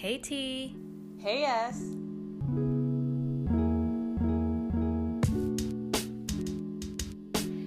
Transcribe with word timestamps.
Hey 0.00 0.16
T. 0.16 0.30
Hey 1.20 1.40
yes. 1.44 1.76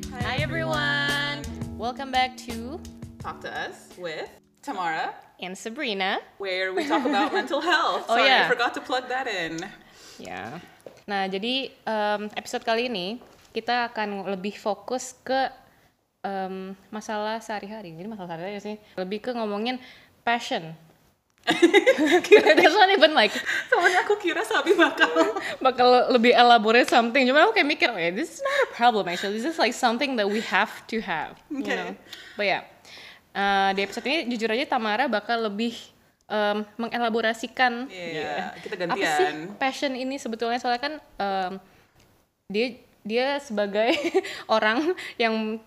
Hi 0.10 0.40
everyone. 0.40 1.44
Welcome 1.78 2.10
back 2.10 2.38
to 2.48 2.80
Talk 3.20 3.42
to 3.46 3.52
us 3.52 3.92
with 4.00 4.30
Tamara, 4.64 5.14
and 5.44 5.54
Sabrina. 5.58 6.20
where 6.40 6.74
we 6.74 6.88
talk 6.88 7.06
about 7.06 7.34
mental 7.38 7.62
health. 7.62 8.10
Oh, 8.10 8.16
Sorry, 8.18 8.26
yeah. 8.26 8.48
I 8.48 8.50
forgot 8.50 8.74
to 8.74 8.82
plug 8.82 9.06
that 9.12 9.28
in. 9.28 9.60
Ya. 10.18 10.58
Nah, 11.06 11.28
jadi 11.28 11.70
em, 11.84 12.34
episode 12.34 12.64
kali 12.64 12.88
ini 12.88 13.20
kita 13.52 13.92
akan 13.92 14.26
lebih 14.34 14.56
fokus 14.56 15.14
ke 15.22 15.52
em, 16.24 16.74
masalah 16.90 17.44
sehari-hari. 17.44 17.94
Jadi 17.94 18.08
masalah 18.08 18.34
sehari-hari 18.34 18.58
sih. 18.64 18.78
Lebih 18.98 19.20
ke 19.22 19.32
ngomongin 19.36 19.78
passion. 20.24 20.74
That's 21.44 22.78
not 22.78 22.88
even 22.88 23.12
like 23.12 23.36
Soalnya 23.68 24.08
aku 24.08 24.16
kira 24.16 24.48
Sabi 24.48 24.72
bakal 24.74 25.12
bakal 25.60 25.88
lebih 26.12 26.32
elaborate 26.32 26.88
something. 26.88 27.24
Cuma 27.28 27.44
aku 27.44 27.52
kayak 27.52 27.68
mikir, 27.68 27.88
oh 27.92 28.00
ya, 28.00 28.16
this 28.16 28.40
is 28.40 28.42
not 28.42 28.56
a 28.64 28.70
problem 28.72 29.12
actually. 29.12 29.36
This 29.36 29.48
is 29.48 29.60
like 29.60 29.76
something 29.76 30.16
that 30.16 30.28
we 30.28 30.40
have 30.40 30.72
to 30.88 31.04
have. 31.04 31.36
You 31.52 31.60
Okay. 31.64 31.76
know? 31.76 31.92
But 32.40 32.46
yeah, 32.48 32.62
uh, 33.36 33.76
di 33.76 33.84
episode 33.84 34.08
ini 34.08 34.32
jujur 34.32 34.48
aja 34.50 34.64
Tamara 34.66 35.12
bakal 35.12 35.52
lebih 35.52 35.76
um, 36.32 36.64
mengelaborasikan 36.80 37.92
Iya, 37.92 38.56
kita 38.64 38.76
apa 38.88 38.96
sih 39.04 39.28
passion 39.60 39.94
ini 39.94 40.16
sebetulnya 40.16 40.58
soalnya 40.58 40.82
kan 40.82 40.94
um, 41.20 41.52
dia 42.48 42.80
dia 43.04 43.36
sebagai 43.44 43.92
orang 44.56 44.96
yang 45.20 45.60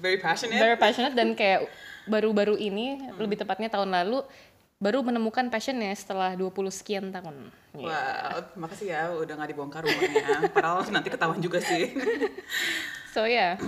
very 0.00 0.16
passionate. 0.16 0.56
very 0.56 0.78
passionate 0.80 1.12
dan 1.12 1.36
kayak 1.36 1.68
baru-baru 2.08 2.56
ini 2.56 2.96
lebih 3.20 3.36
tepatnya 3.36 3.68
tahun 3.68 3.92
lalu 3.92 4.24
baru 4.80 5.04
menemukan 5.04 5.52
passionnya 5.52 5.92
setelah 5.92 6.32
20 6.32 6.72
sekian 6.72 7.12
tahun. 7.12 7.52
Iya. 7.76 7.86
Wow, 7.86 8.64
makasih 8.64 8.86
ya 8.88 9.12
udah 9.12 9.34
nggak 9.36 9.50
dibongkar 9.52 9.84
rumahnya. 9.84 10.48
Padahal 10.50 10.80
nanti 10.96 11.12
ketahuan 11.12 11.38
juga 11.38 11.60
sih. 11.60 11.92
So 13.10 13.26
ya, 13.26 13.58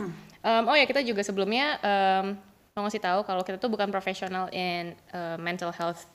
um, 0.46 0.70
oh 0.70 0.77
ya 0.78 0.86
kita 0.86 1.02
juga 1.02 1.27
sebelumnya 1.27 1.74
um, 1.83 2.38
mau 2.78 2.86
ngasih 2.86 3.02
tahu 3.02 3.27
kalau 3.27 3.42
kita 3.42 3.58
tuh 3.58 3.66
bukan 3.66 3.90
profesional 3.90 4.46
in 4.55 4.94
uh, 5.10 5.34
mental 5.34 5.74
health 5.74 6.06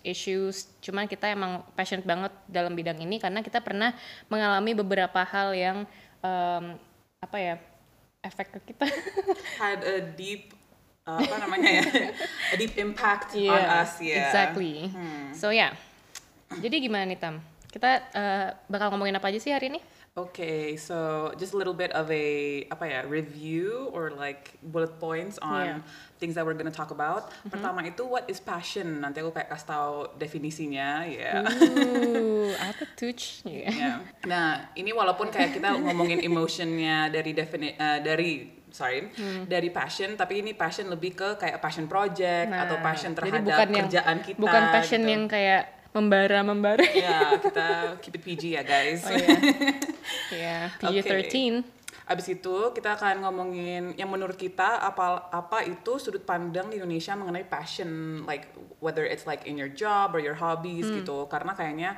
issues, 0.00 0.72
cuman 0.80 1.04
kita 1.04 1.28
emang 1.28 1.60
passionate 1.76 2.08
banget 2.08 2.32
dalam 2.48 2.72
bidang 2.72 2.96
ini 3.04 3.20
karena 3.20 3.44
kita 3.44 3.60
pernah 3.60 3.92
mengalami 4.32 4.72
beberapa 4.72 5.20
hal 5.20 5.52
yang 5.52 5.84
um, 6.24 6.80
apa 7.20 7.36
ya 7.36 7.54
efek 8.24 8.56
ke 8.56 8.72
kita. 8.72 8.88
Had 9.60 9.84
a 9.84 10.00
deep 10.00 10.56
uh, 11.06 11.18
apa 11.18 11.36
namanya 11.38 11.70
ya? 11.80 11.84
A 12.52 12.54
deep 12.56 12.74
impact 12.78 13.34
on 13.34 13.42
Yeah, 13.42 13.82
us 13.82 13.98
ya. 13.98 14.28
Exactly. 14.28 14.90
So 15.34 15.50
ya, 15.50 15.74
jadi 16.60 16.78
gimana 16.78 17.08
nih 17.08 17.18
Tam? 17.18 17.40
Kita 17.72 17.90
uh, 18.12 18.46
bakal 18.68 18.92
ngomongin 18.92 19.16
apa 19.16 19.32
aja 19.32 19.40
sih 19.40 19.48
hari 19.48 19.72
ini? 19.72 19.80
Okay, 20.12 20.76
so 20.76 21.32
just 21.40 21.56
a 21.56 21.58
little 21.58 21.72
bit 21.72 21.88
of 21.96 22.12
a 22.12 22.28
apa 22.68 22.84
ya 22.84 23.00
review 23.08 23.88
or 23.96 24.12
like 24.12 24.60
bullet 24.60 25.00
points 25.00 25.40
on 25.40 25.64
Yeah. 25.64 25.78
things 26.20 26.36
that 26.36 26.44
we're 26.44 26.52
gonna 26.52 26.68
talk 26.68 26.92
about. 26.92 27.32
Pertama 27.48 27.80
itu 27.80 28.04
what 28.04 28.28
is 28.28 28.36
passion? 28.36 29.00
Nanti 29.00 29.24
aku 29.24 29.32
kayak 29.32 29.48
kasih 29.48 29.72
tahu 29.72 30.12
definisinya 30.20 31.08
ya. 31.08 31.40
Ooh, 31.48 32.52
apa 32.60 32.84
tuh? 32.92 33.16
Yeah. 33.48 33.72
Ya. 33.72 33.92
Nah, 34.28 34.68
ini 34.76 34.92
walaupun 34.92 35.32
kayak 35.32 35.56
kita 35.56 35.80
ngomongin 35.80 36.20
emotionnya 36.20 37.08
dari 37.08 37.32
defini 37.32 37.72
eh, 37.72 37.98
dari 38.04 38.60
sorry 38.72 39.12
Hmm. 39.12 39.44
dari 39.44 39.68
passion, 39.68 40.16
tapi 40.16 40.40
ini 40.40 40.52
passion 40.52 40.88
lebih 40.88 41.12
ke 41.12 41.28
kayak 41.36 41.58
passion 41.58 41.84
project 41.86 42.48
atau 42.48 42.80
passion 42.80 43.12
Nah, 43.12 43.20
jadi 43.20 43.28
terhadap 43.30 43.46
bukan 43.46 43.68
yang 43.70 43.86
kerjaan 43.86 44.16
kita. 44.18 44.38
bukan 44.38 44.62
passion 44.70 45.00
gitu. 45.00 45.12
yang 45.12 45.24
kayak 45.26 45.62
membara 45.92 46.40
membara 46.40 46.80
ya 46.88 47.36
kita 47.36 47.68
keep 48.00 48.16
it 48.16 48.22
PG 48.22 48.42
ya 48.50 48.62
guys. 48.62 49.04
oh 49.06 49.12
iya 49.12 49.28
ya 50.32 50.58
PG-13 50.80 51.62
Abis 52.02 52.26
itu 52.30 52.56
kita 52.72 52.98
akan 52.98 53.22
ngomongin 53.22 53.94
yang 53.94 54.10
menurut 54.10 54.34
kita 54.34 54.82
apa 54.82 55.30
apa 55.30 55.62
itu 55.62 55.96
sudut 55.96 56.20
pandang 56.22 56.66
di 56.66 56.76
Indonesia 56.76 57.14
mengenai 57.14 57.46
passion 57.46 57.88
like 58.24 58.50
whether 58.80 59.04
it's 59.04 59.22
like 59.22 59.44
in 59.44 59.54
your 59.54 59.70
job 59.70 60.10
or 60.10 60.18
your 60.18 60.34
hobbies 60.34 60.82
Hmm. 60.84 60.98
gitu 60.98 61.24
karena 61.26 61.52
kayaknya 61.52 61.90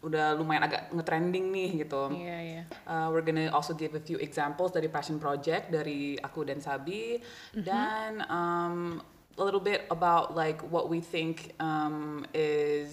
udah 0.00 0.32
lumayan 0.34 0.64
agak 0.64 0.88
ngetrending 0.90 1.52
nih 1.52 1.84
gitu. 1.84 2.08
iya 2.16 2.38
iya 2.40 2.62
Uh, 2.88 3.06
we're 3.12 3.22
gonna 3.22 3.46
also 3.54 3.70
give 3.72 3.94
a 3.94 4.02
few 4.02 4.18
examples 4.18 4.74
dari 4.74 4.90
passion 4.90 5.20
project 5.20 5.70
dari 5.70 6.18
aku 6.18 6.42
dan 6.42 6.58
Sabi 6.58 7.20
Mm-hmm. 7.22 7.62
dan 7.62 8.10
um, 8.26 8.98
a 9.38 9.42
little 9.42 9.62
bit 9.62 9.86
about 9.88 10.34
like 10.34 10.60
what 10.68 10.90
we 10.90 10.98
think 10.98 11.54
um, 11.62 12.26
is 12.34 12.92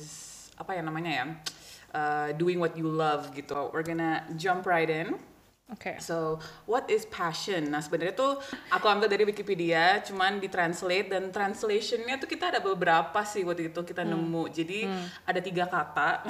apa 0.58 0.78
ya 0.78 0.82
namanya 0.86 1.12
ya 1.12 1.26
uh, 1.94 2.30
doing 2.36 2.60
what 2.60 2.78
you 2.78 2.88
love 2.88 3.32
gitu. 3.34 3.70
We're 3.74 3.86
gonna 3.86 4.26
jump 4.36 4.66
right 4.66 4.90
in. 4.90 5.18
Oke 5.68 6.00
So, 6.00 6.40
what 6.64 6.88
is 6.88 7.04
passion? 7.04 7.68
Nah, 7.68 7.84
sebenarnya 7.84 8.16
tuh 8.16 8.40
aku 8.70 8.88
ambil 8.88 9.06
dari 9.06 9.24
Wikipedia, 9.24 10.00
cuman 10.00 10.40
ditranslate 10.40 11.12
dan 11.12 11.28
translationnya 11.28 12.16
tuh 12.16 12.26
kita 12.26 12.50
ada 12.50 12.64
beberapa 12.64 13.20
sih 13.22 13.44
waktu 13.44 13.70
itu 13.70 13.82
kita 13.84 14.02
Hmm. 14.02 14.16
nemu. 14.16 14.44
Jadi 14.48 14.88
ada 15.24 15.40
tiga 15.44 15.68
kata 15.68 16.24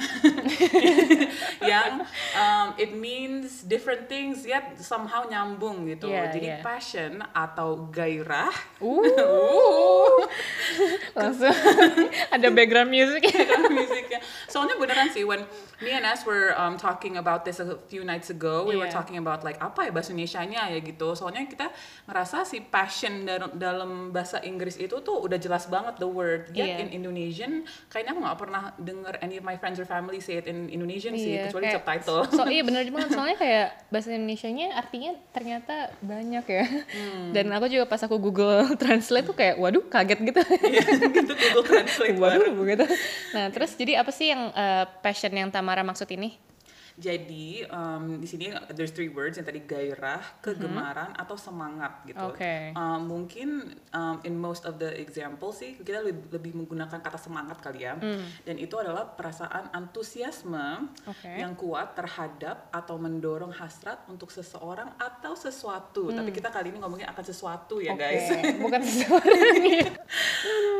yang 1.70 2.02
um, 2.34 2.68
it 2.76 2.90
means 2.92 3.62
different 3.62 4.06
things 4.06 4.42
yet 4.42 4.74
somehow 4.78 5.22
nyambung 5.24 5.86
gitu. 5.86 6.10
Iya, 6.10 6.34
Jadi 6.34 6.48
iya. 6.48 6.58
passion 6.58 7.22
atau 7.30 7.86
gairah. 7.88 8.50
uh 8.82 10.18
langsung 11.18 11.54
ada 12.34 12.48
background 12.50 12.90
music 12.90 13.22
kan 13.30 13.70
musiknya. 13.70 14.18
Soalnya 14.46 14.74
beneran 14.78 15.08
sih 15.10 15.22
when 15.22 15.42
me 15.78 15.90
and 15.90 16.02
As 16.02 16.22
were 16.22 16.50
um, 16.52 16.76
talking 16.76 17.16
about 17.16 17.42
this 17.42 17.58
a 17.58 17.78
few 17.84 18.02
nights 18.02 18.28
ago, 18.28 18.62
we 18.62 18.74
were 18.74 18.84
Iya. 18.84 18.94
talking 18.94 19.16
about 19.16 19.40
like 19.40 19.58
apa 19.58 19.84
ya 19.84 19.90
bahasa 19.90 20.10
Indonesianya 20.10 20.68
ya 20.68 20.78
gitu. 20.80 21.12
Soalnya 21.12 21.44
kita 21.44 21.70
ngerasa 22.04 22.42
si 22.42 22.58
passion 22.60 23.22
dalam, 23.22 23.50
dalam 23.52 23.90
bahasa 24.08 24.40
Inggris 24.40 24.74
itu 24.76 24.98
tuh 24.98 25.20
udah 25.20 25.36
jelas 25.36 25.66
banget 25.66 25.96
the 25.96 26.06
word. 26.06 26.50
Yet 26.50 26.66
Iya. 26.68 26.76
in 26.80 26.88
Indonesian 26.98 27.52
kayaknya 27.86 28.10
aku 28.10 28.20
nggak 28.20 28.38
pernah 28.38 28.62
denger 28.76 29.14
any 29.18 29.36
of 29.36 29.44
my 29.44 29.54
friends 29.54 29.76
or 29.76 29.84
family 29.84 30.18
say 30.18 30.36
it 30.36 30.46
in 30.46 30.66
Indonesian 30.68 31.12
sih 31.12 31.36
Iya, 31.36 31.46
kecuali 31.46 31.64
kayak- 31.66 31.76
subtitle. 31.78 32.20
so 32.28 32.42
iya 32.44 32.62
bener 32.62 32.82
banget 32.88 33.10
soalnya 33.10 33.36
kayak 33.36 33.66
bahasa 33.88 34.08
Indonesianya 34.10 34.74
artinya 34.74 35.12
ternyata 35.30 35.74
banyak 36.00 36.44
ya 36.44 36.64
Hmm. 36.88 37.30
dan 37.30 37.48
aku 37.50 37.68
juga 37.68 37.84
pas 37.84 38.00
aku 38.00 38.18
Google 38.18 38.64
Translate 38.80 39.24
tuh 39.24 39.34
kayak 39.34 39.56
waduh 39.56 39.84
kaget 39.84 40.18
gitu 40.22 40.40
Iya, 40.58 40.82
gitu 41.06 41.32
Google 41.32 41.64
Translate 41.64 42.16
waduh 42.22 42.48
gitu 42.64 42.84
nah 43.30 43.46
terus 43.48 43.72
jadi 43.72 44.00
apa 44.00 44.08
sih 44.08 44.28
yang 44.28 44.50
uh, 44.50 44.84
passion 45.00 45.30
yang 45.30 45.50
Tamara 45.68 45.84
maksud 45.84 46.08
ini 46.16 46.32
Jadi 46.98 47.62
um, 47.70 48.18
di 48.18 48.26
sini 48.26 48.50
there's 48.74 48.90
three 48.90 49.12
words 49.12 49.38
yang 49.38 49.46
tadi 49.46 49.62
gairah, 49.62 50.18
kegemaran 50.42 51.14
atau 51.14 51.38
semangat 51.38 52.02
gitu. 52.02 52.18
Oke. 52.18 52.74
Um, 52.74 53.06
mungkin 53.06 53.70
um, 53.94 54.18
in 54.26 54.34
most 54.34 54.66
of 54.66 54.82
the 54.82 54.98
example 54.98 55.54
sih 55.54 55.78
kita 55.78 56.02
lebih, 56.02 56.26
lebih 56.34 56.58
menggunakan 56.58 56.98
kata 56.98 57.14
semangat 57.14 57.62
kali 57.62 57.86
ya. 57.86 57.94
Dan 58.42 58.58
itu 58.58 58.74
adalah 58.80 59.14
perasaan 59.14 59.70
antusiasme 59.70 60.90
Oke. 61.06 61.38
yang 61.38 61.54
kuat 61.54 61.94
terhadap 61.94 62.66
atau 62.74 62.98
mendorong 62.98 63.54
hasrat 63.54 64.02
untuk 64.10 64.34
seseorang 64.34 64.90
atau 64.98 65.38
sesuatu. 65.38 66.10
Tapi 66.10 66.34
kita 66.34 66.50
kali 66.50 66.74
ini 66.74 66.82
ngomongin 66.82 67.06
akan 67.14 67.22
sesuatu 67.22 67.78
ya 67.78 67.94
Oke, 67.94 68.02
guys. 68.02 68.26
bukan 68.58 68.80
seseorang 68.82 69.36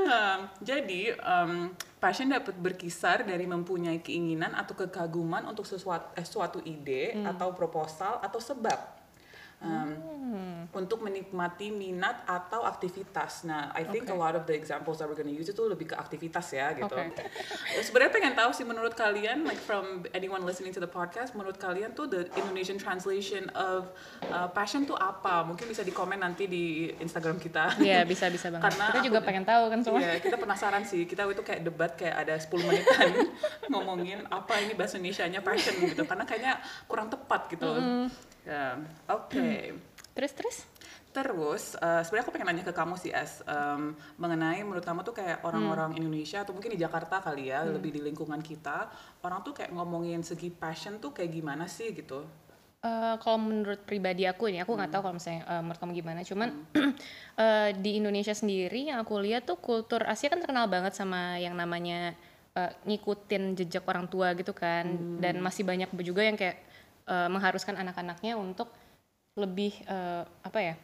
Um, 0.09 0.49
jadi 0.65 1.13
um, 1.21 1.77
passion 1.99 2.31
dapat 2.31 2.55
berkisar 2.59 3.27
dari 3.27 3.47
mempunyai 3.47 3.99
keinginan 4.03 4.55
atau 4.55 4.75
kekaguman 4.75 5.47
untuk 5.47 5.67
sesuatu 5.67 6.15
eh, 6.15 6.27
suatu 6.27 6.59
ide 6.63 7.19
atau 7.27 7.55
proposal 7.55 8.23
atau 8.23 8.39
sebab 8.39 8.98
um, 9.61 9.91
untuk 10.69 11.01
menikmati 11.01 11.73
minat 11.73 12.23
atau 12.23 12.63
aktivitas. 12.63 13.43
Nah, 13.43 13.73
I 13.73 13.83
think 13.83 14.07
Oke. 14.07 14.13
a 14.13 14.17
lot 14.17 14.37
of 14.37 14.45
the 14.45 14.53
examples 14.53 15.01
that 15.01 15.09
we're 15.09 15.17
gonna 15.17 15.33
use 15.33 15.49
itu 15.49 15.63
lebih 15.65 15.91
ke 15.91 15.97
aktivitas 15.97 16.53
ya 16.53 16.77
gitu. 16.77 16.93
Oke. 16.93 17.25
Ya, 17.73 17.81
Sebenarnya 17.81 18.13
pengen 18.13 18.35
tahu 18.37 18.51
sih 18.53 18.63
menurut 18.63 18.93
kalian, 18.93 19.43
like 19.43 19.59
from 19.59 20.05
anyone 20.13 20.45
listening 20.45 20.71
to 20.71 20.79
the 20.79 20.87
podcast, 20.87 21.33
menurut 21.33 21.57
kalian 21.57 21.97
tuh 21.97 22.07
the 22.07 22.29
Indonesian 22.37 22.77
translation 22.77 23.49
of 23.57 23.89
uh, 24.29 24.47
passion 24.53 24.85
tuh 24.85 24.95
apa? 24.95 25.43
Mungkin 25.43 25.67
bisa 25.67 25.81
di 25.81 25.91
komen 25.91 26.21
nanti 26.21 26.45
di 26.45 26.93
Instagram 26.95 27.41
kita. 27.41 27.81
Iya 27.81 28.05
bisa 28.05 28.29
bisa 28.29 28.53
banget 28.53 28.69
Karena 28.69 28.85
kita 28.93 28.99
aku- 29.01 29.09
juga 29.09 29.21
pengen 29.25 29.45
tahu 29.49 29.65
kan 29.73 29.79
semua 29.81 29.99
Iya, 29.99 30.15
kita 30.21 30.37
penasaran 30.37 30.85
sih. 30.85 31.09
Kita 31.09 31.25
itu 31.25 31.41
kayak 31.41 31.61
debat 31.65 31.91
kayak 31.97 32.29
ada 32.29 32.35
10 32.37 32.53
menitan 32.61 33.11
ngomongin 33.73 34.21
apa 34.29 34.61
ini 34.61 34.77
bahasa 34.77 35.01
Indonesia-nya 35.01 35.41
passion 35.41 35.75
gitu. 35.81 36.05
Karena 36.05 36.29
kayaknya 36.29 36.61
kurang 36.85 37.09
tepat 37.09 37.49
gitu. 37.49 37.67
Ya, 38.49 38.81
Oke. 39.13 39.77
terus 40.17 40.33
terus? 40.33 40.59
Terus, 41.13 41.77
eh, 41.77 42.01
sebenarnya 42.05 42.25
aku 42.25 42.33
pengen 42.33 42.49
nanya 42.53 42.65
ke 42.65 42.73
kamu 42.73 42.95
sih, 42.97 43.13
Es, 43.13 43.45
em, 43.45 43.97
mengenai 44.17 44.65
menurut 44.65 44.85
kamu 44.85 45.05
tuh 45.05 45.17
kayak 45.17 45.45
orang-orang 45.45 45.97
Indonesia 46.01 46.41
atau 46.45 46.57
mungkin 46.57 46.73
di 46.73 46.81
Jakarta 46.81 47.21
kali 47.21 47.53
ya, 47.53 47.65
lebih 47.65 47.93
di 47.93 48.01
lingkungan 48.01 48.41
kita, 48.41 48.89
orang 49.25 49.41
tuh 49.45 49.57
kayak 49.57 49.73
ngomongin 49.73 50.25
segi 50.25 50.53
passion 50.53 50.97
tuh 51.01 51.13
kayak 51.13 51.33
gimana 51.33 51.65
sih 51.69 51.93
gitu? 51.93 52.25
Eh, 52.79 53.15
kalau 53.19 53.43
menurut 53.43 53.83
pribadi 53.83 54.23
aku 54.31 54.47
ini, 54.47 54.63
aku 54.63 54.79
nggak 54.79 54.95
tahu 54.95 55.11
kalau 55.11 55.17
misalnya 55.19 55.43
eh, 55.51 55.63
menurut 55.67 55.81
kamu 55.83 55.93
gimana. 55.99 56.21
Cuman 56.23 56.49
eh, 57.43 57.71
di 57.75 57.91
Indonesia 57.99 58.35
sendiri 58.37 58.95
yang 58.95 59.03
aku 59.03 59.19
lihat 59.19 59.51
tuh 59.51 59.59
kultur 59.59 60.07
Asia 60.07 60.31
kan 60.31 60.39
terkenal 60.39 60.71
banget 60.71 60.95
sama 60.95 61.43
yang 61.43 61.59
namanya 61.59 62.15
uh, 62.55 62.71
ngikutin 62.87 63.59
jejak 63.59 63.85
orang 63.87 64.07
tua 64.07 64.35
gitu 64.39 64.55
kan. 64.55 65.19
Dan 65.19 65.43
masih 65.43 65.67
banyak 65.67 65.91
juga 66.07 66.23
yang 66.23 66.39
kayak 66.39 66.68
uh, 67.09 67.29
mengharuskan 67.33 67.75
anak-anaknya 67.81 68.37
untuk 68.37 68.69
lebih 69.35 69.73
uh, 69.89 70.29
apa 70.45 70.61
ya 70.61 70.75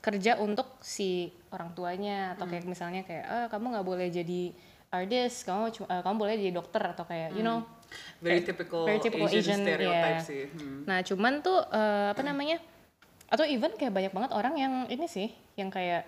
kerja 0.00 0.36
untuk 0.40 0.80
si 0.80 1.28
orang 1.52 1.72
tuanya 1.76 2.36
atau 2.36 2.48
kayak 2.48 2.64
misalnya 2.64 3.04
kayak 3.04 3.24
ah 3.28 3.46
kamu 3.52 3.76
nggak 3.76 3.86
boleh 3.86 4.08
jadi 4.08 4.42
artist 4.90 5.44
kamu 5.44 5.72
uh, 5.88 6.02
kamu 6.04 6.16
boleh 6.16 6.34
jadi 6.40 6.52
dokter 6.56 6.82
atau 6.82 7.04
kayak 7.04 7.36
you 7.36 7.44
know 7.44 7.62
very 8.20 8.40
kayak 8.40 8.54
typical, 8.54 8.82
very 8.86 9.00
typical 9.02 9.26
Asian, 9.26 9.42
Asian, 9.42 9.60
stereotype 9.66 10.18
yeah. 10.22 10.22
sih. 10.22 10.44
Hmm. 10.50 10.80
Nah, 10.86 10.98
cuman 11.02 11.32
tuh 11.42 11.58
eh, 11.70 12.08
apa 12.14 12.22
namanya? 12.22 12.58
Atau 13.30 13.46
even 13.46 13.74
kayak 13.78 13.94
banyak 13.94 14.12
banget 14.14 14.30
orang 14.34 14.54
yang 14.58 14.74
ini 14.90 15.06
sih, 15.06 15.30
yang 15.54 15.70
kayak 15.70 16.06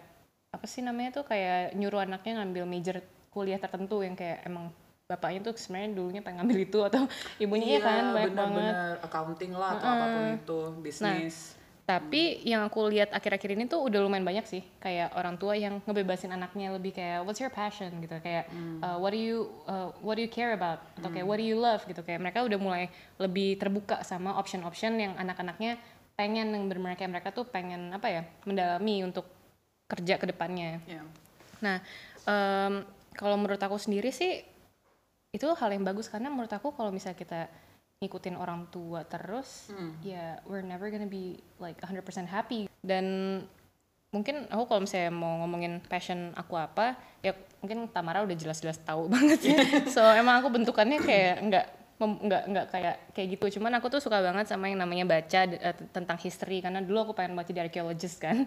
apa 0.53 0.67
sih 0.69 0.85
namanya 0.85 1.23
tuh 1.23 1.25
kayak 1.25 1.73
nyuruh 1.79 2.05
anaknya 2.05 2.43
ngambil 2.43 2.65
major 2.69 2.97
kuliah 3.33 3.57
tertentu 3.57 4.05
yang 4.05 4.13
kayak 4.13 4.45
emang 4.45 4.69
bapaknya 5.13 5.41
tuh 5.51 5.55
sebenarnya 5.61 5.91
dulunya 5.93 6.21
pengen 6.25 6.43
ngambil 6.43 6.59
itu 6.65 6.79
atau 6.83 7.03
ibunya 7.43 7.79
ya 7.79 7.81
kan 7.85 8.05
banyak 8.17 8.33
banget. 8.33 8.33
Iya, 8.33 8.35
bener-bener 8.35 8.79
accounting 9.05 9.53
lah 9.53 9.71
atau 9.77 9.89
apa 9.89 10.07
pun 10.09 10.25
itu, 10.41 10.61
bisnis. 10.81 11.37
Tapi 11.83 12.47
yang 12.47 12.63
aku 12.63 12.89
lihat 12.95 13.11
akhir-akhir 13.11 13.59
ini 13.59 13.67
tuh 13.67 13.83
udah 13.91 14.07
lumayan 14.07 14.23
banyak 14.23 14.47
sih 14.47 14.63
kayak 14.79 15.19
orang 15.19 15.35
tua 15.35 15.59
yang 15.59 15.83
ngebebasin 15.83 16.31
anaknya 16.31 16.71
lebih 16.71 16.95
kayak 16.95 17.27
what's 17.27 17.43
your 17.43 17.51
passion 17.51 17.91
gitu 17.99 18.17
kayak 18.23 18.47
uh, 18.81 18.97
what 19.03 19.11
do 19.11 19.19
you 19.19 19.51
uh, 19.67 19.91
what 19.99 20.15
do 20.15 20.23
you 20.23 20.31
care 20.31 20.55
about 20.55 20.79
atau 20.95 21.11
kayak 21.11 21.27
what 21.27 21.43
do 21.43 21.45
you 21.45 21.59
love 21.59 21.83
gitu 21.85 21.99
kayak 22.07 22.23
mereka 22.23 22.47
udah 22.47 22.55
mulai 22.55 22.87
lebih 23.19 23.59
terbuka 23.59 24.07
sama 24.07 24.39
option-option 24.39 24.95
yang 24.95 25.13
anak-anaknya 25.19 25.75
pengen 26.15 26.55
yang 26.55 26.65
benar 26.71 26.95
kayak 26.95 27.19
mereka 27.19 27.35
tuh 27.35 27.51
pengen 27.51 27.91
apa 27.91 28.07
ya 28.07 28.23
mendalami 28.47 29.03
untuk 29.03 29.27
kerja 29.91 30.17
ke 30.17 30.31
depannya. 30.31 30.79
Yeah. 30.87 31.05
Nah, 31.61 31.79
em, 32.25 32.87
kalau 33.19 33.37
menurut 33.37 33.61
aku 33.61 33.77
sendiri 33.77 34.15
sih 34.15 34.41
itu 35.33 35.49
hal 35.57 35.73
yang 35.73 35.83
bagus 35.83 36.13
karena 36.13 36.29
menurut 36.29 36.53
aku 36.53 36.77
kalau 36.77 36.93
misalnya 36.93 37.17
kita 37.17 37.41
ngikutin 38.05 38.37
orang 38.37 38.67
tua 38.69 39.07
terus, 39.07 39.71
ya 40.03 40.37
we're 40.45 40.61
never 40.61 40.91
gonna 40.91 41.09
be 41.09 41.39
like 41.63 41.79
100% 41.81 42.29
happy. 42.29 42.67
Dan 42.83 43.39
mungkin 44.13 44.45
aku 44.53 44.69
kalau 44.69 44.85
misalnya 44.85 45.15
mau 45.15 45.41
ngomongin 45.41 45.81
passion 45.89 46.35
aku 46.37 46.59
apa, 46.59 46.99
ya 47.25 47.33
mungkin 47.63 47.87
Tamara 47.89 48.27
udah 48.27 48.37
jelas-jelas 48.37 48.83
tahu 48.83 49.07
banget 49.15 49.41
ya. 49.55 49.59
so 49.89 50.03
emang 50.03 50.43
aku 50.43 50.51
bentukannya 50.53 50.99
kayak 51.01 51.37
nggak 51.47 51.67
nggak 52.05 52.43
nggak 52.47 52.67
kayak 52.69 52.97
kayak 53.11 53.29
gitu 53.33 53.59
cuman 53.59 53.77
aku 53.77 53.87
tuh 53.89 53.99
suka 53.99 54.19
banget 54.19 54.47
sama 54.47 54.67
yang 54.67 54.77
namanya 54.77 55.05
baca 55.05 55.41
eh, 55.47 55.75
tentang 55.89 56.17
history 56.17 56.59
karena 56.59 56.79
dulu 56.79 57.05
aku 57.05 57.13
pengen 57.13 57.33
baca 57.33 57.47
di 57.47 57.59
archaeologist 57.59 58.19
kan 58.19 58.45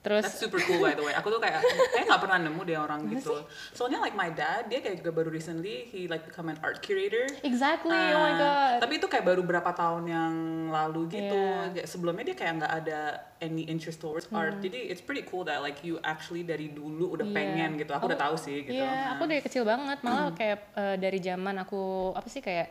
terus 0.00 0.24
That's 0.24 0.36
super 0.36 0.58
cool 0.60 0.78
by 0.78 0.92
the 0.92 1.00
way. 1.00 1.14
Aku 1.14 1.30
tuh 1.30 1.38
kayak 1.38 1.62
kayak 1.88 2.04
nggak 2.04 2.20
pernah 2.20 2.38
nemu 2.40 2.60
deh 2.60 2.74
orang 2.74 3.06
gitu. 3.08 3.38
Soalnya 3.70 3.98
like 3.98 4.12
my 4.12 4.28
dad, 4.28 4.66
dia 4.66 4.78
kayak 4.78 4.98
juga 4.98 5.10
baru 5.12 5.30
recently 5.30 5.86
he 5.86 6.04
like 6.04 6.22
become 6.22 6.46
an 6.46 6.58
art 6.58 6.80
curator. 6.80 7.22
exactly 7.40 7.94
oh 8.10 8.18
my 8.18 8.32
Ah, 8.32 8.36
god 8.36 8.76
Tapi 8.82 8.98
itu 8.98 9.06
kayak 9.06 9.22
baru 9.24 9.42
berapa 9.42 9.70
tahun 9.70 10.04
yang 10.04 10.32
lalu 10.68 11.06
gitu. 11.08 11.38
Yeah. 11.38 11.70
Kayak 11.72 11.86
Sebelumnya 11.86 12.24
dia 12.24 12.36
kayak 12.36 12.52
nggak 12.56 12.72
ada 12.76 13.00
any 13.38 13.62
interest 13.64 13.98
towards 13.98 14.26
Hmm. 14.26 14.38
art. 14.40 14.58
Jadi 14.58 14.88
it's 14.88 15.00
pretty 15.00 15.22
cool 15.22 15.42
that 15.42 15.60
like 15.60 15.78
you 15.80 16.02
actually 16.02 16.42
dari 16.42 16.66
dulu 16.66 17.14
udah 17.14 17.24
Iya. 17.24 17.34
pengen 17.34 17.70
gitu. 17.76 17.92
Aku 17.92 18.04
udah 18.04 18.18
tahu 18.20 18.34
sih 18.34 18.62
gitu. 18.64 18.74
Iya, 18.76 19.14
aku 19.14 19.22
Nah. 19.22 19.30
dari 19.30 19.40
kecil 19.40 19.62
banget, 19.62 19.98
malah 20.00 20.30
kayak 20.34 20.58
eh, 20.74 20.96
dari 20.96 21.18
zaman 21.18 21.54
aku 21.58 21.82
apa 22.12 22.26
sih 22.26 22.40
kayak 22.40 22.68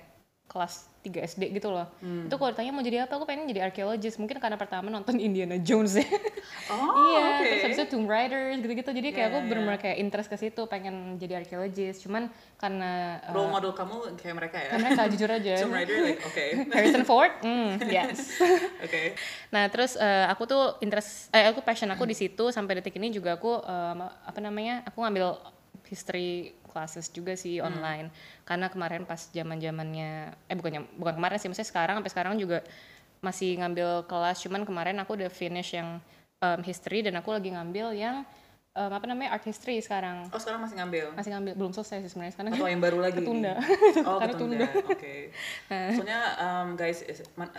kelas 0.52 0.92
3 1.02 1.24
SD 1.24 1.44
gitu 1.56 1.72
loh. 1.72 1.88
Hmm. 2.04 2.28
Itu 2.28 2.36
kalau 2.36 2.52
ditanya 2.52 2.76
mau 2.76 2.84
jadi 2.84 3.08
apa, 3.08 3.16
aku 3.16 3.24
pengen 3.24 3.48
jadi 3.48 3.72
archaeologist. 3.72 4.20
Mungkin 4.20 4.38
karena 4.38 4.60
pertama 4.60 4.92
nonton 4.92 5.16
Indiana 5.18 5.56
Jones 5.58 5.96
ya. 5.96 6.04
Oh, 6.70 6.92
iya, 7.10 7.24
oke. 7.24 7.46
terus 7.48 7.64
habis 7.66 7.78
itu 7.80 7.88
Tomb 7.88 8.06
Raider 8.12 8.60
gitu-gitu. 8.60 8.92
Jadi 8.92 9.10
kayak 9.16 9.20
Iya, 9.22 9.30
aku 9.32 9.38
iya. 9.40 9.48
bener-bener 9.48 9.80
kayak 9.80 9.98
interest 9.98 10.28
ke 10.28 10.36
situ, 10.38 10.62
pengen 10.68 11.16
jadi 11.18 11.40
archaeologist. 11.42 12.04
Cuman 12.04 12.28
karena 12.60 13.18
eh, 13.24 13.32
Role 13.34 13.48
model 13.50 13.72
kamu 13.72 14.20
kayak 14.20 14.36
mereka 14.36 14.58
ya? 14.60 14.70
karena 14.76 14.88
mereka 14.92 15.04
jujur 15.10 15.30
aja. 15.32 15.54
Tomb 15.64 15.74
Raider 15.74 15.98
like 16.04 16.22
oke. 16.22 16.46
Harrison 16.76 17.04
Ford, 17.08 17.32
mm, 17.42 17.70
yes. 17.88 18.38
Oke. 18.84 19.16
Nah 19.56 19.72
terus 19.72 19.96
eh, 19.96 20.26
aku 20.28 20.44
tuh 20.46 20.78
interest, 20.84 21.32
eh 21.32 21.48
aku 21.48 21.64
passion 21.64 21.88
aku 21.90 22.04
di 22.04 22.14
situ 22.14 22.52
sampai 22.52 22.84
detik 22.84 23.00
ini 23.00 23.10
juga 23.10 23.40
aku 23.40 23.64
eh, 23.64 23.96
apa 24.28 24.38
namanya, 24.44 24.84
aku 24.84 25.00
ngambil 25.00 25.40
history 25.88 26.56
classes 26.72 27.12
juga 27.12 27.36
sih 27.36 27.60
online. 27.60 28.08
Karena 28.48 28.72
kemarin 28.72 29.04
pas 29.04 29.28
zaman 29.30 29.60
zamannya, 29.60 30.32
eh 30.48 30.56
bukannya 30.56 30.88
bukan 30.96 31.20
kemarin 31.20 31.38
sih, 31.38 31.52
maksudnya 31.52 31.70
sekarang 31.70 31.96
sampai 32.00 32.12
sekarang 32.16 32.34
juga 32.40 32.64
masih 33.20 33.60
ngambil 33.60 34.08
kelas. 34.08 34.40
Cuman 34.42 34.64
kemarin 34.64 34.98
aku 35.04 35.20
udah 35.20 35.30
finish 35.30 35.76
yang 35.76 36.00
em, 36.42 36.62
history 36.64 37.04
dan 37.06 37.20
aku 37.20 37.36
lagi 37.36 37.52
ngambil 37.54 37.94
yang 37.94 38.24
em, 38.72 38.88
apa 38.88 39.04
namanya 39.04 39.36
art 39.36 39.44
history 39.44 39.80
sekarang. 39.80 40.32
Oh 40.32 40.40
sekarang 40.40 40.64
masih 40.64 40.80
ngambil? 40.80 41.06
Masih 41.12 41.32
ngambil 41.36 41.54
belum 41.60 41.72
selesai 41.72 41.98
sih 42.02 42.10
sebenarnya 42.10 42.34
sekarang. 42.34 42.52
Atau 42.56 42.68
yang 42.68 42.80
baru 42.80 42.98
lagi? 43.00 43.20
Ketunda. 43.20 43.54
Oh 44.08 44.18
Karena 44.24 44.32
ketunda. 44.32 44.56
tunda. 44.56 44.68
Nah. 44.72 44.88
Oke. 44.88 45.16
Soalnya 45.92 46.22
um, 46.40 46.68
guys, 46.74 47.00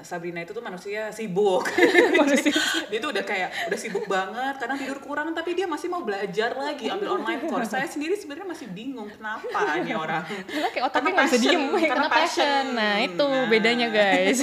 Sabrina 0.00 0.40
itu 0.40 0.52
tuh 0.52 0.64
manusia 0.64 1.12
sibuk. 1.12 1.68
dia 2.90 2.98
tuh 2.98 3.10
udah 3.12 3.24
kayak 3.24 3.48
udah 3.68 3.78
sibuk 3.78 4.04
banget 4.08 4.54
karena 4.56 4.74
tidur 4.80 4.98
kurang 5.04 5.36
tapi 5.36 5.52
dia 5.52 5.68
masih 5.68 5.92
mau 5.92 6.00
belajar 6.00 6.56
lagi 6.56 6.88
ambil 6.88 7.20
online 7.20 7.44
course. 7.44 7.68
Saya 7.68 7.84
sendiri 7.84 8.16
sebenarnya 8.16 8.48
masih 8.48 8.66
bingung 8.72 9.08
kenapa 9.12 9.76
ini 9.76 9.92
orang. 9.92 10.24
Karena 10.48 10.68
kayak 10.72 10.84
otaknya 10.88 11.10
nggak 11.12 11.26
bisa 11.28 11.36
passion, 11.36 11.52
diem, 11.52 11.62
karena 11.68 11.88
karena 11.92 12.08
passion. 12.08 12.64
passion. 12.64 12.64
Nah 12.72 12.94
itu 13.00 13.26
Nah. 13.32 13.48
bedanya 13.48 13.88
guys. 13.88 14.38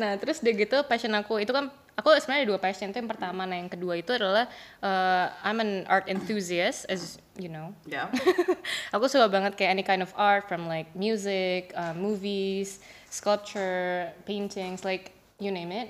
nah 0.00 0.10
terus 0.20 0.40
udah 0.40 0.52
gitu 0.52 0.76
passion 0.84 1.12
aku 1.12 1.40
itu 1.40 1.52
kan 1.52 1.68
aku 1.96 2.12
sebenarnya 2.20 2.44
ada 2.44 2.50
dua 2.52 2.60
passion 2.60 2.92
itu 2.92 3.00
yang 3.00 3.08
pertama, 3.08 3.48
nah 3.48 3.56
yang 3.56 3.72
kedua 3.72 3.96
itu 3.96 4.12
adalah 4.12 4.44
uh, 4.84 5.32
I'm 5.40 5.58
an 5.64 5.88
art 5.88 6.06
enthusiast 6.12 6.84
as 6.92 7.16
you 7.40 7.48
know. 7.48 7.72
Ya. 7.88 8.12
aku 8.94 9.08
suka 9.08 9.26
banget 9.32 9.56
kayak 9.56 9.70
any 9.72 9.84
kind 9.84 10.04
of 10.04 10.12
art 10.12 10.44
from 10.44 10.68
like 10.68 10.92
music, 10.92 11.72
uh, 11.72 11.96
movies, 11.96 12.84
sculpture, 13.08 14.12
paintings, 14.28 14.84
like 14.84 15.16
you 15.40 15.48
name 15.48 15.72
it. 15.72 15.88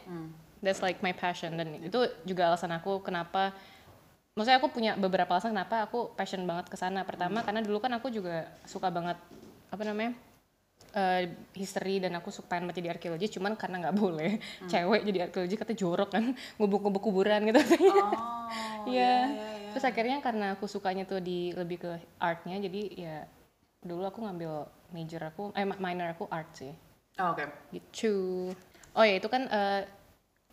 That's 0.62 0.80
like 0.80 1.02
my 1.02 1.12
passion 1.12 1.58
dan 1.58 1.82
itu 1.82 2.06
juga 2.22 2.54
alasan 2.54 2.70
aku 2.74 3.02
kenapa 3.02 3.54
maksudnya 4.34 4.58
aku 4.58 4.68
punya 4.70 4.92
beberapa 4.94 5.36
alasan 5.36 5.52
kenapa 5.52 5.90
aku 5.90 6.14
passion 6.14 6.46
banget 6.46 6.70
ke 6.70 6.78
sana. 6.78 7.02
Pertama 7.02 7.42
karena 7.42 7.66
dulu 7.66 7.82
kan 7.82 7.90
aku 7.98 8.14
juga 8.14 8.46
suka 8.62 8.94
banget 8.94 9.18
apa 9.74 9.82
namanya? 9.82 10.14
Eh, 10.96 11.22
history 11.52 12.00
dan 12.00 12.16
aku 12.16 12.32
suka 12.32 12.56
pengen 12.56 12.72
jadi 12.72 12.96
arkeologi 12.96 13.36
cuman 13.36 13.52
karena 13.54 13.84
nggak 13.86 13.96
boleh 14.00 14.40
cewek 14.64 15.04
jadi 15.04 15.18
arkeologi 15.28 15.56
kata 15.60 15.76
jorok 15.76 16.08
kan 16.16 16.32
ngubuk-ngubuk 16.56 17.02
kuburan 17.04 17.44
gitu 17.46 17.60
Oh. 17.60 18.32
Iya. 18.86 19.34
Terus 19.74 19.84
akhirnya 19.84 20.22
karena 20.22 20.54
aku 20.54 20.70
sukanya 20.70 21.02
tuh 21.04 21.18
di 21.18 21.50
lebih 21.52 21.82
ke 21.82 21.90
artnya, 22.22 22.56
jadi 22.62 22.82
ya 22.94 23.16
dulu 23.82 24.06
aku 24.06 24.22
ngambil 24.22 24.70
major 24.94 25.26
aku, 25.26 25.50
eh 25.52 25.66
minor 25.66 26.14
aku 26.14 26.30
art 26.30 26.54
sih. 26.54 26.72
Oh, 27.18 27.34
Oke. 27.34 27.44
Gitu. 27.74 28.54
Oh 28.96 29.04
ya 29.04 29.18
itu 29.18 29.28
kan 29.28 29.50
eh, 29.50 29.82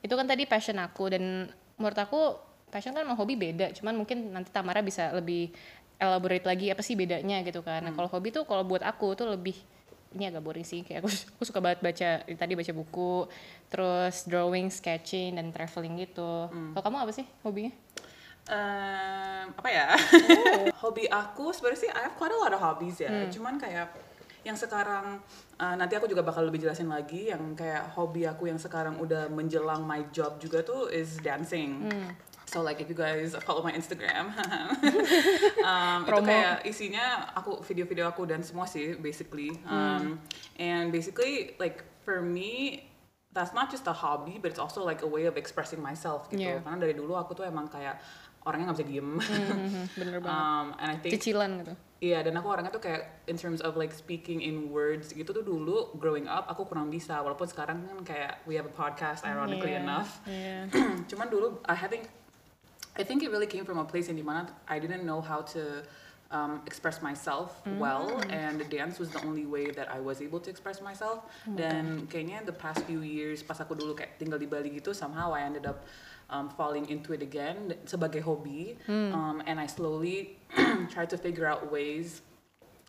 itu 0.03 0.11
kan 0.11 0.27
tadi 0.27 0.43
passion 0.49 0.75
aku 0.81 1.13
dan 1.13 1.47
menurut 1.79 1.99
aku 2.01 2.35
passion 2.73 2.91
kan 2.91 3.05
sama 3.05 3.15
hobi 3.15 3.37
beda. 3.37 3.71
Cuman 3.77 3.95
mungkin 3.95 4.33
nanti 4.33 4.49
Tamara 4.49 4.81
bisa 4.81 5.13
lebih 5.13 5.53
elaborate 6.01 6.43
lagi 6.43 6.67
apa 6.73 6.81
sih 6.83 6.97
bedanya 6.97 7.39
gitu 7.45 7.63
kan. 7.63 7.85
Nah 7.85 7.93
kalau 7.95 8.09
hobi 8.11 8.33
tuh 8.33 8.43
kalau 8.43 8.65
buat 8.67 8.83
aku 8.83 9.15
tuh 9.15 9.29
lebih 9.29 9.55
ini 10.13 10.29
agak 10.29 10.45
boring 10.45 10.65
sih 10.65 10.85
kayak 10.85 11.01
aku, 11.03 11.09
aku 11.09 11.43
suka 11.43 11.59
banget 11.59 11.79
baca 11.81 12.09
tadi 12.25 12.53
baca 12.53 12.71
buku 12.71 13.27
terus 13.67 14.29
drawing 14.29 14.69
sketching 14.69 15.35
dan 15.35 15.49
traveling 15.49 15.97
gitu 15.99 16.47
kalau 16.73 16.83
kamu 16.85 16.97
apa 17.09 17.11
sih 17.11 17.25
hobinya 17.41 17.73
Em, 18.43 19.55
apa 19.55 19.69
ya? 19.71 19.95
Hobi 20.83 21.07
aku 21.07 21.55
sebenarnya 21.55 21.79
sih 21.79 21.91
I 21.95 22.11
have 22.11 22.15
quite 22.19 22.35
a 22.35 22.39
lot 22.39 22.51
of 22.51 22.59
hobbies 22.59 22.99
ya. 22.99 23.07
Cuman 23.31 23.55
kayak 23.55 23.87
yang 24.43 24.59
sekarang 24.59 25.23
eh, 25.55 25.75
nanti 25.79 25.95
aku 25.95 26.11
juga 26.11 26.27
bakal 26.27 26.43
lebih 26.43 26.59
jelasin 26.59 26.91
lagi 26.91 27.31
yang 27.31 27.55
kayak 27.55 27.95
hobi 27.95 28.27
aku 28.27 28.51
yang 28.51 28.59
sekarang 28.59 28.99
udah 28.99 29.31
menjelang 29.31 29.87
my 29.87 30.03
job 30.11 30.35
juga 30.43 30.59
tuh 30.59 30.91
is 30.91 31.23
dancing. 31.23 31.87
So 32.53 32.61
like 32.61 32.77
if 32.77 32.85
you 32.85 32.93
guys 32.93 33.33
follow 33.41 33.65
my 33.65 33.73
Instagram, 33.73 34.29
um, 35.65 35.99
itu 36.05 36.21
kayak 36.21 36.61
isinya 36.69 37.33
aku 37.33 37.65
video-video 37.65 38.05
aku 38.13 38.29
dan 38.29 38.45
semua 38.45 38.69
sih 38.69 38.93
basically. 39.01 39.57
Um, 39.65 40.21
And 40.61 40.93
basically 40.93 41.57
like 41.57 41.81
for 42.05 42.21
me 42.21 42.85
that's 43.33 43.57
not 43.57 43.73
just 43.73 43.89
a 43.89 43.95
hobby 43.95 44.37
but 44.37 44.53
it's 44.53 44.61
also 44.61 44.85
like 44.85 45.01
a 45.01 45.09
way 45.09 45.25
of 45.25 45.33
expressing 45.33 45.81
myself 45.81 46.29
gitu. 46.29 46.45
Yeah. 46.45 46.61
Karena 46.61 46.77
dari 46.77 46.93
dulu 46.93 47.17
aku 47.17 47.33
tuh 47.33 47.49
emang 47.49 47.73
kayak 47.73 47.97
orangnya 48.45 48.69
nggak 48.69 48.77
bisa 48.77 48.87
diem. 48.87 49.09
Mhm, 49.17 49.81
bener 49.99 50.15
banget 50.21 50.29
um, 50.37 50.65
and 50.77 50.89
I 50.93 50.97
think 51.01 51.11
cicilan 51.17 51.51
gitu 51.65 51.73
Iya, 52.03 52.19
dan 52.19 52.35
aku 52.35 52.51
orangnya 52.51 52.67
tuh 52.75 52.83
kayak 52.83 53.23
in 53.31 53.39
terms 53.39 53.63
of 53.63 53.79
like 53.79 53.95
speaking 53.95 54.43
in 54.43 54.67
words 54.75 55.15
gitu 55.15 55.31
tuh 55.31 55.39
dulu 55.39 55.95
growing 55.95 56.27
up 56.27 56.51
aku 56.51 56.67
kurang 56.67 56.91
bisa 56.91 57.23
walaupun 57.23 57.47
sekarang 57.47 57.79
kan 57.87 57.97
kayak 58.03 58.43
we 58.43 58.59
have 58.59 58.67
a 58.67 58.75
podcast 58.75 59.23
ironically 59.23 59.71
Iya, 59.73 59.81
enough. 59.87 60.11
iya. 60.27 60.67
Cuman 61.09 61.31
dulu 61.31 61.63
I 61.63 61.79
think 61.87 62.11
I 62.95 63.03
think 63.03 63.23
it 63.23 63.31
really 63.31 63.47
came 63.47 63.65
from 63.65 63.79
a 63.79 63.85
place 63.85 64.07
in 64.09 64.17
dimana 64.17 64.49
I 64.67 64.77
didn't 64.79 65.05
know 65.05 65.21
how 65.21 65.41
to 65.57 65.83
um, 66.31 66.61
express 66.65 67.01
myself 67.01 67.61
well 67.77 68.21
and 68.29 68.67
dance 68.69 68.97
was 68.97 69.09
the 69.09 69.21
only 69.21 69.45
way 69.45 69.69
that 69.71 69.89
I 69.91 69.99
was 69.99 70.21
able 70.21 70.39
to 70.41 70.49
express 70.49 70.81
myself. 70.81 71.25
Dan 71.45 72.07
kayaknya 72.09 72.45
the 72.45 72.53
past 72.53 72.81
few 72.85 73.01
years 73.01 73.41
pas 73.41 73.61
aku 73.61 73.73
dulu 73.77 73.93
kayak 73.97 74.17
tinggal 74.17 74.37
di 74.37 74.49
Bali 74.49 74.69
gitu 74.77 74.93
somehow 74.93 75.33
I 75.33 75.45
ended 75.45 75.65
up 75.65 75.85
um, 76.29 76.49
falling 76.49 76.89
into 76.89 77.13
it 77.13 77.21
again 77.21 77.77
sebagai 77.85 78.21
hobi 78.25 78.77
um, 78.89 79.41
and 79.45 79.57
I 79.61 79.65
slowly 79.69 80.37
tried 80.93 81.09
to 81.13 81.17
figure 81.17 81.45
out 81.45 81.69
ways 81.69 82.21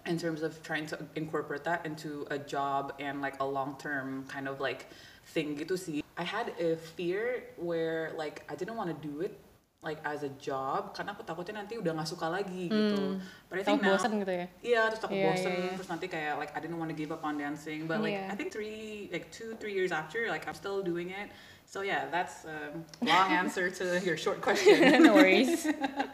in 0.05 0.21
terms 0.21 0.45
of 0.45 0.61
trying 0.61 0.85
to 0.93 1.01
incorporate 1.17 1.65
that 1.65 1.85
into 1.89 2.29
a 2.29 2.37
job 2.37 2.93
and 3.01 3.25
like 3.25 3.41
a 3.41 3.47
long 3.47 3.77
term 3.81 4.29
kind 4.29 4.49
of 4.49 4.61
like 4.61 4.89
thing 5.33 5.57
gitu 5.57 5.77
sih. 5.77 6.05
I 6.17 6.25
had 6.25 6.53
a 6.61 6.77
fear 6.77 7.49
where 7.57 8.13
like 8.17 8.45
I 8.49 8.55
didn't 8.55 8.77
want 8.77 8.93
to 8.93 8.99
do 9.01 9.21
it 9.25 9.37
like 9.85 10.01
as 10.03 10.25
a 10.25 10.33
job 10.41 10.97
karena 10.97 11.13
aku 11.13 11.23
takutnya 11.23 11.61
nanti 11.61 11.77
udah 11.77 11.93
nggak 11.93 12.09
suka 12.09 12.33
lagi 12.33 12.73
gitu. 12.73 13.21
But 13.53 13.61
I 13.61 13.63
think 13.63 13.85
Takut 13.85 13.87
now 13.87 14.01
bosan 14.01 14.11
gitu 14.25 14.33
ya? 14.33 14.47
Iya, 14.65 14.83
terus 14.91 15.01
takut 15.05 15.17
Iya, 15.21 15.27
bosen, 15.31 15.53
iya. 15.53 15.73
terus 15.77 15.89
nanti 15.93 16.07
kayak 16.09 16.35
like 16.41 16.53
I 16.57 16.59
didn't 16.65 16.81
want 16.81 16.91
to 16.91 16.97
give 16.97 17.13
up 17.13 17.23
on 17.23 17.37
dancing, 17.37 17.85
but 17.85 18.01
like 18.01 18.17
Iya. 18.17 18.33
I 18.33 18.35
think 18.35 18.51
three, 18.51 19.13
like 19.13 19.29
two, 19.29 19.53
three 19.61 19.77
years 19.77 19.93
after, 19.93 20.27
like 20.33 20.49
I'm 20.49 20.57
still 20.57 20.81
doing 20.81 21.13
it. 21.13 21.29
So 21.69 21.85
yeah, 21.85 22.09
that's 22.09 22.49
a 22.49 22.73
long 23.05 23.29
answer 23.45 23.69
to 23.69 24.01
your 24.01 24.17
short 24.17 24.41
question. 24.41 24.81
no 25.07 25.15
worries. 25.15 25.69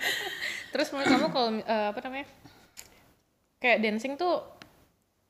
Terus 0.75 0.89
menurut 0.95 1.09
kamu 1.11 1.27
kalau 1.31 1.51
eh, 1.59 1.87
apa 1.95 1.99
namanya? 2.07 2.27
Kayak 3.61 3.79
dancing 3.85 4.15
tuh 4.19 4.43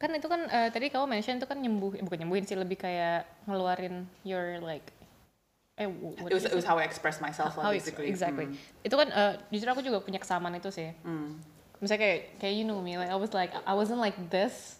kan 0.00 0.12
itu 0.16 0.25
kan 0.28 0.49
eh, 0.49 0.68
tadi 0.73 0.88
kamu 0.88 1.04
mention 1.04 1.37
itu 1.37 1.44
kan 1.44 1.61
nyembuh 1.61 1.92
bukan 2.00 2.18
nyembuhin 2.25 2.49
sih 2.49 2.56
lebih 2.56 2.80
kayak 2.80 3.28
ngeluarin 3.44 4.09
your 4.25 4.56
like 4.64 4.88
eh 5.80 5.88
it 6.28 6.34
was 6.37 6.44
it 6.44 6.52
was 6.52 6.68
how 6.68 6.76
I 6.76 6.84
expressed 6.84 7.25
myself 7.25 7.56
lah 7.56 7.64
How 7.66 7.72
basically. 7.72 8.12
exactly. 8.12 8.52
Mm. 8.52 8.84
Itu 8.84 8.94
kan 9.00 9.08
eh, 9.08 9.32
jujur 9.49 9.72
aku 9.72 9.80
juga 9.80 10.04
punya 10.04 10.20
kesamaan 10.20 10.52
itu 10.52 10.68
sih. 10.68 10.92
Mm. 11.02 11.40
Misalnya 11.80 12.00
kayak 12.04 12.18
kayak 12.37 12.54
you 12.60 12.64
know 12.68 12.84
me, 12.84 13.00
like 13.00 13.08
I 13.08 13.16
was 13.16 13.32
like 13.32 13.56
I 13.64 13.72
wasn't 13.72 13.96
like 14.04 14.12
this 14.28 14.76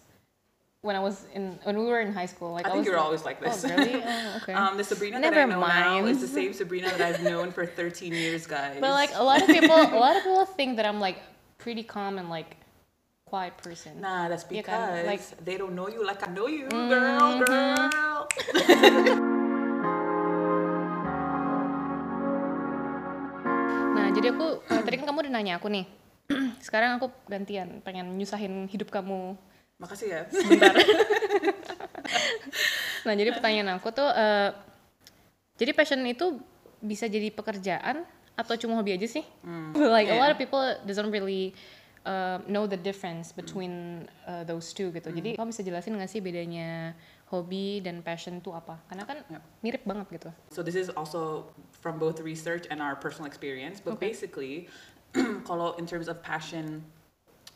when 0.85 0.93
I 0.93 1.01
was 1.01 1.25
in 1.33 1.57
when 1.65 1.73
we 1.81 1.89
were 1.89 1.97
in 2.05 2.13
high 2.13 2.29
school. 2.29 2.53
Like 2.53 2.69
I 2.69 2.73
think 2.73 2.85
was 2.85 2.93
you're 2.93 3.01
like, 3.01 3.09
always 3.09 3.25
like 3.25 3.41
this. 3.41 3.65
Oh 3.65 3.73
really? 3.73 3.97
Oh 4.05 4.37
okay. 4.45 4.53
Um, 4.53 4.77
the 4.77 4.85
Sabrina 4.85 5.17
Never 5.17 5.41
that 5.41 5.49
I 5.49 5.53
know 5.57 5.65
now 5.65 5.97
mind. 6.05 6.13
is 6.13 6.21
the 6.21 6.29
same 6.29 6.53
Sabrina 6.53 6.93
that 6.93 7.01
I've 7.01 7.25
known 7.25 7.49
for 7.49 7.65
13 7.65 8.13
years, 8.13 8.45
guys. 8.45 8.77
But 8.77 8.93
like 8.93 9.09
a 9.17 9.25
lot 9.25 9.41
of 9.41 9.49
people, 9.49 9.73
a 9.73 9.97
lot 9.97 10.13
of 10.13 10.21
people 10.21 10.45
think 10.45 10.77
that 10.77 10.85
I'm 10.85 11.01
like 11.01 11.17
pretty 11.57 11.81
calm 11.81 12.21
and 12.21 12.29
like 12.29 12.57
quiet 13.25 13.57
person. 13.57 13.97
Nah, 14.01 14.27
that's 14.29 14.43
because 14.45 14.69
kan, 14.69 15.05
like- 15.09 15.25
they 15.41 15.57
don't 15.57 15.73
know 15.73 15.89
you 15.89 16.05
like 16.05 16.21
I 16.21 16.29
know 16.29 16.45
you, 16.45 16.69
Mm-hmm. 16.69 16.89
girl, 16.93 17.29
girl. 17.41 17.89
aku 24.31 24.47
eh, 24.71 24.81
tadi 24.81 24.95
kan 24.99 25.05
kamu 25.11 25.19
udah 25.27 25.33
nanya 25.33 25.53
aku 25.59 25.67
nih. 25.67 25.85
Sekarang 26.65 26.97
aku 26.97 27.11
gantian, 27.27 27.83
pengen 27.83 28.15
nyusahin 28.15 28.67
hidup 28.71 28.89
kamu 28.89 29.35
Makasih 29.81 30.07
ya. 30.13 30.21
sebentar. 30.29 30.77
nah, 33.05 33.13
jadi 33.17 33.33
pertanyaan 33.33 33.81
aku 33.81 33.89
tuh, 33.89 34.05
eh, 34.13 34.53
jadi 35.57 35.73
passion 35.73 36.05
itu 36.05 36.37
bisa 36.81 37.09
jadi 37.09 37.33
pekerjaan 37.33 38.05
atau 38.37 38.53
cuma 38.61 38.77
hobi 38.77 38.93
aja 38.93 39.09
sih? 39.09 39.25
like 39.95 40.09
a 40.09 40.17
lot 40.17 40.29
of 40.29 40.37
people 40.37 40.61
doesn't 40.85 41.09
really 41.09 41.57
uh, 42.05 42.41
know 42.45 42.65
the 42.69 42.77
difference 42.77 43.33
between 43.33 44.05
uh, 44.25 44.45
those 44.45 44.69
two 44.73 44.93
gitu. 44.93 45.09
Jadi 45.09 45.37
kamu 45.37 45.49
bisa 45.49 45.65
jelasin 45.65 45.97
nggak 45.97 46.11
sih 46.11 46.21
bedanya 46.21 46.93
hobi 47.31 47.79
dan 47.79 48.03
passion 48.03 48.37
itu 48.37 48.51
apa? 48.51 48.75
Karena 48.91 49.07
kan 49.07 49.23
mirip 49.63 49.87
banget 49.87 50.07
gitu. 50.19 50.29
So 50.51 50.59
this 50.61 50.75
is 50.75 50.91
also 50.91 51.47
from 51.79 51.95
both 51.97 52.19
research 52.19 52.67
and 52.67 52.83
our 52.83 52.99
personal 52.99 53.25
experience. 53.25 53.79
But 53.79 53.95
Okay. 53.97 54.11
basically, 54.11 54.67
kalau 55.49 55.79
in 55.79 55.87
terms 55.87 56.11
of 56.11 56.19
passion 56.19 56.83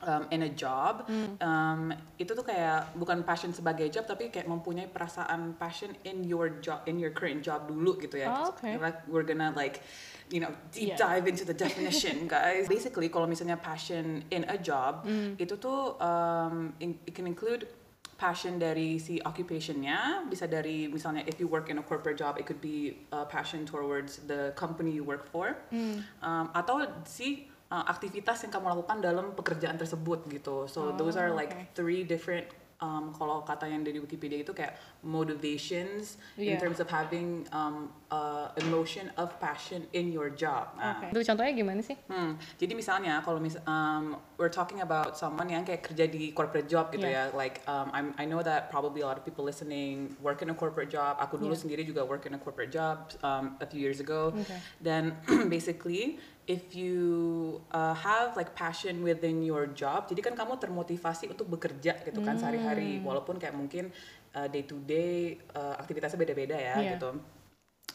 um, 0.03 0.27
in 0.31 0.47
a 0.47 0.51
job, 0.51 1.07
um, 1.43 1.91
itu 2.15 2.31
tuh 2.31 2.43
kayak 2.43 2.95
bukan 2.95 3.23
passion 3.27 3.51
sebagai 3.51 3.87
job, 3.91 4.07
tapi 4.07 4.31
kayak 4.31 4.47
mempunyai 4.47 4.87
perasaan 4.87 5.59
passion 5.59 5.91
in 6.07 6.23
your 6.23 6.47
job, 6.63 6.83
in 6.87 6.95
your 6.95 7.11
current 7.11 7.43
job 7.43 7.67
dulu 7.67 7.99
gitu 7.99 8.15
ya. 8.23 8.31
Oh, 8.31 8.55
okay. 8.55 8.79
Like 8.79 9.03
we're 9.11 9.27
gonna 9.27 9.51
like, 9.55 9.83
you 10.31 10.39
know, 10.39 10.51
deep 10.71 10.95
Yeah. 10.95 10.99
dive 10.99 11.27
into 11.27 11.43
the 11.43 11.55
definition, 11.55 12.27
guys. 12.31 12.67
Basically, 12.71 13.11
kalau 13.11 13.27
misalnya 13.27 13.59
passion 13.59 14.23
in 14.31 14.47
a 14.47 14.55
job, 14.55 15.03
itu 15.35 15.55
tuh 15.59 15.99
um, 15.99 16.71
in- 16.79 16.99
it 17.03 17.11
can 17.11 17.27
include 17.27 17.67
passion 18.15 18.55
dari 18.59 18.97
si 18.97 19.19
occupationnya. 19.19 20.23
Bisa 20.27 20.47
dari 20.47 20.87
misalnya 20.87 21.23
if 21.27 21.39
you 21.39 21.47
work 21.47 21.67
in 21.67 21.79
a 21.79 21.85
corporate 21.85 22.15
job 22.19 22.39
it 22.39 22.47
could 22.47 22.63
be 22.63 22.95
uh, 23.11 23.27
passion 23.27 23.67
towards 23.67 24.23
the 24.27 24.55
company 24.55 24.91
you 24.95 25.03
work 25.03 25.27
for. 25.27 25.55
Um, 26.23 26.51
atau 26.55 26.83
si 27.03 27.47
uh, 27.69 27.85
aktivitas 27.85 28.43
yang 28.47 28.51
kamu 28.55 28.71
lakukan 28.75 28.97
dalam 29.03 29.35
pekerjaan 29.35 29.75
tersebut 29.75 30.27
gitu. 30.31 30.65
So 30.71 30.95
those 30.95 31.19
are 31.19 31.31
Oh, 31.31 31.37
like 31.37 31.51
okay. 31.51 31.67
three 31.75 32.07
different 32.07 32.47
um, 32.79 33.11
kalau 33.15 33.43
kata 33.43 33.67
yang 33.67 33.83
dari 33.83 33.99
Wikipedia 33.99 34.41
itu 34.43 34.51
kayak 34.51 34.75
motivations 35.05 36.17
in 36.35 36.57
Yeah. 36.57 36.59
terms 36.59 36.81
of 36.81 36.89
having 36.89 37.45
um, 37.53 37.93
uh, 38.09 38.49
emotion 38.59 39.13
of 39.15 39.29
passion 39.37 39.85
in 39.93 40.09
your 40.09 40.33
job 40.33 40.73
Nah, 40.75 40.97
Oke. 40.99 41.13
Itu 41.13 41.21
contohnya 41.23 41.53
gimana 41.53 41.79
sih? 41.79 41.95
Hmm, 42.09 42.35
jadi 42.57 42.73
misalnya 42.73 43.21
kalau 43.21 43.37
mis 43.37 43.55
um, 43.63 44.17
we're 44.35 44.51
talking 44.51 44.81
about 44.81 45.13
someone 45.15 45.47
yang 45.47 45.63
kayak 45.63 45.85
kerja 45.85 46.09
di 46.09 46.33
corporate 46.33 46.67
job 46.67 46.89
gitu 46.89 47.05
Yeah. 47.05 47.29
ya, 47.29 47.37
like 47.37 47.61
um, 47.69 47.87
I'm, 47.93 48.07
I 48.17 48.25
know 48.25 48.41
that 48.41 48.67
probably 48.67 49.05
a 49.05 49.07
lot 49.07 49.15
of 49.15 49.23
people 49.23 49.45
listening 49.45 50.17
work 50.19 50.41
in 50.41 50.49
a 50.49 50.57
corporate 50.57 50.89
job. 50.89 51.21
Aku 51.21 51.37
dulu 51.37 51.53
Yeah. 51.53 51.61
sendiri 51.61 51.81
juga 51.85 52.01
work 52.03 52.25
in 52.25 52.33
a 52.33 52.41
corporate 52.41 52.73
job 52.73 53.13
um, 53.21 53.55
a 53.61 53.67
few 53.69 53.79
years 53.79 54.01
ago. 54.01 54.33
Okay. 54.33 54.59
Dan 54.81 55.13
basically 55.53 56.17
if 56.45 56.77
you 56.77 56.93
uh, 57.73 57.97
have 57.97 58.37
like 58.37 58.53
passion 58.53 59.01
within 59.01 59.41
your 59.41 59.65
job, 59.67 60.05
jadi 60.05 60.21
kan 60.21 60.37
kamu 60.37 60.61
termotivasi 60.61 61.25
untuk 61.25 61.49
bekerja 61.49 61.97
gitu 62.05 62.21
kan 62.21 62.37
sehari-hari, 62.37 63.01
Hmm. 63.01 63.05
walaupun 63.05 63.41
kayak 63.41 63.57
mungkin 63.57 63.89
uh, 64.35 64.47
day 64.51 64.67
to 64.67 64.75
day 64.83 65.39
uh, 65.55 65.79
aktivitasnya 65.79 66.19
beda-beda 66.19 66.55
ya 66.55 66.75
Yeah. 66.77 66.99
gitu. 66.99 67.15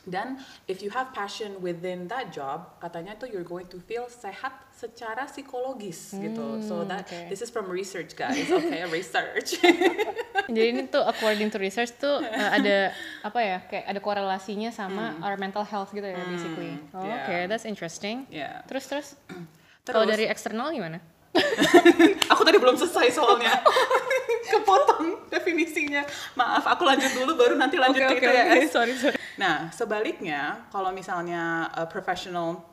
Dan 0.01 0.41
if 0.65 0.81
you 0.81 0.89
have 0.89 1.13
passion 1.13 1.61
within 1.61 2.09
that 2.09 2.33
job, 2.33 2.73
katanya 2.81 3.21
tuh 3.21 3.29
you're 3.29 3.45
going 3.45 3.69
to 3.69 3.77
feel 3.85 4.09
sehat 4.09 4.57
secara 4.73 5.29
psikologis 5.29 6.17
gitu. 6.17 6.65
So 6.65 6.89
that 6.89 7.05
okay. 7.05 7.29
this 7.29 7.45
is 7.45 7.53
from 7.53 7.69
research 7.69 8.17
guys, 8.17 8.49
okay, 8.59 8.89
research. 8.89 9.61
Jadi 10.49 10.67
ini 10.73 10.89
tuh 10.89 11.05
according 11.05 11.53
to 11.53 11.61
research 11.61 11.93
tuh 12.01 12.17
uh, 12.17 12.49
ada 12.57 12.97
apa 13.21 13.41
ya 13.45 13.59
kayak 13.69 13.85
ada 13.93 14.01
korelasinya 14.01 14.73
sama 14.73 15.21
our 15.21 15.37
mental 15.37 15.69
health 15.69 15.93
gitu 15.93 16.09
ya 16.09 16.17
basically. 16.33 16.81
Oh, 16.97 17.05
yeah. 17.05 17.21
Oke, 17.21 17.37
that's 17.53 17.69
interesting. 17.69 18.25
yeah. 18.33 18.65
Terus 18.65 18.89
terus 18.89 19.07
kalau 19.85 20.09
Terus- 20.09 20.17
dari 20.17 20.25
eksternal 20.33 20.73
gimana? 20.73 20.97
Aku 22.33 22.43
tadi 22.43 22.59
belum 22.59 22.75
selesai 22.75 23.15
soalnya. 23.15 23.63
Kepotong 24.47 25.29
definisinya. 25.29 26.03
Maaf, 26.37 26.65
aku 26.65 26.83
lanjut 26.89 27.13
dulu 27.13 27.33
baru 27.37 27.55
nanti 27.61 27.77
lanjut 27.77 28.01
ke 28.01 28.17
itu 28.17 28.31
ya. 28.31 28.45
guys. 28.49 28.71
sorry 28.73 28.95
sorry. 28.97 29.17
Nah, 29.37 29.69
sebaliknya, 29.73 30.69
kalau 30.73 30.93
misalnya 30.93 31.69
a 31.73 31.85
professional 31.89 32.65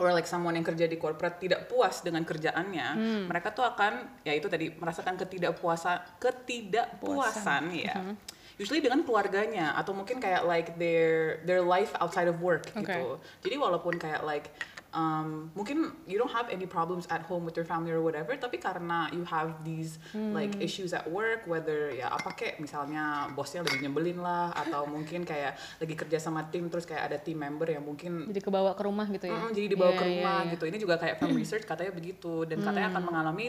or 0.00 0.16
like 0.16 0.24
someone 0.24 0.56
yang 0.56 0.64
kerja 0.64 0.88
di 0.88 0.96
corporate 0.96 1.36
tidak 1.38 1.68
puas 1.68 2.00
dengan 2.00 2.24
kerjaannya, 2.24 2.86
mereka 3.28 3.52
tuh 3.52 3.68
akan 3.68 4.22
ya 4.24 4.32
itu 4.32 4.48
tadi 4.48 4.72
merasakan 4.72 5.20
ketidakpuasan 5.20 6.18
ketidakpuasan 6.18 7.62
ya. 7.76 8.16
Usually 8.60 8.80
dengan 8.84 9.04
keluarganya 9.04 9.72
atau 9.76 9.96
mungkin 9.96 10.20
kayak 10.20 10.44
like 10.44 10.76
their 10.76 11.40
their 11.44 11.64
life 11.64 11.92
outside 12.00 12.28
of 12.28 12.40
work 12.40 12.68
gitu. 12.72 13.20
Jadi 13.44 13.56
walaupun 13.60 13.96
kayak 14.00 14.24
like 14.24 14.48
um, 14.92 15.50
mungkin 15.54 15.90
you 16.06 16.18
don't 16.18 16.32
have 16.32 16.50
any 16.50 16.66
problems 16.66 17.06
at 17.10 17.22
home 17.26 17.46
with 17.46 17.54
your 17.54 17.66
family 17.66 17.90
or 17.94 18.02
whatever, 18.02 18.34
tapi 18.36 18.58
karena 18.58 19.06
you 19.14 19.22
have 19.26 19.62
these 19.62 19.98
like 20.14 20.54
issues 20.58 20.90
at 20.92 21.06
work, 21.06 21.46
whether 21.46 21.90
ya 21.94 22.10
apa 22.10 22.34
kayak 22.34 22.58
misalnya 22.58 23.30
bosnya 23.34 23.62
lagi 23.62 23.78
nyebelin 23.82 24.18
lah, 24.18 24.50
atau 24.54 24.86
mungkin 24.86 25.22
kayak 25.22 25.56
lagi 25.78 25.94
kerja 25.94 26.18
sama 26.18 26.46
tim 26.50 26.66
terus 26.68 26.86
kayak 26.86 27.10
ada 27.10 27.18
team 27.18 27.38
member 27.40 27.70
yang 27.70 27.82
mungkin 27.86 28.26
Jadi 28.30 28.40
kebawa 28.42 28.74
ke 28.74 28.82
rumah 28.86 29.06
gitu 29.10 29.26
ya. 29.30 29.38
Mm, 29.38 29.50
jadi 29.54 29.66
dibawa 29.70 29.90
Iya, 29.90 29.98
ke 29.98 30.04
iya, 30.04 30.10
rumah 30.20 30.38
iya. 30.44 30.52
gitu. 30.54 30.64
Ini 30.66 30.78
juga 30.78 30.94
kayak 30.98 31.16
from 31.18 31.32
research 31.34 31.64
katanya 31.66 31.92
begitu 31.94 32.44
dan 32.46 32.58
katanya 32.62 32.88
akan 32.94 33.02
mengalami 33.06 33.46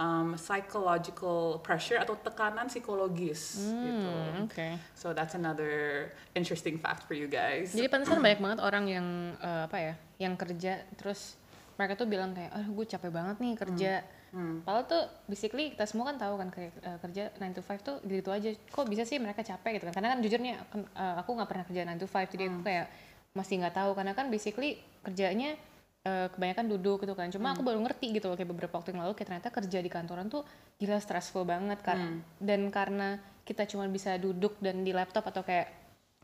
um, 0.00 0.32
psychological 0.34 1.60
pressure 1.60 2.00
atau 2.00 2.16
tekanan 2.16 2.66
psikologis 2.66 3.60
gitu. 3.60 4.08
Hmm, 4.08 4.48
Oke. 4.48 4.80
So 4.96 5.12
that's 5.12 5.36
another 5.36 6.08
interesting 6.32 6.80
fact 6.80 7.04
for 7.04 7.12
you 7.12 7.28
guys. 7.28 7.76
Jadi 7.76 7.92
pantesan 7.92 8.18
banyak 8.18 8.40
banget 8.40 8.58
orang 8.64 8.84
yang 8.88 9.06
eh, 9.36 9.62
apa 9.68 9.76
ya, 9.76 9.94
yang 10.16 10.34
kerja 10.40 10.80
terus 10.96 11.36
mereka 11.76 11.96
tuh 11.96 12.08
bilang 12.08 12.32
kayak, 12.32 12.52
ah 12.52 12.64
gue 12.64 12.86
capek 12.88 13.10
banget 13.12 13.36
nih 13.40 13.54
kerja. 13.56 13.92
Hmm. 14.30 14.62
Padahal 14.62 14.84
tuh 14.86 15.04
basically 15.26 15.74
kita 15.74 15.84
semua 15.90 16.06
kan 16.12 16.16
tahu 16.16 16.34
kan 16.38 16.48
eh, 16.56 16.72
kerja 17.00 17.22
9 17.36 17.56
to 17.56 17.62
5 17.62 17.80
tuh 17.84 17.96
gitu 18.08 18.30
aja. 18.32 18.48
Kok 18.52 18.86
bisa 18.88 19.04
sih 19.04 19.20
mereka 19.20 19.44
capek 19.44 19.80
gitu 19.80 19.84
kan? 19.90 19.94
Karena 20.00 20.08
kan 20.16 20.20
jujurnya 20.24 20.54
eh, 20.76 21.14
aku 21.20 21.30
nggak 21.36 21.48
pernah 21.48 21.64
kerja 21.68 21.80
9 21.84 22.00
to 22.00 22.08
5 22.08 22.32
jadi 22.32 22.44
Hmm. 22.48 22.52
aku 22.56 22.60
kayak 22.64 22.86
masih 23.30 23.62
nggak 23.62 23.76
tahu 23.78 23.90
karena 23.94 24.10
kan 24.10 24.26
basically 24.26 24.74
kerjanya 25.06 25.54
eh, 26.00 26.28
kebanyakan 26.32 26.66
duduk 26.66 27.04
gitu 27.04 27.12
kan. 27.12 27.28
Cuma 27.28 27.52
Hmm. 27.52 27.54
aku 27.56 27.62
baru 27.62 27.78
ngerti 27.84 28.16
gitu 28.16 28.26
loh 28.26 28.36
kayak 28.36 28.48
beberapa 28.48 28.72
waktu 28.72 28.96
yang 28.96 29.04
lalu 29.04 29.12
kayak 29.12 29.28
ternyata 29.28 29.48
kerja 29.52 29.78
di 29.84 29.90
kantoran 29.92 30.32
tuh 30.32 30.42
gila 30.80 30.96
stressful 30.96 31.44
banget 31.44 31.80
kan. 31.84 31.98
Hmm. 31.98 32.18
Dan 32.40 32.72
karena 32.72 33.20
kita 33.44 33.68
cuma 33.68 33.84
bisa 33.86 34.16
duduk 34.16 34.56
dan 34.64 34.80
di 34.80 34.92
laptop 34.96 35.28
atau 35.28 35.44
kayak 35.44 35.76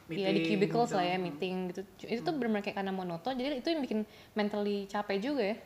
Iya 0.06 0.30
di 0.30 0.38
Meeting 0.38 0.46
cubicles 0.62 0.94
gitu. 0.94 0.98
lah 1.02 1.04
ya 1.04 1.18
meeting 1.18 1.56
gitu. 1.74 1.82
Itu 2.06 2.20
tuh 2.22 2.38
benar 2.38 2.62
kayak 2.62 2.78
karena 2.78 2.94
monoton. 2.94 3.34
Jadi 3.34 3.58
itu 3.58 3.68
yang 3.74 3.82
bikin 3.82 4.00
mentally 4.38 4.86
capek 4.86 5.18
juga 5.18 5.42
ya. 5.42 5.56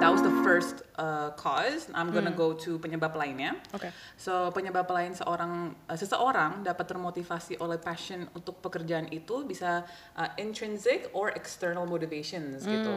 that 0.00 0.12
was 0.12 0.20
the 0.20 0.36
first 0.44 0.82
uh, 0.98 1.30
cause. 1.34 1.90
I'm 1.94 2.10
gonna 2.10 2.34
go 2.34 2.54
to 2.54 2.78
penyebab 2.78 3.14
lainnya. 3.14 3.58
Oke. 3.74 3.90
So 4.16 4.50
penyebab 4.50 4.86
lain 4.90 5.14
seorang 5.14 5.74
uh, 5.86 5.98
seseorang 5.98 6.62
dapat 6.62 6.86
termotivasi 6.86 7.58
oleh 7.58 7.78
passion 7.78 8.26
untuk 8.34 8.58
pekerjaan 8.62 9.10
itu 9.10 9.42
bisa 9.46 9.82
uh, 10.14 10.30
intrinsic 10.38 11.10
or 11.12 11.34
external 11.34 11.86
motivations 11.86 12.64
gitu. 12.64 12.94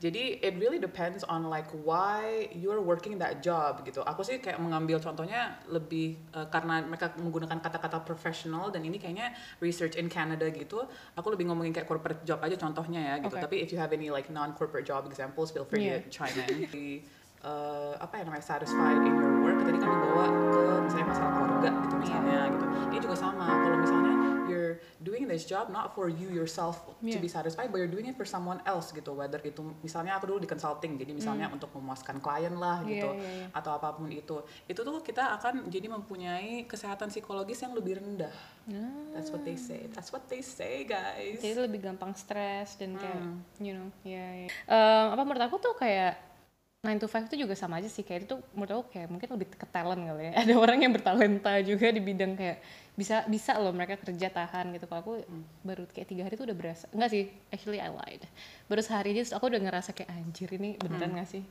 Jadi 0.00 0.40
it 0.40 0.56
really 0.60 0.80
depends 0.80 1.24
on 1.24 1.48
like 1.48 1.68
why 1.84 2.48
you're 2.52 2.80
working 2.82 3.20
that 3.20 3.40
job 3.44 3.84
gitu. 3.84 4.00
Aku 4.04 4.24
sih 4.24 4.40
kayak 4.40 4.60
mengambil 4.60 5.00
contohnya 5.00 5.60
lebih 5.68 6.16
uh, 6.32 6.48
karena 6.48 6.84
mereka 6.84 7.12
menggunakan 7.20 7.60
kata-kata 7.60 8.00
professional 8.04 8.68
dan 8.72 8.84
ini 8.84 8.96
kayaknya 9.00 9.32
research 9.60 9.96
in 9.96 10.08
Canada 10.08 10.48
gitu. 10.52 10.84
Aku 11.16 11.32
lebih 11.32 11.48
ngomongin 11.48 11.72
kayak 11.72 11.88
corporate 11.88 12.22
job 12.24 12.40
aja 12.40 12.56
contohnya 12.56 13.00
ya 13.00 13.14
gitu. 13.24 13.36
Oke. 13.36 13.44
Tapi 13.44 13.56
if 13.60 13.68
you 13.72 13.78
have 13.80 13.92
any 13.92 14.08
like 14.08 14.28
non-corporate 14.32 14.84
job 14.88 15.04
examples, 15.06 15.52
feel 15.52 15.64
free 15.68 15.84
Yeah. 15.84 16.00
to 16.00 16.08
chime 16.08 16.32
in. 16.48 16.64
Uh, 17.44 17.92
apa 18.00 18.16
yang 18.16 18.26
namanya 18.26 18.40
satisfied 18.42 18.96
in 18.98 19.12
your 19.12 19.36
work 19.38 19.60
tadi 19.60 19.76
kan 19.76 19.84
dibawa 19.84 20.24
ke 20.32 20.62
misalnya 20.80 21.06
masalah 21.06 21.30
keluarga 21.30 21.70
gitu 21.76 21.94
misalnya 22.00 22.38
gitu 22.48 22.64
ini 22.88 22.98
juga 22.98 23.14
sama 23.14 23.44
kalau 23.44 23.76
misalnya 23.76 24.12
you're 24.44 24.74
doing 24.98 25.24
this 25.24 25.44
job 25.44 25.68
not 25.68 25.92
for 25.92 26.08
you 26.08 26.32
yourself 26.32 26.80
to 26.88 26.92
Yeah. 27.04 27.20
be 27.20 27.28
satisfied 27.28 27.68
but 27.68 27.76
you're 27.76 27.92
doing 27.92 28.08
it 28.08 28.16
for 28.16 28.24
someone 28.24 28.64
else 28.64 28.88
gitu 28.90 29.12
whether 29.12 29.36
itu 29.38 29.60
misalnya 29.78 30.16
aku 30.16 30.24
dulu 30.26 30.40
di 30.40 30.48
consulting 30.48 30.96
jadi 30.96 31.12
misalnya 31.12 31.52
untuk 31.52 31.68
memuaskan 31.70 32.16
klien 32.16 32.56
lah 32.56 32.80
Iya, 32.80 32.88
gitu 32.88 33.08
iya, 33.12 33.28
iya. 33.36 33.46
atau 33.52 33.76
apa 33.76 33.92
pun 33.92 34.08
itu 34.08 34.40
itu 34.64 34.80
tuh 34.80 35.04
kita 35.04 35.36
akan 35.36 35.68
jadi 35.68 35.92
mempunyai 35.92 36.64
kesehatan 36.64 37.12
psikologis 37.12 37.60
yang 37.60 37.76
lebih 37.76 38.00
rendah 38.00 38.32
that's 39.12 39.28
what 39.28 39.44
they 39.44 39.60
say 39.60 39.84
that's 39.92 40.08
what 40.08 40.24
they 40.26 40.40
say 40.40 40.88
guys 40.88 41.44
Jadi 41.44 41.60
lebih 41.60 41.84
gampang 41.84 42.16
stres 42.16 42.80
dan 42.80 42.96
kayak, 42.96 43.20
Hmm. 43.20 43.44
you 43.60 43.76
know, 43.76 43.92
ya. 44.00 44.24
ya. 44.34 44.48
Em, 44.64 45.06
apa 45.12 45.22
menurut 45.22 45.44
aku 45.44 45.60
tuh 45.60 45.76
kayak 45.76 46.32
9 46.84 47.00
to 47.00 47.08
5 47.08 47.32
itu 47.32 47.48
juga 47.48 47.56
sama 47.56 47.80
aja 47.80 47.88
sih 47.88 48.04
kayak 48.04 48.28
itu 48.28 48.36
menurut 48.52 48.84
aku 48.84 48.84
kayak 48.92 49.08
mungkin 49.08 49.28
lebih 49.32 49.56
ke 49.56 49.64
talent 49.72 50.04
kali 50.04 50.28
ya. 50.28 50.32
Ada 50.44 50.54
orang 50.60 50.78
yang 50.84 50.92
bertalenta 50.92 51.56
juga 51.64 51.88
di 51.88 52.04
bidang 52.04 52.36
kayak 52.36 52.60
bisa 52.92 53.24
bisa 53.24 53.56
loh 53.56 53.72
mereka 53.72 53.96
kerja 53.96 54.28
tahan 54.28 54.76
gitu. 54.76 54.84
Kalau 54.84 55.00
aku 55.00 55.14
baru 55.64 55.88
kayak 55.88 56.08
tiga 56.12 56.22
hari 56.28 56.36
tuh 56.36 56.44
udah 56.44 56.56
berasa 56.60 56.84
enggak 56.92 57.10
sih, 57.10 57.24
actually 57.48 57.80
I 57.80 57.88
lied. 57.88 58.28
Baru 58.68 58.84
sehari 58.84 59.16
aja 59.16 59.24
terus 59.24 59.34
aku 59.34 59.48
udah 59.48 59.64
ngerasa 59.64 59.96
kayak 59.96 60.12
anjir 60.12 60.52
ini 60.52 60.76
beneran 60.76 61.16
nggak 61.16 61.30
sih? 61.32 61.42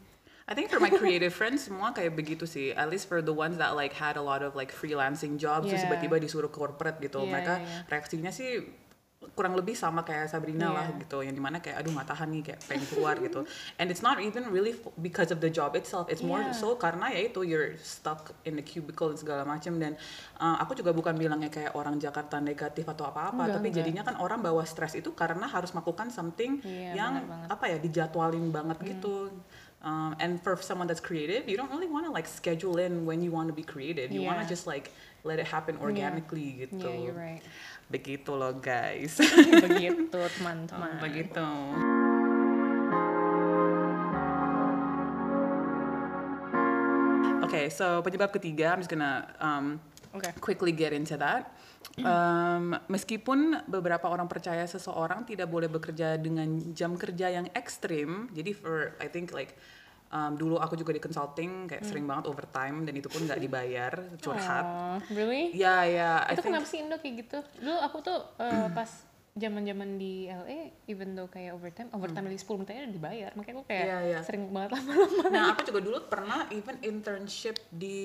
I 0.44 0.52
think 0.52 0.68
for 0.68 0.76
my 0.84 0.92
creative 0.92 1.32
friends 1.32 1.72
semua 1.72 1.96
kayak 1.96 2.20
begitu 2.20 2.44
sih. 2.44 2.76
At 2.76 2.92
least 2.92 3.08
for 3.08 3.24
the 3.24 3.32
ones 3.32 3.56
that 3.64 3.80
like 3.80 3.96
had 3.96 4.20
a 4.20 4.24
lot 4.24 4.44
of 4.44 4.60
like 4.60 4.76
freelancing 4.76 5.40
jobs 5.40 5.72
terus 5.72 5.82
Yeah. 5.82 5.96
tiba-tiba 5.96 6.20
disuruh 6.20 6.52
corporate 6.52 7.00
gitu. 7.00 7.24
Yeah, 7.24 7.32
Mereka 7.32 7.54
yeah, 7.58 7.64
yeah. 7.64 7.84
reaksinya 7.88 8.32
sih 8.36 8.60
kurang 9.32 9.56
lebih 9.56 9.74
sama 9.74 10.04
kayak 10.04 10.28
Sabrina 10.28 10.68
lah 10.70 10.88
Yeah. 10.92 11.02
gitu. 11.02 11.18
Yang 11.24 11.36
di 11.36 11.44
mana 11.44 11.58
kayak 11.58 11.80
aduh 11.80 11.92
nggak 11.92 12.10
tahan 12.12 12.28
nih 12.30 12.42
kayak 12.44 12.60
pengen 12.68 12.86
keluar 12.88 13.16
gitu. 13.18 13.42
And 13.80 13.88
it's 13.88 14.04
not 14.04 14.20
even 14.20 14.52
really 14.52 14.76
because 15.00 15.32
of 15.32 15.40
the 15.40 15.48
job 15.48 15.74
itself. 15.74 16.12
It's 16.12 16.22
more 16.22 16.40
Yeah. 16.40 16.52
so 16.52 16.76
karena 16.76 17.10
ya 17.10 17.28
itu 17.28 17.42
you're 17.42 17.80
stuck 17.80 18.36
in 18.44 18.60
the 18.60 18.66
cubicle 18.66 19.10
dan 19.10 19.18
segala 19.18 19.42
macam 19.44 19.80
dan 19.80 19.96
uh, 20.38 20.60
aku 20.60 20.76
juga 20.76 20.92
bukan 20.92 21.16
bilangnya 21.16 21.48
kayak 21.48 21.72
orang 21.74 21.96
Jakarta 21.98 22.38
negatif 22.38 22.84
atau 22.86 23.08
apa-apa, 23.08 23.48
Enggak, 23.48 23.56
tapi 23.56 23.68
enggak. 23.72 23.80
jadinya 23.82 24.02
kan 24.04 24.16
orang 24.18 24.40
bawa 24.40 24.64
stres 24.64 24.94
itu 24.94 25.16
karena 25.16 25.48
harus 25.48 25.72
melakukan 25.72 26.12
something 26.12 26.60
Iya, 26.62 26.94
yang 26.94 27.14
apa 27.48 27.72
ya 27.72 27.78
dijadwalin 27.80 28.52
banget 28.52 28.78
gitu. 28.84 29.32
Um, 29.84 30.16
and 30.16 30.40
for 30.40 30.56
someone 30.64 30.88
that's 30.88 31.04
creative, 31.04 31.44
you 31.44 31.60
don't 31.60 31.68
really 31.68 31.92
want 31.92 32.08
to 32.08 32.12
like 32.12 32.24
schedule 32.24 32.80
in 32.80 33.04
when 33.04 33.20
you 33.20 33.36
want 33.36 33.52
to 33.52 33.56
be 33.56 33.68
creative. 33.68 34.16
You 34.16 34.24
want 34.24 34.40
to 34.40 34.48
Yeah. 34.48 34.56
just 34.56 34.64
like 34.64 34.96
let 35.28 35.40
it 35.40 35.48
happen 35.48 35.76
organically 35.84 36.64
gitu. 36.64 36.80
Yeah, 36.80 36.96
you're 37.04 37.20
right. 37.20 37.44
Begitu 37.92 38.32
loh 38.36 38.56
guys. 38.60 39.20
Begitu 39.68 40.20
teman-teman. 40.40 41.00
Begitu. 41.02 41.48
Okay, 47.44 47.70
so 47.70 48.02
penyebab 48.02 48.34
ketiga, 48.34 48.74
I'm 48.74 48.82
just 48.82 48.90
gonna 48.90 49.30
um, 49.38 49.78
Oke. 50.16 50.34
quickly 50.42 50.74
get 50.74 50.90
into 50.90 51.14
that. 51.22 51.54
Um, 52.02 52.74
meskipun 52.90 53.62
beberapa 53.70 54.10
orang 54.10 54.26
percaya 54.26 54.66
seseorang 54.66 55.30
tidak 55.30 55.54
boleh 55.54 55.70
bekerja 55.70 56.18
dengan 56.18 56.74
jam 56.74 56.98
kerja 56.98 57.30
yang 57.30 57.46
ekstrim, 57.54 58.34
jadi 58.34 58.58
for 58.58 58.98
I 58.98 59.06
think 59.06 59.30
like 59.30 59.54
um, 60.14 60.32
dulu 60.38 60.56
aku 60.62 60.78
juga 60.78 60.94
di 60.94 61.02
consulting 61.02 61.66
kayak 61.66 61.84
sering 61.84 62.06
banget 62.06 62.30
overtime 62.30 62.86
dan 62.86 62.94
itu 62.94 63.10
pun 63.10 63.26
nggak 63.26 63.42
dibayar, 63.42 63.94
curhat. 64.22 64.66
Aw, 64.66 64.98
really? 65.10 65.50
Ya 65.58 65.82
ya, 65.90 66.22
I 66.30 66.38
itu 66.38 66.46
think 66.46 66.54
kenapa 66.54 66.68
sih 66.70 66.80
Indo 66.86 66.96
kayak 67.02 67.16
gitu 67.26 67.38
dulu 67.60 67.78
aku 67.82 67.98
tuh 68.06 68.20
eh, 68.38 68.68
pas 68.78 68.90
zaman 69.34 69.66
zaman 69.66 69.98
di 69.98 70.30
LA 70.30 70.70
even 70.86 71.18
though 71.18 71.26
kayak 71.26 71.58
overtime 71.58 71.90
overtime 71.90 72.30
dari 72.30 72.38
10 72.38 72.54
menit 72.54 72.70
aja 72.70 72.82
udah 72.86 72.94
dibayar 72.94 73.32
makanya 73.34 73.56
aku 73.58 73.66
kayak 73.66 73.82
Hmm. 73.84 73.90
Iya, 73.90 74.00
iya. 74.06 74.20
sering 74.22 74.44
banget 74.54 74.70
lama-lama 74.78 75.26
Nah, 75.34 75.46
aku 75.50 75.62
juga 75.66 75.80
dulu 75.82 75.98
pernah 76.06 76.46
even 76.54 76.78
internship 76.80 77.58
di 77.74 78.00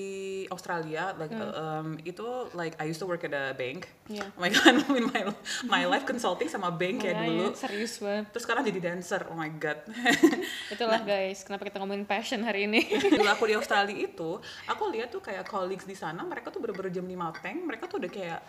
Australia, 0.49 1.13
like 1.13 1.29
um, 1.31 1.93
itu 2.01 2.25
like 2.57 2.73
I 2.81 2.89
used 2.89 2.97
to 2.97 3.05
work 3.05 3.21
at 3.21 3.31
a 3.31 3.53
bank. 3.53 3.85
Iya. 4.09 4.25
Oh 4.33 4.41
my 4.41 4.49
god, 4.49 4.73
in 4.97 5.05
my 5.05 5.21
my 5.69 5.83
life 5.85 6.09
consulting 6.09 6.49
sama 6.49 6.73
bank 6.73 7.05
ya 7.05 7.13
dulu. 7.13 7.53
serius 7.53 8.01
banget 8.01 8.33
Terus 8.33 8.43
sekarang 8.49 8.63
jadi 8.65 8.79
dancer. 8.81 9.21
Oh 9.29 9.37
my 9.37 9.53
god. 9.53 9.85
itulah 10.73 11.01
guys 11.05 11.45
kenapa 11.45 11.69
kita 11.69 11.77
ngomongin 11.77 12.09
passion 12.09 12.41
hari 12.41 12.65
ini 12.65 12.89
dulu 13.21 13.29
aku 13.29 13.45
di 13.45 13.53
Australia 13.53 13.93
itu, 13.93 14.41
aku 14.65 14.83
lihat 14.89 15.13
tuh 15.13 15.21
kayak 15.21 15.45
colleagues 15.45 15.85
di 15.85 15.93
sana, 15.93 16.25
mereka 16.25 16.49
tuh 16.49 16.57
bener-bener 16.57 16.89
jam 16.89 17.05
5 17.05 17.43
tank, 17.45 17.57
mereka 17.61 17.85
tuh 17.85 18.01
udah 18.01 18.09
kayak 18.09 18.39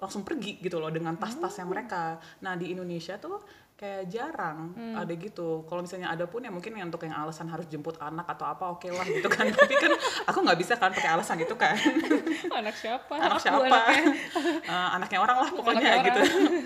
langsung 0.00 0.24
pergi 0.24 0.56
gitu 0.58 0.80
loh 0.80 0.88
dengan 0.88 1.14
tas-tasnya 1.14 1.62
mereka. 1.62 2.16
Nah 2.40 2.56
di 2.56 2.72
Indonesia 2.72 3.14
tuh 3.14 3.38
kayak 3.76 4.08
jarang 4.08 4.72
ada 4.92 5.12
gitu. 5.12 5.64
Kalau 5.64 5.80
misalnya 5.80 6.08
ada 6.08 6.24
pun 6.24 6.40
ya 6.40 6.48
mungkin 6.48 6.72
yang 6.72 6.88
untuk 6.88 7.00
yang 7.00 7.16
alasan 7.16 7.48
harus 7.48 7.64
jemput 7.64 7.96
anak 7.96 8.24
atau 8.26 8.44
apa 8.44 8.64
oke 8.70 8.84
lah 8.86 9.04
gitu 9.04 9.24
kan. 9.26 9.44
Tapi 9.56 9.74
kan 9.74 9.92
aku 10.24 10.38
nggak 10.40 10.58
bisa 10.58 10.74
kan 10.74 10.90
pakai 10.90 11.10
alasan 11.10 11.36
itu 11.38 11.54
kan. 11.54 11.76
anak 12.60 12.74
siapa 12.74 13.12
anak 13.14 13.30
Aku 13.30 13.40
siapa? 13.40 13.60
anaknya. 13.60 14.12
Eh, 14.70 14.88
anaknya 14.94 15.18
orang 15.18 15.36
lah 15.38 15.50
pokoknya 15.50 15.80
Anaknya 15.82 16.04
gitu. 16.06 16.20
orang. 16.20 16.64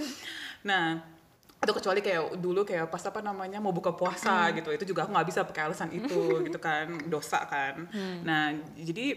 nah 0.62 0.85
itu 1.57 1.73
kecuali 1.73 2.01
kayak 2.01 2.37
dulu 2.37 2.61
kayak 2.61 2.92
pas 2.92 3.01
apa 3.01 3.18
namanya 3.18 3.57
mau 3.57 3.73
buka 3.73 3.92
puasa 3.92 4.53
gitu 4.53 4.68
itu 4.68 4.85
juga 4.85 5.05
aku 5.05 5.16
nggak 5.16 5.29
bisa 5.33 5.40
pakai 5.42 5.62
alasan 5.64 5.88
itu 5.90 6.44
gitu 6.44 6.59
kan 6.59 6.85
dosa 7.09 7.40
kan 7.49 7.88
nah 8.20 8.53
jadi 8.77 9.16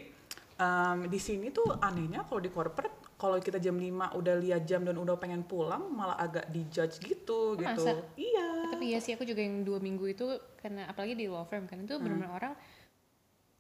em, 0.55 0.97
di 1.05 1.19
sini 1.19 1.51
tuh 1.51 1.75
anehnya 1.77 2.23
kalau 2.23 2.39
di 2.39 2.47
corporate 2.47 3.06
kalau 3.17 3.41
kita 3.41 3.57
jam 3.57 3.73
5 3.73 4.13
udah 4.13 4.35
lihat 4.37 4.61
jam 4.69 4.85
dan 4.85 4.93
udah 4.93 5.17
pengen 5.17 5.41
pulang 5.41 5.89
malah 5.89 6.15
agak 6.21 6.45
dijudge 6.53 7.01
gitu 7.01 7.57
gitu. 7.57 7.65
Masa? 7.65 7.97
iya. 8.13 8.69
Tapi 8.69 8.93
iya 8.93 8.99
sih 9.01 9.17
aku 9.17 9.25
juga 9.25 9.41
yang 9.41 9.65
dua 9.65 9.81
minggu 9.81 10.05
itu 10.05 10.25
karena 10.61 10.85
apalagi 10.85 11.17
di 11.17 11.25
law 11.25 11.41
firm 11.49 11.65
kan 11.65 11.81
itu 11.81 11.97
benar-benar 11.97 12.31
orang 12.37 12.53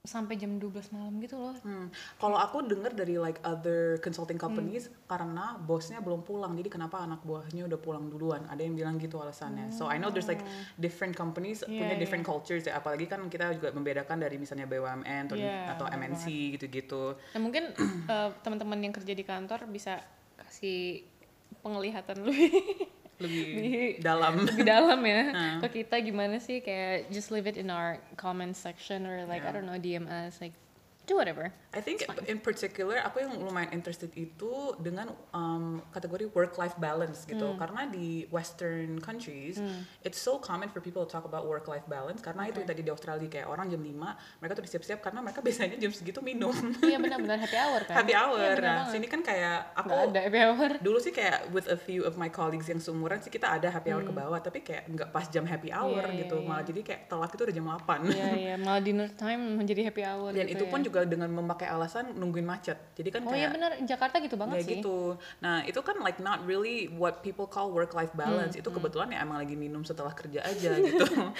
sampai 0.07 0.39
jam 0.39 0.55
12 0.55 0.95
malam 0.95 1.13
gitu 1.19 1.35
loh 1.35 1.55
Hmm. 1.67 1.91
Kalau 2.21 2.39
aku 2.39 2.63
denger 2.63 2.95
dari 2.95 3.19
like 3.19 3.43
other 3.43 3.99
consulting 3.99 4.39
companies 4.39 4.87
karena 5.09 5.59
bosnya 5.59 5.99
belum 5.99 6.23
pulang, 6.23 6.55
jadi 6.55 6.69
kenapa 6.71 7.03
anak 7.03 7.25
buahnya 7.27 7.67
udah 7.67 7.79
pulang 7.81 8.07
duluan? 8.07 8.45
Ada 8.47 8.61
yang 8.63 8.77
bilang 8.77 8.95
gitu 9.01 9.19
alasannya. 9.19 9.73
So 9.73 9.89
I 9.91 9.99
know 9.99 10.13
there's 10.13 10.29
like 10.29 10.39
different 10.79 11.17
companies 11.17 11.65
punya 11.65 11.97
Yeah, 11.97 11.99
different 11.99 12.23
cultures 12.23 12.63
ya. 12.63 12.79
Apalagi 12.79 13.09
kan 13.09 13.25
kita 13.27 13.57
juga 13.57 13.73
membedakan 13.75 14.21
dari 14.21 14.39
misalnya 14.39 14.69
BUMN 14.69 15.27
atau, 15.27 15.35
Yeah, 15.35 15.75
atau 15.75 15.85
MNC 15.91 16.23
gitu-gitu. 16.55 17.17
Nah 17.35 17.41
mungkin 17.41 17.73
eh, 18.07 18.29
teman-teman 18.45 18.79
yang 18.79 18.93
kerja 18.95 19.11
di 19.11 19.25
kantor 19.27 19.67
bisa 19.67 19.99
kasih 20.37 21.03
penglihatan 21.59 22.23
lebih 22.23 22.53
Lebih 23.17 23.43
Di- 23.57 23.95
dalam. 23.97 24.33
lebih 24.47 24.65
dalam 24.65 24.99
ya. 25.01 25.21
Ke 25.65 25.81
kita 25.81 25.97
gimana 26.05 26.37
sih 26.37 26.61
kayak 26.61 27.09
just 27.09 27.33
leave 27.33 27.49
it 27.49 27.57
in 27.57 27.73
our 27.73 27.97
comment 28.13 28.53
section 28.53 29.09
or 29.09 29.25
like 29.25 29.41
I 29.41 29.49
don't 29.49 29.65
know 29.65 29.77
DM 29.81 30.05
us 30.05 30.37
like 30.37 30.53
do 31.07 31.15
whatever. 31.15 31.49
I 31.71 31.79
think 31.79 32.03
in 32.25 32.37
particular 32.37 32.99
aku 32.99 33.23
yang 33.23 33.31
lumayan 33.33 33.71
interested 33.71 34.11
itu 34.11 34.51
dengan 34.77 35.07
um, 35.31 35.79
kategori 35.89 36.27
work 36.29 36.55
life 36.55 36.75
balance 36.75 37.23
gitu. 37.23 37.55
Karena 37.55 37.87
di 37.87 38.27
western 38.27 38.99
countries 38.99 39.55
it's 40.01 40.17
so 40.17 40.35
common 40.37 40.67
for 40.67 40.77
people 40.77 41.01
to 41.01 41.07
talk 41.07 41.23
about 41.23 41.43
work 41.43 41.65
life 41.65 41.87
balance. 41.87 42.19
Karena 42.19 42.45
itu 42.45 42.59
yang 42.59 42.67
tadi 42.67 42.81
di 42.81 42.91
Australia 42.91 43.23
kayak 43.25 43.47
orang 43.47 43.67
jam 43.67 43.79
5 43.79 43.95
mereka 44.37 44.51
tuh 44.53 44.67
siap-siap 44.67 44.99
karena 44.99 45.19
mereka 45.21 45.39
biasanya 45.45 45.77
jam 45.77 45.89
segitu 45.89 46.19
minum. 46.19 46.51
Iya 46.79 46.99
benar-benar 46.99 47.39
happy 47.39 47.55
hour 47.55 47.79
kan. 47.81 47.95
happy 47.95 48.13
hour. 48.13 48.35
Iya, 48.37 48.49
benar 48.51 48.59
nah 48.59 48.75
banget. 48.83 48.93
sini 48.93 49.07
kan 49.07 49.21
kayak 49.21 49.57
aku 49.73 49.87
Nggak 49.87 50.03
ada 50.05 50.19
happy 50.21 50.39
hour. 50.39 50.69
dulu 50.85 50.97
sih 50.99 51.11
kayak 51.11 51.37
with 51.49 51.67
a 51.67 51.77
few 51.77 52.03
of 52.03 52.15
my 52.15 52.27
colleagues 52.27 52.67
yang 52.67 52.77
seumuran 52.77 53.17
sih 53.17 53.29
kita 53.29 53.47
ada 53.49 53.69
happy 53.69 53.89
hour 53.89 54.01
ke 54.01 54.11
bawah 54.11 54.37
tapi 54.37 54.59
kayak 54.59 54.85
nggak 54.87 55.09
pas 55.09 55.23
jam 55.27 55.43
happy 55.43 55.71
hour 55.71 55.85
Hmm. 55.97 56.13
Iya, 56.13 56.23
gitu. 56.25 56.35
iya, 56.37 56.45
malah 56.45 56.63
jadi 56.63 56.81
kayak 56.81 57.01
telat 57.05 57.29
itu 57.29 57.41
udah 57.41 57.55
jam 57.55 57.65
8 57.65 58.09
Iya 58.09 58.27
iya. 58.33 58.55
Malah 58.57 58.81
dinner 58.81 59.07
time 59.13 59.55
menjadi 59.55 59.81
happy 59.85 60.03
hour 60.03 60.29
dan 60.29 60.43
gitu 60.43 60.53
itu 60.53 60.63
ya. 60.63 60.69
pun 60.69 60.79
juga 60.97 61.05
dengan 61.05 61.29
memakai 61.29 61.69
alasan 61.69 62.17
nungguin 62.17 62.41
macet 62.41 62.73
jadi 62.97 63.13
kan 63.13 63.21
Oh 63.21 63.29
kayak 63.29 63.37
iya 63.37 63.47
benar 63.53 63.71
Jakarta 63.85 64.17
gitu 64.17 64.33
banget 64.33 64.57
kayak 64.57 64.65
sih. 64.65 64.75
gitu. 64.81 64.97
Nah 65.45 65.61
itu 65.61 65.77
kan 65.85 66.01
like 66.01 66.17
not 66.17 66.41
really 66.49 66.89
what 66.89 67.21
people 67.21 67.45
call 67.45 67.69
work 67.69 67.93
life 67.93 68.09
balance. 68.17 68.57
Hmm, 68.57 68.61
itu 68.65 68.69
kebetulan 68.73 69.13
ya 69.13 69.21
emang 69.21 69.37
lagi 69.37 69.53
minum 69.53 69.85
setelah 69.85 70.17
kerja 70.17 70.41
aja 70.41 70.73
gitu. 70.89 71.05
Emang 71.05 71.37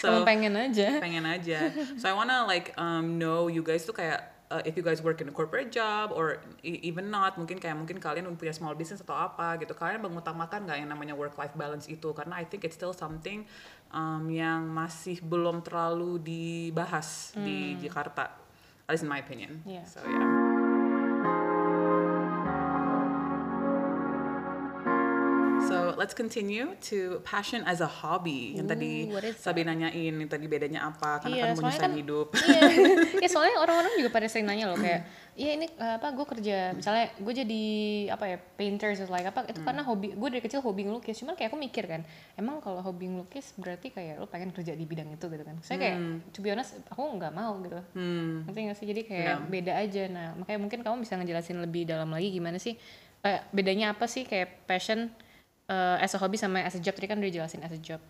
so 0.00 0.24
pengen 0.24 0.56
aja. 0.56 0.96
pengen 1.04 1.28
aja. 1.28 1.68
So 2.00 2.08
I 2.08 2.16
wanna 2.16 2.48
like 2.48 2.72
um, 2.80 3.20
know 3.20 3.52
you 3.52 3.60
guys 3.60 3.84
tuh 3.84 3.92
kayak 3.92 4.32
uh, 4.48 4.62
if 4.64 4.78
you 4.78 4.84
guys 4.86 5.04
work 5.04 5.20
in 5.20 5.28
a 5.28 5.34
corporate 5.34 5.68
job 5.68 6.14
or 6.14 6.40
e- 6.64 6.80
even 6.86 7.12
not 7.12 7.36
mungkin 7.36 7.60
kayak 7.60 7.76
mungkin 7.76 8.00
kalian 8.00 8.24
punya 8.40 8.56
small 8.56 8.72
business 8.72 9.04
atau 9.04 9.12
apa 9.18 9.60
gitu 9.60 9.76
kalian 9.76 10.00
mengutamakan 10.00 10.64
nggak 10.64 10.78
yang 10.80 10.88
namanya 10.88 11.12
work 11.12 11.36
life 11.36 11.52
balance 11.52 11.90
itu 11.90 12.08
karena 12.16 12.40
I 12.40 12.48
think 12.48 12.64
it's 12.64 12.78
still 12.78 12.96
something 12.96 13.44
um, 13.90 14.30
yang 14.30 14.64
masih 14.70 15.20
belum 15.20 15.60
terlalu 15.60 16.22
dibahas 16.22 17.34
di 17.36 17.76
Jakarta 17.82 18.43
at 18.88 18.92
least 18.92 19.02
in 19.02 19.08
my 19.08 19.18
opinion 19.18 19.62
Yeah. 19.66 19.84
so 19.84 20.00
yeah 20.06 20.53
let's 26.04 26.12
continue 26.12 26.68
to 26.78 27.24
passion 27.24 27.64
as 27.64 27.80
a 27.80 27.88
hobby. 27.88 28.52
Yang 28.52 28.66
tadi 28.70 28.92
Ooh, 29.08 29.32
Sabi 29.34 29.64
nanyain 29.64 30.12
yang 30.12 30.28
tadi 30.28 30.44
bedanya 30.44 30.84
apa 30.84 31.16
karena 31.18 31.32
Iya, 31.32 31.42
kan 31.42 31.56
menyusahin 31.56 31.80
kan- 31.80 31.96
hidup. 31.96 32.26
Iya, 32.44 32.60
ya 33.24 33.28
soalnya 33.30 33.56
orang-orang 33.56 33.96
juga 33.96 34.12
pada 34.12 34.28
sering 34.28 34.44
nanya 34.44 34.68
loh 34.68 34.76
kayak, 34.76 35.08
iya 35.32 35.56
ini 35.56 35.66
uh, 35.74 35.96
apa 35.96 36.12
gue 36.12 36.26
kerja, 36.28 36.56
misalnya 36.70 37.08
gue 37.16 37.32
jadi 37.34 37.62
apa 38.12 38.24
ya 38.26 38.36
painters 38.36 39.00
atau 39.00 39.10
like 39.10 39.24
apa 39.24 39.48
itu 39.48 39.64
karena 39.64 39.80
hobi 39.80 40.12
gue 40.12 40.28
dari 40.28 40.42
kecil 40.42 40.60
hobi 40.60 40.84
ngelukis, 40.84 41.16
cuman 41.16 41.32
kayak 41.32 41.48
aku 41.48 41.58
mikir 41.58 41.84
kan, 41.84 42.04
emang 42.34 42.60
kalau 42.60 42.78
hobi 42.80 43.08
ngelukis 43.08 43.56
berarti 43.56 43.88
kayak 43.88 44.20
lo 44.20 44.28
pengen 44.28 44.52
kerja 44.52 44.72
di 44.72 44.84
bidang 44.84 45.08
itu 45.08 45.24
gitu 45.24 45.40
kan, 45.40 45.56
saya 45.58 45.80
kayak 45.80 45.96
to 46.30 46.38
be 46.38 46.52
honest 46.52 46.76
aku 46.86 47.00
nggak 47.00 47.32
mau 47.32 47.56
gitu, 47.60 47.80
Hmm. 47.94 48.44
ngerti 48.44 48.60
nggak 48.60 48.76
sih? 48.76 48.86
Jadi 48.86 49.00
kayak 49.02 49.24
Iya. 49.24 49.48
beda 49.48 49.72
aja, 49.74 50.02
nah 50.06 50.26
makanya 50.36 50.60
mungkin 50.60 50.78
kamu 50.80 50.96
bisa 51.00 51.16
ngejelasin 51.16 51.58
lebih 51.58 51.82
dalam 51.84 52.12
lagi 52.12 52.28
gimana 52.28 52.60
sih 52.60 52.76
kayak 53.18 53.48
bedanya 53.50 53.86
apa 53.90 54.04
sih 54.04 54.22
kayak 54.22 54.68
passion 54.68 55.08
uh, 55.68 55.96
as 56.00 56.12
a 56.14 56.18
hobby 56.18 56.36
sama 56.36 56.60
as 56.60 56.74
a 56.76 56.80
job 56.82 56.96
tadi 56.96 57.08
kan 57.08 57.20
udah 57.20 57.32
jelasin 57.32 57.62
as 57.64 57.72
a 57.72 57.80
job. 57.80 58.00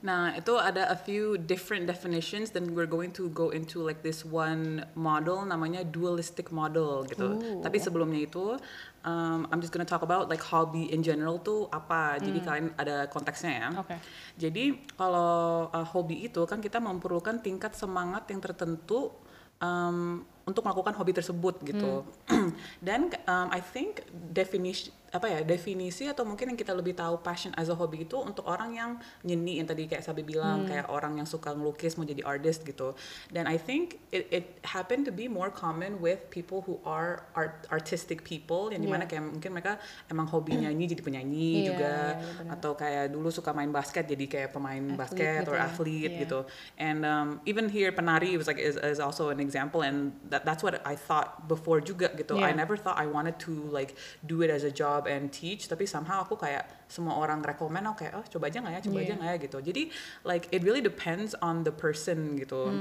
Nah, 0.00 0.32
itu 0.32 0.56
ada 0.56 0.88
a 0.88 0.96
few 0.96 1.36
different 1.36 1.84
definitions 1.84 2.52
then 2.52 2.72
we're 2.72 2.88
going 2.88 3.12
to 3.16 3.28
go 3.36 3.52
into 3.52 3.84
like 3.84 4.00
this 4.00 4.24
one 4.24 4.84
model 4.96 5.44
namanya 5.44 5.84
dualistic 5.84 6.48
model 6.48 7.04
gitu. 7.08 7.36
Ooh. 7.36 7.60
Tapi 7.60 7.76
sebelumnya 7.80 8.24
itu 8.24 8.56
um, 9.04 9.48
I'm 9.52 9.60
just 9.60 9.72
gonna 9.72 9.88
talk 9.88 10.00
about 10.00 10.32
like 10.32 10.40
hobby 10.40 10.88
in 10.88 11.04
general 11.04 11.40
tuh 11.40 11.68
apa. 11.68 12.16
Jadi 12.20 12.38
kalian 12.40 12.72
ada 12.80 13.06
konteksnya 13.12 13.52
ya. 13.52 13.68
Oke. 13.76 13.96
Jadi 14.40 14.64
kalau 14.96 15.68
uh, 15.70 15.86
hobi 15.86 16.26
itu 16.26 16.42
kan 16.48 16.58
kita 16.58 16.80
memerlukan 16.80 17.40
tingkat 17.44 17.76
semangat 17.76 18.28
yang 18.32 18.40
tertentu 18.40 19.12
um, 19.60 20.24
untuk 20.44 20.60
melakukan 20.60 20.92
hobi 20.94 21.12
tersebut 21.12 21.60
gitu. 21.62 22.04
Dan 22.86 23.08
um, 23.24 23.48
I 23.48 23.60
think 23.60 24.04
definisi 24.12 24.92
apa 25.14 25.30
ya 25.30 25.46
definisi 25.46 26.10
atau 26.10 26.26
mungkin 26.26 26.50
yang 26.50 26.58
kita 26.58 26.74
lebih 26.74 26.98
tahu 26.98 27.22
passion 27.22 27.54
as 27.54 27.70
a 27.70 27.76
hobby 27.78 28.02
itu 28.02 28.18
untuk 28.18 28.50
orang 28.50 28.74
yang 28.74 28.90
nyeni 29.22 29.62
yang 29.62 29.68
tadi 29.70 29.86
kayak 29.86 30.02
Sabi 30.02 30.26
bilang 30.26 30.66
kayak 30.66 30.90
orang 30.90 31.14
yang 31.14 31.24
suka 31.24 31.54
ngelukis 31.54 31.94
mau 31.94 32.02
jadi 32.02 32.26
artist 32.26 32.66
gitu. 32.66 32.98
Dan 33.30 33.46
I 33.46 33.54
think 33.54 34.02
it, 34.10 34.26
it 34.34 34.44
happened 34.66 35.06
to 35.06 35.14
be 35.14 35.30
more 35.30 35.54
common 35.54 36.02
with 36.02 36.18
people 36.34 36.66
who 36.66 36.82
are 36.82 37.22
art, 37.32 37.62
artistic 37.70 38.26
people 38.26 38.74
yang 38.74 38.82
di 38.82 38.90
mana 38.90 39.06
Yeah. 39.06 39.20
kayak 39.20 39.24
mungkin 39.30 39.50
mereka 39.52 39.72
emang 40.08 40.26
hobi 40.26 40.56
nyanyi 40.56 40.88
jadi 40.90 41.02
penyanyi 41.02 41.50
Iya, 41.54 41.66
juga 41.70 41.94
iya, 41.94 42.34
benar. 42.40 42.50
atau 42.56 42.72
kayak 42.72 43.04
dulu 43.12 43.28
suka 43.28 43.52
main 43.52 43.68
basket 43.68 44.08
jadi 44.08 44.24
kayak 44.26 44.50
pemain 44.50 44.80
Atlet 44.82 44.98
basket 44.98 45.40
gitu 45.44 45.50
or 45.52 45.58
ya. 45.60 45.68
athlete 45.68 46.10
Iya. 46.10 46.22
gitu 46.24 46.38
and 46.74 47.00
um, 47.04 47.28
even 47.44 47.68
here 47.68 47.92
penari 47.92 48.32
was 48.34 48.48
like 48.48 48.56
is, 48.56 48.74
is 48.80 48.96
also 48.96 49.28
an 49.28 49.38
example 49.38 49.84
and 49.84 50.16
that 50.34 50.42
that's 50.42 50.66
what 50.66 50.82
I 50.82 50.98
thought 50.98 51.46
before 51.46 51.78
juga 51.78 52.10
gitu 52.18 52.34
I 52.34 52.50
Yeah. 52.50 52.58
never 52.58 52.74
thought 52.74 52.98
I 52.98 53.06
wanted 53.06 53.38
to 53.46 53.70
like 53.70 53.94
do 54.26 54.42
it 54.42 54.50
as 54.50 54.66
a 54.66 54.74
job 54.74 55.06
and 55.06 55.30
teach 55.30 55.70
tapi 55.70 55.86
somehow 55.86 56.26
aku 56.26 56.34
kayak 56.34 56.66
semua 56.90 57.14
orang 57.14 57.38
rekomend 57.46 57.86
aku 57.86 58.02
kayak 58.02 58.18
oh 58.18 58.26
coba 58.26 58.50
aja 58.50 58.58
nggak 58.58 58.74
ya 58.74 58.80
coba 58.82 58.98
aja 58.98 59.06
Iya. 59.06 59.14
nggak 59.22 59.30
ya 59.30 59.36
gitu 59.46 59.58
jadi 59.62 59.82
like 60.26 60.50
it 60.50 60.66
really 60.66 60.82
depends 60.82 61.38
on 61.38 61.62
the 61.62 61.70
person 61.70 62.34
gitu 62.34 62.74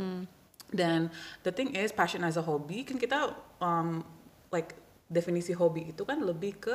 dan 0.74 1.13
the 1.46 1.54
thing 1.54 1.78
is 1.78 1.94
passion 1.94 2.26
as 2.26 2.34
a 2.34 2.42
hobby 2.42 2.82
kan 2.82 2.98
kita 2.98 3.30
um, 3.62 4.02
like 4.50 4.74
definisi 5.06 5.54
hobi 5.54 5.94
itu 5.94 6.02
kan 6.02 6.18
lebih 6.26 6.58
ke 6.58 6.74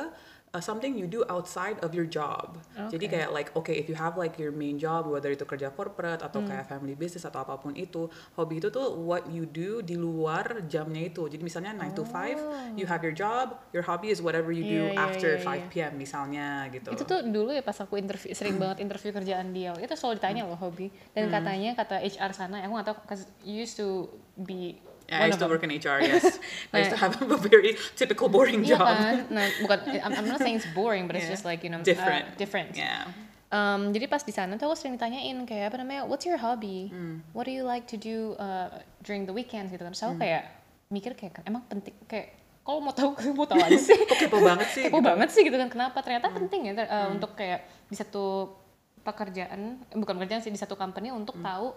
uh, 0.53 0.61
something 0.61 0.97
you 0.97 1.05
do 1.05 1.21
outside 1.29 1.77
of 1.85 1.93
your 1.93 2.09
job. 2.09 2.57
Jadi 2.89 3.05
Okay. 3.05 3.21
kayak 3.21 3.29
like 3.35 3.49
okay 3.53 3.77
if 3.77 3.85
you 3.85 3.93
have 3.93 4.17
like 4.17 4.39
your 4.41 4.49
main 4.49 4.81
job 4.81 5.05
whether 5.05 5.29
itu 5.29 5.45
kerja 5.45 5.69
corporate 5.69 6.25
atau 6.25 6.41
kayak 6.41 6.65
family 6.65 6.97
business 6.97 7.25
atau 7.25 7.45
apa 7.45 7.59
pun 7.61 7.77
itu, 7.77 8.09
hobi 8.33 8.57
itu 8.57 8.73
tuh 8.73 8.97
what 8.97 9.29
you 9.29 9.45
do 9.45 9.85
di 9.85 9.93
luar 9.93 10.65
jamnya 10.65 11.09
itu. 11.09 11.29
Jadi 11.29 11.41
misalnya 11.45 11.75
9 11.77 11.93
to 11.93 12.03
5 12.05 12.79
you 12.79 12.89
have 12.89 13.01
your 13.05 13.13
job, 13.13 13.57
your 13.75 13.85
hobby 13.85 14.09
is 14.09 14.19
whatever 14.23 14.49
you 14.49 14.65
do 14.65 14.89
Iya, 14.89 14.95
iya, 14.95 15.05
after 15.05 15.31
iya, 15.37 15.67
5 15.69 15.71
p.m. 15.73 15.91
misalnya 15.99 16.47
gitu. 16.73 16.89
Itu 16.95 17.03
tuh 17.05 17.19
dulu 17.25 17.53
ya 17.53 17.61
pas 17.61 17.77
aku 17.77 17.99
interview 18.01 18.33
sering 18.33 18.57
banget 18.61 18.81
interview 18.81 19.13
kerjaan 19.13 19.53
dia. 19.53 19.75
Itu 19.77 19.93
selalu 19.93 20.17
ditanya 20.17 20.41
loh 20.49 20.57
hobi. 20.57 20.89
Dan 21.13 21.29
katanya 21.29 21.77
kata 21.77 22.01
HR 22.01 22.31
sana, 22.33 22.63
aku 22.65 22.73
nggak 22.73 22.87
tahu 22.89 22.97
you 23.45 23.61
used 23.61 23.77
to 23.77 24.09
be 24.39 24.79
Yeah, 25.09 25.19
I 25.25 25.27
used 25.27 25.41
to 25.41 25.45
them. 25.45 25.51
work 25.51 25.63
in 25.65 25.73
HR, 25.73 25.99
yes. 25.99 26.37
I 26.69 26.85
used 26.85 26.93
to 26.93 26.99
have 27.01 27.17
a 27.17 27.37
very 27.41 27.73
typical 27.97 28.29
boring 28.29 28.61
job. 28.61 28.85
kan? 28.85 29.25
Nah, 29.27 29.49
bukan 29.65 29.77
I'm, 29.99 30.13
I'm 30.13 30.27
not 30.29 30.37
saying 30.37 30.61
it's 30.61 30.69
boring, 30.71 31.09
but 31.09 31.17
it's 31.17 31.25
Yeah. 31.25 31.33
just 31.33 31.43
like 31.43 31.65
you 31.65 31.73
know 31.73 31.81
uh, 31.81 31.87
Different. 31.87 32.37
different. 32.37 32.77
Yeah. 32.77 33.09
Um, 33.49 33.89
jadi 33.89 34.05
pas 34.05 34.21
di 34.21 34.29
sana 34.29 34.53
tuh 34.55 34.69
aku 34.69 34.77
sering 34.77 34.93
ditanyain 34.93 35.33
kayak 35.43 35.73
apa 35.73 35.81
namanya, 35.81 36.05
what's 36.05 36.21
your 36.23 36.37
hobby? 36.37 36.93
Hmm. 36.93 37.25
What 37.33 37.49
do 37.49 37.51
you 37.51 37.65
like 37.65 37.89
to 37.89 37.97
do 37.97 38.37
uh, 38.37 38.69
during 39.01 39.25
the 39.25 39.33
weekends 39.33 39.73
gitu 39.73 39.81
kan? 39.81 39.97
So 39.97 40.13
aku 40.13 40.21
kayak 40.21 40.45
mikir 40.87 41.17
kayak 41.17 41.41
emang 41.43 41.65
penting 41.65 41.97
kayak 42.05 42.37
kalau 42.61 42.77
mau 42.77 42.93
tahu 42.93 43.17
mau 43.37 43.49
tahu 43.49 43.57
aja 43.57 43.73
sih. 43.73 43.97
Kok 44.05 44.17
kepo 44.21 44.37
banget 44.39 44.69
sih? 44.69 44.83
kepo 44.85 45.01
gitu? 45.01 45.09
banget 45.09 45.29
sih 45.33 45.41
gitu 45.41 45.57
kan 45.57 45.65
kenapa 45.67 45.97
ternyata 46.05 46.29
Hmm. 46.29 46.37
penting 46.37 46.61
ya 46.69 46.73
ter- 46.77 46.91
uh, 46.93 47.09
untuk 47.09 47.33
kayak 47.33 47.65
di 47.89 47.97
satu 47.97 48.53
pekerjaan 48.99 49.81
eh, 49.81 49.97
bukan 49.97 50.13
pekerjaan 50.19 50.41
sih 50.43 50.53
di 50.53 50.59
satu 50.59 50.75
company 50.75 51.09
untuk 51.09 51.33
Hmm. 51.39 51.45
tahu 51.45 51.67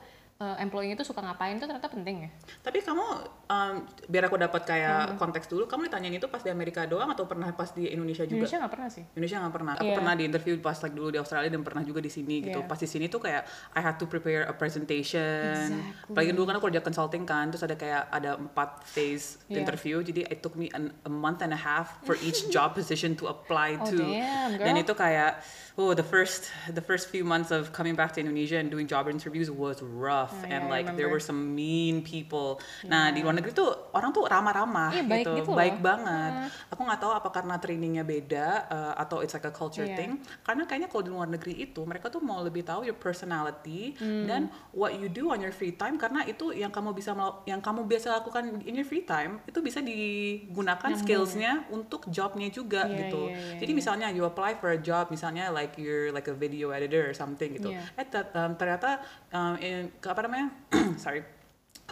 uh, 0.42 0.58
employee 0.58 0.92
itu 0.92 1.02
suka 1.02 1.22
ngapain 1.22 1.54
itu 1.54 1.62
ternyata 1.62 1.86
penting 1.86 2.26
ya 2.26 2.30
Tapi 2.58 2.82
kamu 2.82 3.04
um, 3.46 3.74
biar 4.08 4.24
aku 4.26 4.36
dapat 4.36 4.62
kayak 4.64 5.14
konteks 5.14 5.46
dulu, 5.46 5.64
kamu 5.64 5.86
ditanyain 5.86 6.14
itu 6.14 6.26
pas 6.26 6.42
di 6.42 6.50
Amerika 6.50 6.82
doang 6.84 7.06
atau 7.08 7.24
pernah 7.24 7.46
pas 7.52 7.70
di 7.70 7.86
Indonesia 7.86 8.24
juga? 8.24 8.42
Indonesia 8.42 8.58
nggak 8.58 8.72
pernah 8.72 8.88
sih 8.90 9.04
Indonesia 9.14 9.36
nggak 9.38 9.54
pernah. 9.54 9.72
Aku 9.74 9.86
Iya. 9.86 9.96
pernah 9.96 10.14
di 10.14 10.24
interview 10.24 10.54
pas 10.58 10.74
like 10.76 10.92
dulu 10.92 11.08
di 11.08 11.18
Australia 11.18 11.46
dan 11.46 11.62
pernah 11.62 11.82
juga 11.82 12.00
di 12.00 12.08
sini 12.08 12.42
gitu. 12.42 12.58
Iya. 12.58 12.66
Pas 12.66 12.76
di 12.76 12.88
sini 12.88 13.06
tuh 13.06 13.20
kayak 13.20 13.42
I 13.72 13.80
had 13.80 13.96
to 13.96 14.06
prepare 14.06 14.42
a 14.44 14.54
presentation. 14.54 15.78
Exactly. 15.78 16.10
Apalagi 16.10 16.32
dulu 16.32 16.44
kan 16.44 16.54
aku 16.56 16.66
kerja 16.68 16.80
consulting 16.80 17.22
kan, 17.22 17.48
terus 17.48 17.62
ada 17.62 17.74
kayak 17.74 18.08
ada 18.08 18.34
empat 18.36 18.82
phase 18.84 19.38
Iya. 19.46 19.62
interview. 19.62 20.00
Jadi 20.00 20.26
it 20.26 20.40
took 20.40 20.54
me 20.54 20.66
an, 20.70 20.90
a 21.02 21.12
month 21.12 21.40
and 21.40 21.52
a 21.52 21.58
half 21.58 22.00
for 22.02 22.16
each 22.18 22.48
job 22.54 22.72
position 22.72 23.14
to 23.14 23.26
apply 23.26 23.74
Oh, 23.74 23.86
to. 23.86 24.00
damn, 24.00 24.56
Dan 24.56 24.74
itu 24.76 24.92
kayak 24.92 25.42
oh 25.74 25.92
the 25.92 26.04
first 26.04 26.52
the 26.68 26.80
first 26.80 27.08
few 27.08 27.24
months 27.24 27.48
of 27.48 27.72
coming 27.72 27.92
back 27.92 28.12
to 28.12 28.20
Indonesia 28.20 28.56
and 28.56 28.68
doing 28.68 28.84
job 28.84 29.08
interviews 29.08 29.48
was 29.48 29.80
rough 29.80 30.32
Oh, 30.32 30.44
and 30.44 30.66
yeah, 30.66 30.72
like 30.72 30.86
there 30.94 31.08
were 31.08 31.18
some 31.18 31.52
mean 31.52 32.00
people. 32.02 32.60
Nah 32.84 33.08
di 33.08 33.20
luar 33.20 33.32
negeri 33.32 33.52
tuh 33.52 33.68
orang 33.92 34.10
tuh 34.10 34.24
ramah-ramah 34.24 34.92
baik 35.04 35.24
gitu, 35.24 35.32
gitu 35.40 35.50
baik 35.52 35.78
loh. 35.78 35.84
banget. 35.88 36.32
Aku 36.68 36.80
nggak 36.82 37.00
tahu 37.00 37.12
apa 37.12 37.28
karena 37.30 37.54
trainingnya 37.56 38.02
beda 38.02 38.46
uh, 38.66 38.92
atau 38.96 39.20
it's 39.20 39.32
like 39.32 39.44
a 39.44 39.50
culture 39.50 39.84
Iya. 39.84 39.96
thing. 39.96 40.10
Karena 40.42 40.64
kayaknya 40.64 40.88
kalau 40.88 41.02
di 41.02 41.10
luar 41.10 41.26
negeri 41.26 41.54
itu 41.58 41.80
mereka 41.82 42.08
tuh 42.08 42.20
mau 42.20 42.40
lebih 42.40 42.62
tahu 42.62 42.82
your 42.82 42.96
personality 42.96 43.94
Hmm. 43.96 44.26
dan 44.26 44.42
what 44.72 44.96
you 44.96 45.06
do 45.06 45.30
on 45.30 45.38
your 45.38 45.52
free 45.52 45.70
time 45.70 45.94
karena 45.94 46.24
itu 46.24 46.50
yang 46.50 46.68
kamu 46.68 46.90
bisa 46.90 47.14
yang 47.44 47.60
kamu 47.60 47.86
biasa 47.86 48.18
lakukan 48.18 48.60
in 48.62 48.74
your 48.74 48.84
free 48.84 49.04
time 49.04 49.38
itu 49.44 49.58
bisa 49.58 49.78
digunakan 49.78 50.90
skillsnya 50.94 51.70
untuk 51.70 52.08
jobnya 52.08 52.48
juga 52.48 52.84
Iya, 52.84 52.98
gitu. 53.06 53.22
iya, 53.28 53.38
iya, 53.38 53.58
Jadi 53.62 53.72
iya. 53.72 53.78
misalnya 53.78 54.06
you 54.10 54.24
apply 54.24 54.58
for 54.58 54.74
a 54.74 54.80
job 54.80 55.06
misalnya 55.08 55.48
like 55.48 55.61
you're 55.78 56.10
like 56.10 56.26
a 56.26 56.34
video 56.34 56.74
editor 56.74 57.06
or 57.06 57.14
something 57.14 57.54
gitu. 57.54 57.70
Iya. 57.70 57.82
Eh 57.94 58.06
um, 58.34 58.58
ternyata 58.58 58.98
um, 59.30 59.54
in, 59.62 59.94
apa 60.02 60.20
namanya? 60.26 60.48
sorry 61.04 61.22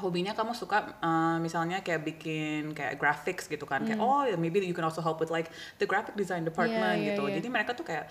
hobinya 0.01 0.33
kamu 0.33 0.57
suka 0.57 0.97
uh, 1.05 1.37
misalnya 1.37 1.85
kayak 1.85 2.03
bikin 2.03 2.73
kayak 2.73 2.97
graphics 2.97 3.47
gitu 3.47 3.69
kan 3.69 3.85
kayak 3.85 4.01
oh 4.01 4.25
yeah, 4.25 4.39
maybe 4.41 4.63
you 4.65 4.73
can 4.73 4.87
also 4.87 5.05
help 5.05 5.21
with 5.21 5.29
like 5.29 5.53
the 5.77 5.85
graphic 5.85 6.17
design 6.17 6.43
department 6.43 6.81
Hmm. 6.81 7.05
Iya, 7.05 7.13
gitu 7.13 7.23
iya. 7.29 7.35
jadi 7.39 7.49
mereka 7.53 7.77
tuh 7.77 7.85
kayak 7.85 8.09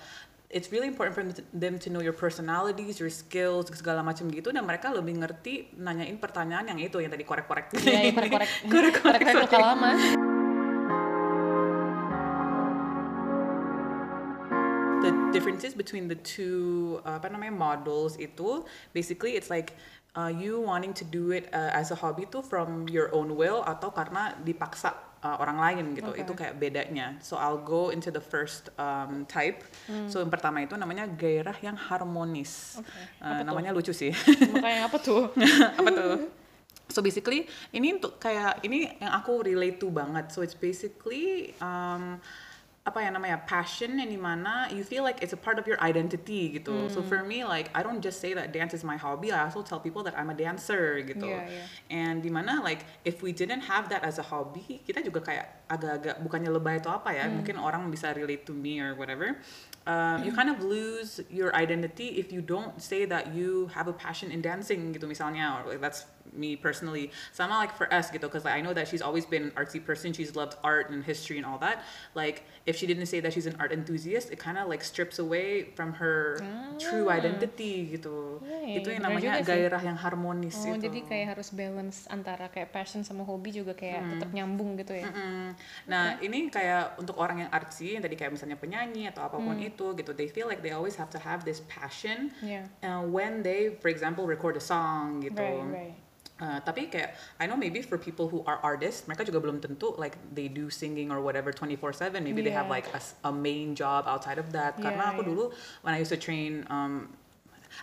it's 0.50 0.70
really 0.70 0.90
important 0.90 1.14
for 1.14 1.24
them 1.54 1.78
to, 1.78 1.88
know 1.90 2.02
your 2.02 2.14
personalities 2.14 3.02
your 3.02 3.10
skills 3.10 3.70
segala 3.74 4.06
macam 4.06 4.30
gitu 4.30 4.54
dan 4.54 4.66
mereka 4.66 4.94
lebih 4.94 5.18
ngerti 5.22 5.74
nanyain 5.78 6.18
pertanyaan 6.22 6.70
yang 6.70 6.80
itu 6.82 6.98
yang 7.02 7.10
tadi 7.10 7.26
korek-korek 7.26 7.74
Iya, 7.82 8.10
ya, 8.10 8.12
korek-korek 8.18 8.50
Korek-korek, 8.66 9.52
lama 9.58 9.92
differences 15.40 15.72
between 15.72 16.12
the 16.12 16.20
two 16.20 17.00
uh, 17.08 17.16
apa 17.16 17.32
namanya 17.32 17.56
models 17.56 18.20
itu 18.20 18.68
basically 18.92 19.40
it's 19.40 19.48
like 19.48 19.74
uh, 20.20 20.28
you 20.28 20.60
wanting 20.60 20.92
to 20.92 21.08
do 21.08 21.32
it 21.32 21.48
uh, 21.56 21.72
as 21.72 21.96
a 21.96 21.98
hobby 21.98 22.28
tuh 22.28 22.44
from 22.44 22.84
your 22.92 23.08
own 23.16 23.40
will 23.40 23.64
atau 23.64 23.88
karena 23.96 24.36
dipaksa 24.44 24.92
uh, 25.24 25.38
orang 25.40 25.58
lain 25.60 25.84
gitu. 25.96 26.12
Okay. 26.12 26.24
itu 26.24 26.34
kayak 26.36 26.54
bedanya. 26.58 27.16
So 27.24 27.38
I'll 27.40 27.62
go 27.62 27.92
into 27.92 28.10
the 28.12 28.24
first 28.24 28.72
um, 28.80 29.28
type. 29.28 29.64
So 30.08 30.24
yang 30.24 30.32
pertama 30.32 30.64
itu 30.64 30.76
namanya 30.76 31.08
gairah 31.08 31.56
yang 31.64 31.76
harmonis. 31.76 32.80
Okay. 32.80 33.04
Uh, 33.20 33.26
Apa 33.26 33.42
tuh? 33.42 33.46
namanya 33.48 33.72
lucu 33.76 33.94
sih. 33.94 34.12
Makanya 34.54 34.88
apa 34.88 34.98
tuh? 35.00 35.32
Apa 35.80 35.90
tuh? 35.92 36.14
So 36.90 37.06
basically 37.06 37.46
ini 37.70 38.02
untuk 38.02 38.18
kayak 38.18 38.66
ini 38.66 38.90
yang 38.98 39.14
aku 39.14 39.46
relate 39.46 39.78
to 39.78 39.94
banget. 39.94 40.34
So 40.34 40.42
it's 40.42 40.58
basically 40.58 41.54
um, 41.62 42.18
apa 42.88 43.04
ya 43.06 43.12
namanya 43.12 43.44
passion 43.46 44.00
yang 44.00 44.08
di 44.10 44.18
mana 44.18 44.66
you 44.72 44.82
feel 44.88 45.04
like 45.04 45.20
it's 45.22 45.36
a 45.36 45.38
part 45.38 45.60
of 45.60 45.68
your 45.68 45.78
identity 45.84 46.58
gitu. 46.58 46.88
So 46.90 47.04
Hmm. 47.04 47.08
for 47.12 47.20
me 47.22 47.44
like 47.44 47.70
I 47.76 47.84
don't 47.86 48.00
just 48.02 48.18
say 48.24 48.34
that 48.34 48.50
dance 48.56 48.72
is 48.74 48.82
my 48.88 48.96
hobby. 48.98 49.30
I 49.30 49.46
also 49.46 49.62
tell 49.62 49.78
people 49.84 50.02
that 50.08 50.16
I'm 50.18 50.32
a 50.32 50.38
dancer 50.38 50.98
gitu. 51.06 51.28
Iya, 51.28 51.44
iya. 51.46 51.64
And 51.92 52.24
di 52.24 52.32
mana 52.32 52.64
like 52.64 52.88
if 53.06 53.20
we 53.22 53.36
didn't 53.36 53.68
have 53.70 53.92
that 53.94 54.02
as 54.02 54.18
a 54.18 54.26
hobby, 54.26 54.82
kita 54.88 55.04
juga 55.06 55.22
kayak 55.22 55.70
agak-agak 55.70 56.16
bukannya 56.24 56.50
lebay 56.50 56.80
atau 56.82 56.96
apa 56.98 57.14
ya, 57.14 57.28
Hmm. 57.30 57.44
mungkin 57.44 57.56
orang 57.62 57.92
bisa 57.94 58.16
relate 58.16 58.48
to 58.48 58.56
me 58.56 58.80
or 58.82 58.96
whatever. 58.98 59.38
Um, 59.90 60.22
you 60.22 60.30
kind 60.34 60.50
of 60.54 60.62
lose 60.62 61.18
your 61.34 61.50
identity 61.58 62.22
if 62.22 62.30
you 62.30 62.46
don't 62.46 62.78
say 62.78 63.10
that 63.10 63.34
you 63.34 63.70
have 63.74 63.90
a 63.90 63.96
passion 63.96 64.30
in 64.30 64.38
dancing 64.42 64.94
gitu 64.94 65.10
misalnya, 65.10 65.62
or 65.62 65.74
like 65.74 65.82
that's 65.82 66.06
me 66.34 66.56
personally. 66.56 67.12
Sama 67.34 67.58
like 67.58 67.74
for 67.74 67.92
us 67.94 68.10
gitu, 68.10 68.30
because 68.30 68.46
I 68.46 68.62
know 68.62 68.74
that 68.74 68.88
she's 68.88 69.02
always 69.02 69.26
been 69.26 69.50
an 69.50 69.54
artsy 69.58 69.84
person. 69.84 70.14
She's 70.14 70.36
loved 70.36 70.56
art 70.64 70.90
and 70.90 71.04
history 71.04 71.38
and 71.38 71.46
all 71.46 71.58
that. 71.60 71.82
Like 72.14 72.44
if 72.66 72.78
she 72.78 72.86
didn't 72.86 73.08
say 73.08 73.20
that 73.20 73.34
she's 73.34 73.48
an 73.48 73.58
art 73.60 73.72
enthusiast, 73.72 74.30
it 74.32 74.38
kind 74.38 74.58
of 74.58 74.70
like 74.70 74.84
strips 74.84 75.18
away 75.18 75.74
from 75.74 75.94
her 75.98 76.38
true 76.78 77.10
identity 77.10 77.90
gitu. 77.98 78.40
Ah. 78.40 78.62
Iya, 78.70 78.76
itu 78.82 78.88
yang 78.94 79.04
namanya 79.04 79.32
gairah 79.42 79.82
yang 79.82 79.98
harmonis 79.98 80.58
Oh, 80.64 80.76
itu. 80.78 80.86
jadi 80.86 81.00
kayak 81.06 81.26
harus 81.38 81.50
balance 81.52 82.06
antara 82.08 82.48
kayak 82.54 82.70
passion 82.70 83.02
sama 83.02 83.26
hobi 83.26 83.50
juga 83.52 83.74
kayak 83.74 84.02
Hmm. 84.06 84.12
tetap 84.16 84.30
nyambung 84.32 84.78
gitu 84.78 84.94
ya. 84.94 85.10
Mm. 85.10 85.50
Nah, 85.90 86.06
ini 86.22 86.48
kayak 86.48 86.96
untuk 87.02 87.18
orang 87.18 87.48
yang 87.48 87.52
artsy 87.52 87.98
yang 87.98 88.04
tadi 88.04 88.16
kayak 88.16 88.32
misalnya 88.36 88.56
penyanyi 88.56 89.10
atau 89.10 89.26
apa 89.26 89.38
pun 89.38 89.58
Hmm. 89.58 89.70
itu 89.70 89.92
gitu, 89.98 90.12
they 90.14 90.30
feel 90.30 90.46
like 90.46 90.62
they 90.62 90.72
always 90.72 90.96
have 90.96 91.10
to 91.10 91.18
have 91.20 91.44
this 91.44 91.60
passion 91.66 92.30
Iya. 92.40 92.70
uh, 92.86 93.02
when 93.04 93.42
they, 93.42 93.74
for 93.82 93.90
example, 93.90 94.30
record 94.30 94.56
a 94.56 94.64
song 94.64 95.20
gitu. 95.20 95.40
Right, 95.42 95.96
right. 95.96 95.96
Uh, 96.40 96.56
tapi 96.64 96.88
kayak 96.88 97.20
I 97.36 97.52
know 97.52 97.60
maybe 97.60 97.84
for 97.84 98.00
people 98.00 98.32
who 98.32 98.48
are 98.48 98.64
artists, 98.64 99.04
mereka 99.04 99.28
juga 99.28 99.44
belum 99.44 99.60
tentu 99.60 99.92
like 100.00 100.16
they 100.32 100.48
do 100.48 100.72
singing 100.72 101.12
or 101.12 101.20
whatever 101.20 101.52
24/7. 101.52 102.16
Maybe 102.24 102.40
they 102.40 102.56
have 102.56 102.72
Yeah. 102.72 102.80
like 102.80 102.88
a, 102.96 103.02
a 103.28 103.32
main 103.32 103.76
job 103.76 104.08
outside 104.08 104.40
of 104.40 104.48
that. 104.56 104.80
Karena 104.80 105.12
Yeah, 105.12 105.14
aku 105.14 105.22
yeah. 105.22 105.30
dulu 105.36 105.44
when 105.84 105.92
I 105.92 106.00
used 106.00 106.16
to 106.16 106.20
train 106.20 106.64
um, 106.72 107.12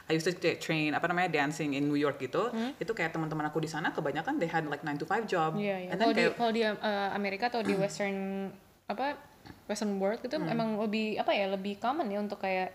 I 0.09 0.17
used 0.17 0.25
to 0.25 0.33
train 0.57 0.97
apa 0.97 1.05
namanya 1.07 1.31
dancing 1.31 1.77
in 1.77 1.85
New 1.85 2.01
York 2.01 2.17
gitu. 2.17 2.49
Itu 2.81 2.97
kayak 2.97 3.13
teman-teman 3.13 3.45
aku 3.45 3.61
di 3.61 3.69
sana 3.69 3.93
kebanyakan 3.93 4.41
they 4.41 4.49
had 4.49 4.65
like 4.67 4.81
9 4.81 4.99
to 4.99 5.07
5 5.07 5.29
job. 5.29 5.53
Hmm? 5.53 5.63
Iya, 5.63 5.77
iya. 5.77 5.89
And 5.93 5.97
then 6.01 6.09
Kalau 6.09 6.17
di 6.17 6.25
kalau 6.33 6.53
di 6.53 6.63
uh, 6.65 7.09
Amerika 7.13 7.53
atau 7.53 7.61
di 7.61 7.77
Western 7.83 8.49
apa 8.89 9.21
Western 9.69 10.01
world 10.01 10.23
gitu 10.23 10.39
Hmm. 10.39 10.49
emang 10.49 10.81
lebih 10.81 11.21
apa 11.21 11.35
ya 11.35 11.53
lebih 11.53 11.77
common 11.77 12.09
ya 12.09 12.19
untuk 12.23 12.39
kayak 12.41 12.73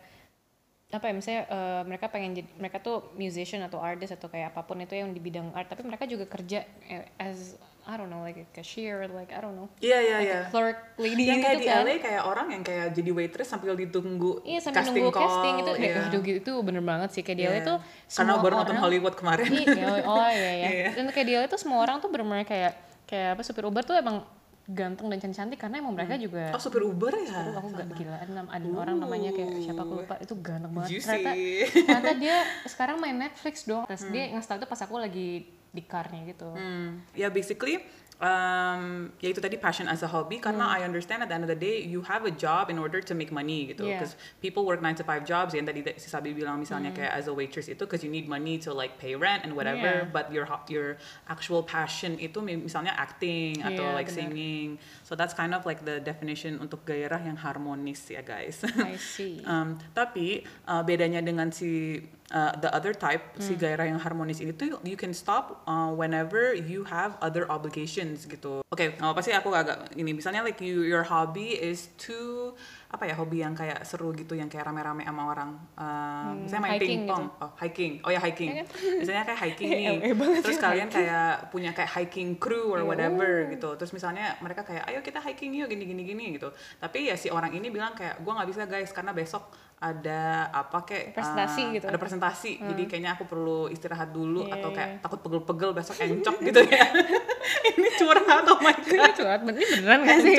apa 0.91 1.07
ya 1.07 1.13
misalnya 1.15 1.41
uh, 1.47 1.81
mereka 1.83 2.07
pengen 2.07 2.35
jadi 2.35 2.49
mereka 2.55 2.77
tuh 2.79 3.15
musician 3.15 3.63
atau 3.63 3.79
artist 3.79 4.11
atau 4.11 4.27
kayak 4.27 4.51
apa 4.51 4.61
pun 4.61 4.75
itu 4.77 4.91
yang 4.91 5.09
di 5.09 5.19
bidang 5.19 5.49
art 5.51 5.65
tapi 5.65 5.81
mereka 5.81 6.03
juga 6.03 6.27
kerja 6.27 6.67
eh, 6.83 7.07
as 7.15 7.55
I 7.81 7.97
don't 7.97 8.11
know 8.11 8.21
like 8.21 8.37
a 8.37 8.45
cashier 8.51 9.07
like 9.09 9.31
I 9.31 9.39
don't 9.39 9.55
know 9.55 9.65
Iya 9.79 9.97
iya 9.97 10.15
like 10.19 10.27
iya. 10.29 10.39
a 10.45 10.51
clerk 10.51 10.77
lady 10.99 11.25
Yang 11.25 11.39
gitu 11.39 11.47
kayak 11.47 11.57
di 11.57 11.65
kan 11.65 11.81
LA 11.81 11.95
kayak 11.97 12.21
orang 12.21 12.47
yang 12.51 12.61
kayak 12.61 12.85
jadi 12.91 13.09
waitress 13.09 13.49
sambil 13.49 13.73
ditunggu 13.73 14.43
Iya 14.43 14.59
sambil 14.61 14.77
casting 14.83 15.01
nunggu 15.01 15.15
call. 15.15 15.23
casting 15.25 15.53
itu 15.57 15.71
kayak 15.73 15.91
iya. 15.95 16.03
aduh 16.05 16.21
gitu 16.21 16.37
itu 16.43 16.51
bener 16.61 16.83
banget 16.83 17.09
sih 17.09 17.23
kayak 17.23 17.37
di 17.39 17.45
LA 17.47 17.53
Iya. 17.53 17.61
tuh 17.65 17.77
Karena 18.11 18.33
baru 18.37 18.53
nonton 18.59 18.77
Hollywood 18.77 19.15
kemarin. 19.15 19.47
Iya, 19.49 19.87
oh 20.03 20.29
iya 20.29 20.51
ya. 20.53 20.67
Iya. 20.77 20.89
Dan 20.93 21.07
kayak 21.09 21.25
di 21.25 21.33
LA 21.33 21.47
tuh 21.47 21.57
semua 21.57 21.79
orang 21.79 21.97
tuh 21.97 22.11
bener-bener 22.11 22.43
kayak 22.43 22.75
kayak 23.07 23.33
apa 23.33 23.41
supir 23.41 23.63
Uber 23.63 23.81
tuh 23.81 23.95
emang 23.95 24.21
ganteng 24.69 25.09
dan 25.09 25.19
cantik 25.33 25.57
karena 25.57 25.81
emang 25.81 25.97
mereka 25.97 26.15
juga 26.21 26.53
Oh 26.53 26.61
supir 26.61 26.85
Uber 26.85 27.11
ya? 27.17 27.43
Aduh, 27.43 27.57
aku 27.57 27.67
gak 27.73 27.87
gila 27.97 28.17
ada, 28.21 28.31
ada 28.45 28.67
orang 28.77 28.95
namanya 29.01 29.33
kayak 29.33 29.57
siapa 29.65 29.81
aku 29.81 29.93
lupa. 30.05 30.15
Itu 30.21 30.33
ganteng 30.37 30.71
banget. 30.77 30.89
Juicy. 30.97 31.07
ternyata 31.07 31.31
ternyata 31.73 32.11
dia 32.21 32.37
sekarang 32.69 32.97
main 33.01 33.17
Netflix 33.17 33.65
dong. 33.65 33.83
Terus 33.89 34.03
dia 34.13 34.31
nge-start 34.37 34.61
tuh 34.63 34.69
pas 34.69 34.79
aku 34.79 34.95
lagi 35.01 35.49
di 35.71 35.81
carnya 35.87 36.21
gitu. 36.27 36.51
Hmm. 36.51 37.01
Ya 37.15 37.31
basically 37.31 37.81
um, 38.21 39.09
ya 39.17 39.33
itu 39.33 39.41
tadi 39.41 39.57
passion 39.57 39.89
as 39.89 40.05
a 40.05 40.09
hobby 40.09 40.37
karena 40.37 40.69
I 40.69 40.85
understand 40.85 41.25
at 41.25 41.29
the 41.29 41.35
end 41.35 41.43
of 41.43 41.51
the 41.51 41.57
day 41.57 41.81
you 41.81 42.05
have 42.05 42.23
a 42.23 42.31
job 42.31 42.69
in 42.69 42.77
order 42.77 43.01
to 43.01 43.13
make 43.17 43.33
money 43.33 43.67
gitu 43.67 43.81
Yeah. 43.81 43.97
because 43.97 44.13
people 44.39 44.63
work 44.63 44.79
9 44.79 44.93
to 45.01 45.03
5 45.03 45.25
jobs 45.25 45.57
yang 45.57 45.65
tadi 45.65 45.81
si 45.97 46.07
Sabi 46.07 46.31
bilang 46.31 46.61
misalnya 46.61 46.93
kayak 46.93 47.11
as 47.17 47.25
a 47.25 47.33
waitress 47.33 47.65
itu 47.65 47.81
because 47.83 48.05
you 48.05 48.13
need 48.13 48.29
money 48.29 48.61
to 48.61 48.69
like 48.71 49.01
pay 49.01 49.17
rent 49.17 49.41
and 49.41 49.57
whatever 49.57 50.05
Yeah. 50.05 50.13
but 50.13 50.29
your 50.29 50.45
your 50.69 51.01
actual 51.25 51.65
passion 51.65 52.21
itu 52.21 52.37
mi- 52.39 52.61
misalnya 52.61 52.93
acting 52.93 53.59
atau 53.65 53.89
Yeah, 53.89 53.97
like 53.97 54.07
benar. 54.13 54.17
singing 54.29 54.67
so 55.11 55.19
that's 55.19 55.35
kind 55.35 55.51
of 55.51 55.67
like 55.67 55.83
the 55.83 55.99
definition 55.99 56.55
untuk 56.63 56.87
gairah 56.87 57.19
yang 57.19 57.35
harmonis 57.35 57.99
ya 58.07 58.23
guys. 58.23 58.63
I 58.63 58.95
see. 59.19 59.43
Um, 59.43 59.75
tapi 59.91 60.47
uh, 60.63 60.87
bedanya 60.87 61.19
dengan 61.19 61.51
si 61.51 61.99
uh, 62.31 62.55
the 62.63 62.71
other 62.71 62.95
type 62.95 63.19
si 63.43 63.59
gairah 63.59 63.91
yang 63.91 63.99
harmonis 63.99 64.39
ini 64.39 64.55
tuh 64.55 64.79
you 64.87 64.95
can 64.95 65.11
stop 65.11 65.67
uh, 65.67 65.91
whenever 65.91 66.55
you 66.55 66.87
have 66.87 67.19
other 67.19 67.43
obligations 67.51 68.23
gitu. 68.23 68.63
Oke, 68.71 68.95
nggak 68.95 69.11
apa 69.11 69.19
sih 69.19 69.35
aku 69.35 69.51
agak 69.51 69.91
ini? 69.99 70.15
Misalnya 70.15 70.47
like 70.47 70.63
you, 70.63 70.87
your 70.87 71.03
hobby 71.03 71.59
is 71.59 71.91
to 71.99 72.55
apa 72.91 73.07
ya 73.07 73.15
hobi 73.15 73.39
yang 73.39 73.55
kayak 73.55 73.87
seru 73.87 74.11
gitu 74.11 74.35
yang 74.35 74.51
kayak 74.51 74.67
rame-rame 74.67 75.07
sama 75.07 75.23
orang. 75.31 75.55
Uh, 75.79 76.35
misalnya 76.43 76.63
main 76.67 76.75
pingpong, 76.75 77.23
oh 77.39 77.51
hiking, 77.55 78.03
oh 78.03 78.11
ya 78.11 78.19
hiking. 78.19 78.51
misalnya 78.99 79.23
kayak 79.23 79.39
hiking 79.47 79.69
nih, 79.71 79.85
LA 79.95 80.11
banget 80.11 80.41
terus 80.43 80.59
ya, 80.59 80.63
kalian 80.67 80.87
kayak 80.91 81.31
punya 81.55 81.71
kayak 81.71 81.87
hiking 81.87 82.35
crew 82.35 82.75
or 82.75 82.83
Iya. 82.83 82.87
whatever 82.91 83.31
gitu. 83.47 83.69
Terus 83.79 83.95
misalnya 83.95 84.35
mereka 84.43 84.67
kayak 84.67 84.91
ayo 84.91 84.99
kita 84.99 85.23
hiking 85.23 85.55
yuk 85.55 85.71
gini 85.71 85.87
gini 85.87 86.03
gini 86.03 86.25
gitu. 86.35 86.51
Tapi 86.83 87.07
ya 87.07 87.15
si 87.15 87.31
orang 87.31 87.55
ini 87.55 87.71
bilang 87.71 87.95
kayak 87.95 88.19
gua 88.27 88.43
nggak 88.43 88.49
bisa 88.51 88.67
guys 88.67 88.91
karena 88.91 89.15
besok 89.15 89.47
ada 89.81 90.51
apa 90.53 90.85
kayak 90.85 91.15
Presentasi 91.15 91.61
uh, 91.63 91.67
gitu. 91.79 91.85
Ada 91.89 91.97
presentasi. 91.97 92.51
Jadi 92.59 92.83
kayaknya 92.85 93.15
aku 93.17 93.23
perlu 93.25 93.65
istirahat 93.71 94.13
dulu 94.13 94.45
Iya, 94.45 94.59
atau 94.59 94.69
kayak 94.75 94.89
iya. 94.93 95.01
takut 95.01 95.19
pegel-pegel 95.23 95.71
besok 95.73 95.95
encok 96.05 96.35
gitu 96.43 96.59
ya. 96.67 96.85
ini 97.71 97.89
curhat 97.97 98.45
oh 98.47 98.59
my 98.61 98.73
god. 98.73 98.89
ini 98.89 99.11
curhat 99.17 99.41
ini 99.45 99.63
beneran 99.77 99.99
gak 100.05 100.19
sih 100.23 100.33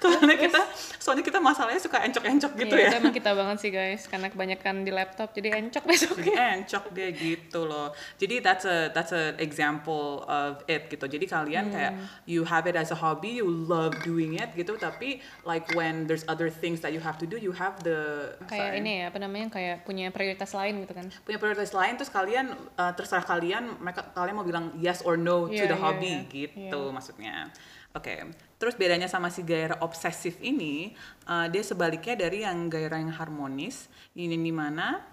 soalnya 0.00 0.36
kita 0.36 0.60
soalnya 1.00 1.24
kita 1.24 1.38
masalahnya 1.44 1.76
suka 1.76 2.00
encok-encok 2.00 2.52
gitu 2.56 2.72
Iya, 2.72 2.80
ya. 2.80 2.88
itu 2.88 2.96
emang 2.98 3.12
kita 3.12 3.30
banget 3.36 3.56
sih 3.60 3.68
guys. 3.68 4.08
Karena 4.08 4.32
kebanyakan 4.32 4.80
di 4.80 4.90
laptop 4.90 5.28
jadi 5.30 5.60
encok 5.60 5.84
besok 5.84 6.16
jadi 6.16 6.32
encok 6.58 6.84
dia 6.90 7.12
gitu 7.12 7.68
loh. 7.68 7.92
Jadi 8.16 8.40
that's 8.40 8.64
a 8.64 8.88
that's 8.90 9.12
a 9.12 9.36
example 9.36 10.24
of 10.24 10.64
it 10.64 10.88
gitu. 10.88 11.04
Jadi 11.04 11.28
kalian 11.28 11.68
kayak 11.68 11.92
Hmm. 11.94 12.08
you 12.24 12.42
have 12.42 12.64
it 12.64 12.74
as 12.74 12.88
a 12.88 12.96
hobby 12.96 13.38
you 13.38 13.46
love 13.46 13.92
doing 14.00 14.34
it 14.34 14.48
gitu. 14.56 14.74
Tapi 14.74 15.20
like 15.44 15.68
when 15.76 16.08
there's 16.08 16.24
other 16.24 16.48
things 16.48 16.80
that 16.80 16.90
you 16.90 16.98
have 16.98 17.20
to 17.20 17.28
do 17.28 17.36
you 17.36 17.52
have 17.52 17.76
the 17.84 18.32
kayak 18.48 18.72
sorry, 18.72 18.80
ini 18.80 18.92
ya 18.96 19.04
apa 19.12 19.18
namanya 19.20 19.52
kayak 19.52 19.84
punya 19.84 20.08
prioritas 20.08 20.56
lain 20.56 20.80
gitu 20.80 20.96
kan. 20.96 21.06
Punya 21.22 21.36
prioritas 21.36 21.70
lain 21.70 21.94
terus 21.94 22.08
kalian 22.08 22.56
uh, 22.74 22.96
terserah 22.96 23.20
kalian 23.22 23.76
mereka 23.76 24.08
kalian 24.10 24.34
mau 24.34 24.46
bilang 24.46 24.72
yes 24.78 25.04
or 25.04 25.14
no 25.14 25.44
to 25.44 25.52
Iya, 25.52 25.68
the 25.68 25.76
iya, 25.76 25.82
hobby 25.82 26.12
iya. 26.14 26.30
gitu 26.30 26.80
maksudnya. 26.88 27.52
Oke 27.92 28.26
terus 28.64 28.80
bedanya 28.80 29.04
sama 29.04 29.28
si 29.28 29.44
gairah 29.44 29.76
obsesif 29.84 30.40
ini 30.40 30.96
uh, 31.28 31.52
dia 31.52 31.60
sebaliknya 31.60 32.16
dari 32.16 32.48
yang 32.48 32.72
gairah 32.72 32.96
yang 32.96 33.12
harmonis 33.12 33.92
ini 34.16 34.40
di 34.40 34.48
mana 34.48 35.04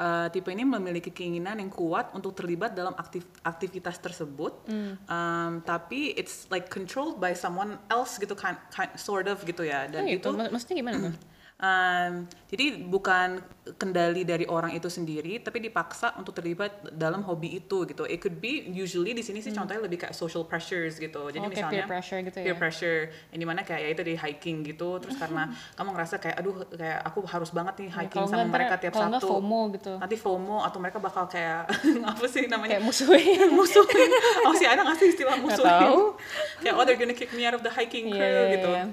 uh, 0.00 0.32
tipe 0.32 0.48
ini 0.48 0.64
memiliki 0.64 1.12
keinginan 1.12 1.60
yang 1.60 1.68
kuat 1.68 2.16
untuk 2.16 2.32
terlibat 2.32 2.72
dalam 2.72 2.96
aktif- 2.96 3.28
aktivitas 3.44 4.00
tersebut 4.00 4.64
Hmm. 4.64 4.96
um, 5.12 5.52
tapi 5.60 6.16
it's 6.16 6.48
like 6.48 6.72
controlled 6.72 7.20
by 7.20 7.36
someone 7.36 7.76
else 7.92 8.16
gitu 8.16 8.32
kan 8.32 8.56
kind, 8.72 8.88
sort 8.96 9.28
of 9.28 9.44
gitu 9.44 9.60
ya 9.60 9.84
dan 9.92 10.08
Oh 10.08 10.08
gitu, 10.08 10.32
itu 10.32 10.40
Mak- 10.40 10.56
maksudnya 10.56 10.76
gimana 10.80 10.96
tuh? 11.12 11.14
Um, 11.56 12.28
jadi 12.46 12.84
bukan 12.84 13.40
kendali 13.74 14.22
dari 14.22 14.44
orang 14.44 14.70
itu 14.70 14.86
sendiri, 14.86 15.40
tapi 15.40 15.56
dipaksa 15.58 16.12
untuk 16.14 16.30
terlibat 16.30 16.68
dalam 16.92 17.24
hobi 17.24 17.56
itu 17.56 17.82
gitu. 17.82 18.04
It 18.04 18.20
could 18.20 18.36
be 18.36 18.60
usually 18.68 19.10
di 19.10 19.24
sini 19.24 19.40
sih 19.40 19.50
contohnya 19.50 19.80
lebih 19.80 19.96
kayak 19.98 20.12
social 20.12 20.44
pressures 20.44 20.96
gitu. 20.96 21.16
Jadi 21.26 21.40
Hmm. 21.40 21.48
Oh, 21.48 21.50
misalnya 21.50 21.72
peer 21.72 21.88
pressure 21.88 22.20
gitu 22.20 22.36
ya? 22.36 22.44
peer 22.44 22.56
pressure, 22.56 22.98
yang 23.32 23.40
di 23.40 23.46
mana 23.46 23.60
kayak 23.62 23.80
ya 23.80 23.90
itu 23.90 24.02
di 24.04 24.14
hiking 24.14 24.56
gitu. 24.64 25.00
Terus 25.00 25.16
karena 25.16 25.48
kamu 25.80 25.88
ngerasa 25.90 26.14
kayak 26.18 26.36
aduh 26.36 26.54
kayak 26.68 27.00
aku 27.02 27.18
harus 27.24 27.50
banget 27.50 27.74
nih 27.78 27.88
hiking 27.90 28.20
Ya, 28.20 28.26
sama 28.26 28.36
nggak 28.36 28.44
ntar- 28.44 28.54
mereka 28.54 28.74
tiap 28.76 28.92
kalau 28.92 29.08
Sabtu. 29.10 29.28
FOMO 29.30 29.60
gitu 29.72 29.92
Nanti 29.96 30.16
FOMO 30.18 30.56
atau 30.60 30.78
mereka 30.78 30.98
bakal 31.00 31.24
kayak 31.26 31.72
apa 32.12 32.24
sih 32.26 32.44
namanya? 32.46 32.76
kayak 32.76 32.84
musuhin 32.84 33.48
musuhin. 33.58 34.10
Oh 34.44 34.52
sih 34.52 34.68
ada 34.68 34.84
nggak 34.84 34.98
sih 34.98 35.08
istilah 35.08 35.40
musuhin? 35.40 35.64
tahu. 35.64 36.20
kayak 36.60 36.74
oh 36.74 36.84
they're 36.84 37.00
gonna 37.00 37.16
kick 37.16 37.32
me 37.32 37.42
out 37.42 37.56
of 37.56 37.64
the 37.64 37.70
hiking 37.70 38.06
crew 38.06 38.20
Iya, 38.20 38.28
iya, 38.44 38.54
gitu. 38.54 38.70
iya. 38.70 38.86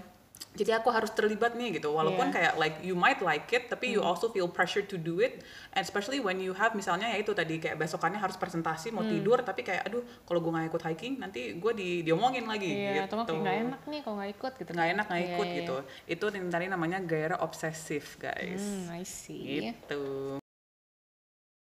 Jadi 0.54 0.70
aku 0.70 0.88
harus 0.88 1.10
terlibat 1.10 1.54
nih 1.54 1.76
gitu. 1.76 1.90
Walaupun 1.90 2.30
Iya. 2.30 2.30
Hmm. 2.30 2.36
kayak 2.36 2.54
like 2.56 2.78
you 2.80 2.94
might 2.94 3.18
like 3.20 3.50
it, 3.50 3.68
tapi 3.68 3.90
you 3.90 4.00
also 4.00 4.30
feel 4.30 4.46
pressure 4.46 4.82
to 4.82 4.96
do 4.96 5.18
it. 5.18 5.42
And 5.72 5.82
especially 5.82 6.18
when 6.18 6.38
you 6.38 6.54
have 6.54 6.74
misalnya 6.74 7.10
ya 7.10 7.18
itu 7.18 7.34
tadi 7.34 7.58
kayak 7.58 7.76
besokannya 7.76 8.18
harus 8.18 8.38
presentasi 8.38 8.90
Hmm. 8.90 8.96
mau 8.96 9.04
tidur, 9.04 9.42
tapi 9.42 9.62
kayak 9.62 9.82
aduh 9.84 10.00
kalau 10.24 10.40
gue 10.40 10.52
nggak 10.52 10.70
ikut 10.70 10.84
hiking 10.86 11.14
nanti 11.18 11.56
gue 11.56 11.74
di 11.74 11.90
diomongin 12.02 12.46
lagi 12.46 12.70
iya 12.70 13.02
gitu. 13.02 13.18
atau 13.18 13.34
nggak 13.36 13.58
enak 13.66 13.82
nih 13.84 14.00
kalau 14.00 14.16
nggak 14.16 14.32
ikut 14.32 14.54
gitu 14.56 14.70
Nggak 14.72 14.90
enak 14.92 15.06
nggak 15.08 15.20
Iya, 15.20 15.30
ikut 15.32 15.48
iya, 15.48 15.58
gitu. 15.58 15.76
Itu 16.06 16.26
yang 16.30 16.48
tadi 16.48 16.66
namanya 16.68 16.98
gairah 17.02 17.40
obsesif 17.40 18.18
guys. 18.18 18.62
hmm, 18.62 18.94
I 18.94 19.02
see 19.04 19.74
Gitu. 19.74 20.38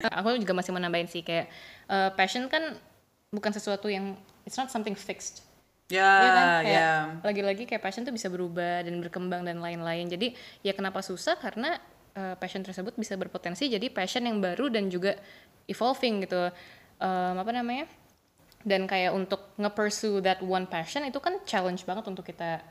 aku 0.04 0.36
juga 0.36 0.52
masih 0.52 0.70
mau 0.70 0.82
nambahin 0.82 1.06
sih 1.06 1.22
kayak 1.22 1.46
eh, 1.86 2.10
passion 2.12 2.44
kan 2.46 2.76
bukan 3.30 3.50
sesuatu 3.50 3.86
yang 3.86 4.12
it's 4.42 4.54
not 4.54 4.68
something 4.68 4.92
fixed 4.92 5.40
Ya, 5.94 6.10
Iya 6.10 6.30
kan? 6.30 6.46
Kayak 6.60 6.74
ya. 6.74 6.92
lagi-lagi 7.22 7.62
kayak 7.64 7.82
passion 7.82 8.02
tuh 8.02 8.10
bisa 8.10 8.26
berubah 8.26 8.82
dan 8.82 8.98
berkembang 8.98 9.46
dan 9.46 9.62
lain-lain. 9.62 10.06
Jadi 10.06 10.34
ya 10.60 10.74
kenapa 10.74 10.98
susah 11.00 11.38
karena 11.38 11.78
uh, 12.12 12.34
passion 12.34 12.60
tersebut 12.60 12.94
bisa 12.94 13.14
berpotensi 13.14 13.66
jadi 13.66 13.86
passion 13.88 14.26
yang 14.26 14.42
baru 14.42 14.66
dan 14.68 14.90
juga 14.90 15.14
evolving 15.66 16.26
gitu. 16.26 16.50
Um, 16.98 17.34
apa 17.38 17.50
namanya? 17.50 17.86
Dan 18.64 18.88
kayak 18.88 19.12
untuk 19.12 19.52
nge-pursue 19.54 20.18
that 20.18 20.40
one 20.40 20.64
passion 20.64 21.04
itu 21.04 21.20
kan 21.20 21.36
challenge 21.44 21.84
banget 21.84 22.04
untuk 22.04 22.24
kita 22.24 22.64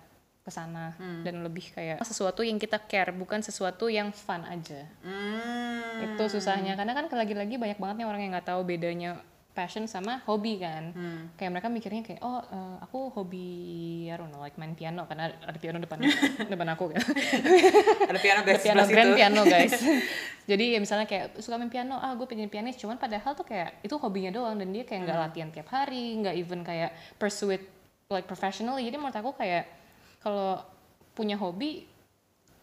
ke 0.44 0.52
sana 0.52 0.92
Hmm. 1.00 1.24
dan 1.24 1.40
lebih 1.40 1.72
kayak 1.72 2.04
sesuatu 2.04 2.44
yang 2.44 2.60
kita 2.60 2.76
care 2.84 3.16
bukan 3.16 3.40
sesuatu 3.40 3.88
yang 3.88 4.12
fun 4.12 4.44
aja 4.44 4.84
Hmm. 5.00 6.04
itu 6.04 6.24
susahnya 6.28 6.76
karena 6.76 6.92
kan 6.92 7.08
lagi-lagi 7.08 7.56
banyak 7.56 7.80
banget 7.80 8.04
nih 8.04 8.08
orang 8.12 8.22
yang 8.28 8.32
nggak 8.36 8.52
tahu 8.52 8.68
bedanya 8.68 9.24
passion 9.54 9.86
sama 9.86 10.18
hobi 10.26 10.58
kan. 10.58 10.89
Hmm. 10.92 11.22
kayak 11.34 11.52
mereka 11.54 11.70
mikirnya 11.70 12.02
kayak 12.02 12.20
oh 12.20 12.42
eh, 12.42 12.78
aku 12.82 13.13
hobi 13.13 13.48
I 14.06 14.18
don't 14.18 14.28
know 14.28 14.38
like 14.38 14.58
main 14.58 14.74
piano 14.74 15.06
karena 15.06 15.30
ada 15.30 15.56
piano 15.56 15.78
depan 15.78 16.02
depan 16.52 16.68
aku 16.70 16.89
kan. 16.89 17.02
Ada 18.10 18.20
piano 18.20 18.42
guys 18.42 18.60
piano 18.60 18.82
grand 18.84 19.10
situ. 19.10 19.18
piano 19.18 19.42
guys. 19.54 19.74
Jadi 20.44 20.66
ya 20.74 20.80
misalnya 20.80 21.06
kayak 21.06 21.38
suka 21.38 21.56
main 21.56 21.70
piano? 21.70 21.96
Ah 21.96 22.13
gue 22.13 22.26
pengen 22.26 22.48
pianis. 22.48 22.76
Cuman 22.76 22.98
padahal 22.98 23.32
tuh 23.32 23.46
kayak 23.46 23.80
itu 23.80 23.96
hobinya 23.96 24.30
doang 24.30 24.58
dan 24.58 24.70
dia 24.70 24.84
kayak 24.84 25.02
nggak 25.04 25.13
Hmm. 25.13 25.26
latihan 25.30 25.50
tiap 25.50 25.70
hari 25.70 26.18
nggak 26.18 26.36
even 26.36 26.62
kayak 26.62 26.89
pursue 27.16 27.54
it 27.54 27.63
like 28.10 28.26
professionally. 28.26 28.82
Jadi 28.82 28.98
menurut 28.98 29.13
aku 29.13 29.32
kayak 29.34 29.70
kalau 30.20 30.60
punya 31.13 31.38
hobi 31.38 31.86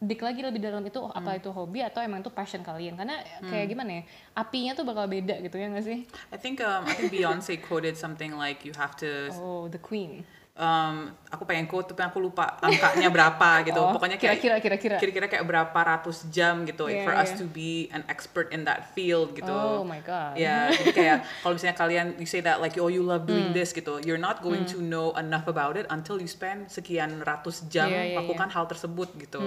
dik 0.00 0.24
lagi 0.24 0.40
lebih 0.40 0.64
dalam 0.64 0.80
itu 0.80 0.96
oh, 0.96 1.12
Hmm. 1.12 1.20
apa 1.20 1.36
itu 1.36 1.52
hobi 1.52 1.84
atau 1.84 2.00
emang 2.00 2.24
itu 2.24 2.32
passion 2.32 2.64
kalian? 2.64 2.96
Karena 2.96 3.20
kayak 3.44 3.68
gimana 3.68 4.00
ya 4.00 4.02
apinya 4.32 4.72
tuh 4.72 4.88
bakal 4.88 5.04
beda 5.04 5.44
gitu 5.44 5.60
ya 5.60 5.68
nggak 5.68 5.84
sih? 5.84 5.98
I 6.32 6.38
think 6.40 6.64
um, 6.64 6.88
I 6.88 6.96
think 6.96 7.12
Beyonce 7.12 7.60
quoted 7.60 8.00
something 8.00 8.32
like 8.32 8.64
you 8.64 8.72
have 8.80 8.96
to 9.04 9.28
oh 9.36 9.68
the 9.68 9.76
queen 9.76 10.24
um, 10.60 11.08
aku 11.32 11.48
pengen 11.48 11.64
quote 11.64 11.88
tapi 11.88 12.04
aku 12.04 12.20
lupa 12.20 12.60
angkanya 12.60 13.08
berapa 13.16 13.64
gitu. 13.64 13.80
Oh, 13.80 13.96
Pokoknya 13.96 14.20
kayak 14.20 14.44
kira-kira 14.44 14.76
kira-kira 14.76 14.96
kira-kira 15.00 15.26
kayak 15.26 15.44
berapa 15.48 15.78
ratus 15.80 16.28
jam 16.28 16.68
gitu 16.68 16.84
Iya, 16.86 17.02
for 17.02 17.14
us 17.16 17.32
iya. 17.32 17.38
to 17.40 17.44
be 17.48 17.88
an 17.90 18.04
expert 18.06 18.52
in 18.52 18.68
that 18.68 18.92
field 18.92 19.32
gitu. 19.32 19.48
oh 19.48 19.80
my 19.80 20.04
god 20.04 20.36
Ya, 20.36 20.68
jadi 20.74 20.90
kayak 20.92 21.18
kalau 21.42 21.56
misalnya 21.56 21.76
kalian 21.78 22.06
you 22.20 22.28
say 22.28 22.44
that 22.44 22.60
like 22.60 22.76
oh 22.76 22.92
you 22.92 23.00
love 23.00 23.24
doing 23.24 23.50
this 23.50 23.72
gitu, 23.72 23.98
you're 24.04 24.20
not 24.20 24.44
going 24.44 24.68
to 24.68 24.78
know 24.78 25.16
enough 25.16 25.48
about 25.48 25.80
it 25.80 25.88
until 25.88 26.20
you 26.20 26.28
spend 26.28 26.68
sekian 26.68 27.24
ratus 27.24 27.64
jam 27.72 27.88
Iya, 27.88 28.12
iya, 28.12 28.16
lakukan 28.20 28.52
hal 28.52 28.68
tersebut 28.68 29.08
gitu. 29.16 29.40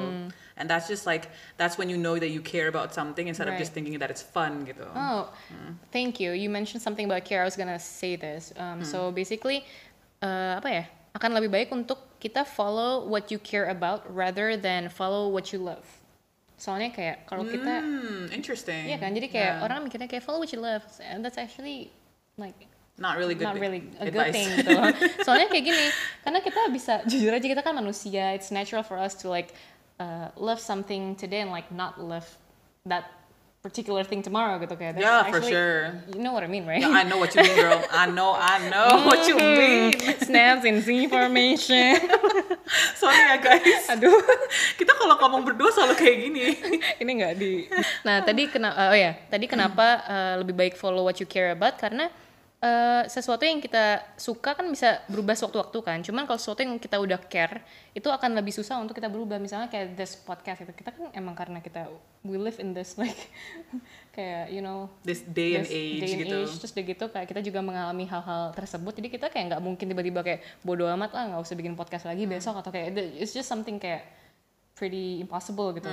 And 0.53 0.65
that's 0.65 0.85
just 0.85 1.05
like 1.05 1.29
that's 1.57 1.77
when 1.77 1.89
you 1.89 1.97
know 1.97 2.17
that 2.17 2.29
you 2.29 2.37
care 2.39 2.69
about 2.69 2.93
something 2.93 3.25
instead 3.25 3.45
of 3.45 3.53
Right. 3.53 3.61
just 3.61 3.73
thinking 3.73 3.97
that 3.97 4.09
it's 4.09 4.21
fun 4.21 4.65
gitu. 4.65 4.85
Oh, 4.93 5.29
thank 5.89 6.17
you. 6.17 6.33
You 6.33 6.49
mentioned 6.49 6.81
something 6.81 7.05
about 7.05 7.21
care. 7.21 7.41
I 7.41 7.47
was 7.49 7.53
gonna 7.53 7.77
say 7.77 8.15
this. 8.15 8.53
Um, 8.55 8.81
So 8.81 9.09
basically, 9.09 9.65
uh, 10.21 10.57
apa 10.57 10.69
ya? 10.69 10.83
Akan 11.13 11.29
lebih 11.31 11.49
baik 11.49 11.69
untuk 11.69 12.01
kita 12.17 12.41
follow 12.41 13.05
what 13.05 13.29
you 13.29 13.37
care 13.37 13.69
about 13.69 14.01
rather 14.09 14.57
than 14.57 14.89
follow 14.89 15.29
what 15.29 15.53
you 15.53 15.61
love. 15.61 15.85
Soalnya 16.57 16.89
kayak 16.89 17.27
kalau 17.27 17.45
kita, 17.45 17.81
Hmm, 17.81 18.31
interesting. 18.31 18.87
iya 18.87 18.97
kan? 18.97 19.13
Jadi 19.13 19.29
kayak 19.29 19.53
Yeah. 19.59 19.65
orang 19.65 19.83
mikirnya 19.83 20.09
kayak 20.09 20.23
follow 20.23 20.41
what 20.41 20.49
you 20.49 20.57
love, 20.57 20.81
and 21.03 21.21
that's 21.21 21.37
actually 21.37 21.91
like 22.39 22.55
not 22.95 23.17
really 23.17 23.35
good 23.37 23.45
not 23.45 23.57
really 23.57 23.85
a 23.99 24.09
good 24.09 24.15
advice. 24.15 24.33
thing 24.33 24.47
gitu. 24.57 24.73
Soalnya 25.25 25.49
kayak 25.49 25.65
gini, 25.65 25.85
karena 26.23 26.39
kita 26.39 26.61
bisa 26.71 26.93
jujur 27.05 27.29
aja 27.29 27.45
kita 27.45 27.61
kan 27.61 27.73
manusia, 27.73 28.33
it's 28.33 28.49
natural 28.49 28.81
for 28.81 28.97
us 28.97 29.13
to 29.13 29.27
like 29.27 29.53
uh, 30.01 30.33
love 30.33 30.57
something 30.57 31.13
today 31.13 31.41
and 31.41 31.53
like 31.53 31.67
not 31.69 31.97
love 31.99 32.25
that 32.85 33.05
particular 33.63 34.03
thing 34.03 34.19
tomorrow 34.19 34.59
gitu 34.59 34.75
kayak. 34.75 34.99
Yeah, 34.99 35.23
for 35.31 35.39
actually- 35.39 35.55
sure. 35.55 35.95
You 36.11 36.19
know 36.19 36.35
what 36.35 36.43
I 36.43 36.51
mean, 36.51 36.67
right? 36.67 36.83
Yeah, 36.83 36.91
I 36.91 37.07
know 37.07 37.15
what 37.15 37.31
you 37.31 37.47
mean, 37.47 37.55
girl. 37.55 37.79
I 37.95 38.11
know, 38.11 38.35
I 38.35 38.59
know 38.67 39.07
what 39.07 39.23
you 39.23 39.39
mean. 39.39 39.95
Snaps 40.19 40.67
in 40.67 40.83
Z 40.83 41.07
formation. 41.07 41.95
Sorry 42.99 43.15
ya 43.23 43.39
guys. 43.39 43.87
Aduh, 43.87 44.11
Kita 44.79 44.91
kalau 44.99 45.15
ngomong 45.15 45.47
berdua 45.47 45.71
selalu 45.71 45.95
kayak 45.95 46.17
gini. 46.27 46.45
ini 46.99 47.11
nggak 47.23 47.33
di. 47.39 47.71
Nah 48.03 48.19
tadi 48.19 48.51
kena, 48.51 48.91
oh 48.91 48.97
ya, 48.99 49.15
tadi 49.31 49.47
kenapa 49.47 50.03
uh, 50.11 50.33
lebih 50.43 50.59
baik 50.59 50.75
follow 50.75 51.07
what 51.07 51.15
you 51.23 51.27
care 51.27 51.55
about 51.55 51.79
karena 51.79 52.11
uh, 52.63 53.03
sesuatu 53.11 53.43
yang 53.43 53.59
kita 53.59 54.15
suka 54.15 54.55
kan 54.55 54.63
bisa 54.71 55.03
berubah 55.11 55.35
sewaktu-waktu 55.35 55.79
kan. 55.83 55.99
Cuman 55.99 56.23
kalau 56.23 56.39
sesuatu 56.39 56.63
yang 56.63 56.79
kita 56.79 56.95
udah 56.95 57.19
care 57.27 57.59
itu 57.91 58.07
akan 58.07 58.39
lebih 58.39 58.55
susah 58.55 58.79
untuk 58.79 58.95
kita 58.95 59.11
berubah. 59.11 59.35
Misalnya 59.37 59.67
kayak 59.67 59.99
this 59.99 60.15
podcast 60.15 60.63
itu 60.63 60.71
kita 60.71 60.95
kan 60.95 61.11
emang 61.11 61.35
karena 61.35 61.59
kita 61.59 61.91
we 62.23 62.39
live 62.39 62.55
in 62.63 62.71
this 62.71 62.95
like 62.95 63.19
kayak 64.15 64.47
you 64.47 64.63
know 64.63 64.87
This 65.03 65.27
day 65.27 65.59
and 65.59 65.67
this 65.67 65.75
age 65.75 65.99
day 65.99 66.11
and 66.15 66.21
gitu. 66.23 66.37
age, 66.47 66.53
terus 66.63 66.71
udah 66.71 66.85
gitu 66.87 67.05
kayak 67.11 67.27
kita 67.27 67.41
juga 67.43 67.59
mengalami 67.59 68.07
hal-hal 68.07 68.55
tersebut 68.55 68.95
jadi 68.95 69.07
kita 69.11 69.27
kayak 69.27 69.45
nggak 69.53 69.61
mungkin 69.61 69.85
tiba-tiba 69.91 70.23
kayak 70.23 70.39
bodo 70.63 70.87
amat 70.87 71.11
lah 71.11 71.23
nggak 71.35 71.41
usah 71.43 71.55
bikin 71.59 71.75
podcast 71.75 72.07
lagi 72.07 72.23
besok 72.23 72.55
atau 72.63 72.71
kayak 72.71 72.95
it's 73.19 73.35
just 73.35 73.51
something 73.51 73.75
kayak 73.75 74.07
pretty 74.79 75.19
impossible 75.19 75.75
gitu 75.75 75.91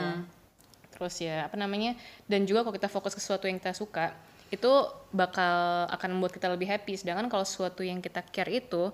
terus 0.95 1.17
ya 1.19 1.51
apa 1.51 1.57
namanya 1.59 1.99
dan 2.31 2.47
juga 2.47 2.63
kalau 2.63 2.75
kita 2.77 2.87
fokus 2.93 3.17
ke 3.17 3.21
sesuatu 3.25 3.51
yang 3.51 3.59
kita 3.59 3.75
suka 3.75 4.15
itu 4.51 4.71
bakal 5.15 5.87
akan 5.91 6.19
membuat 6.19 6.35
kita 6.35 6.51
lebih 6.51 6.67
happy. 6.67 6.99
Sedangkan 6.99 7.31
kalau 7.31 7.47
sesuatu 7.47 7.87
yang 7.87 8.03
kita 8.03 8.23
care 8.35 8.51
itu 8.51 8.91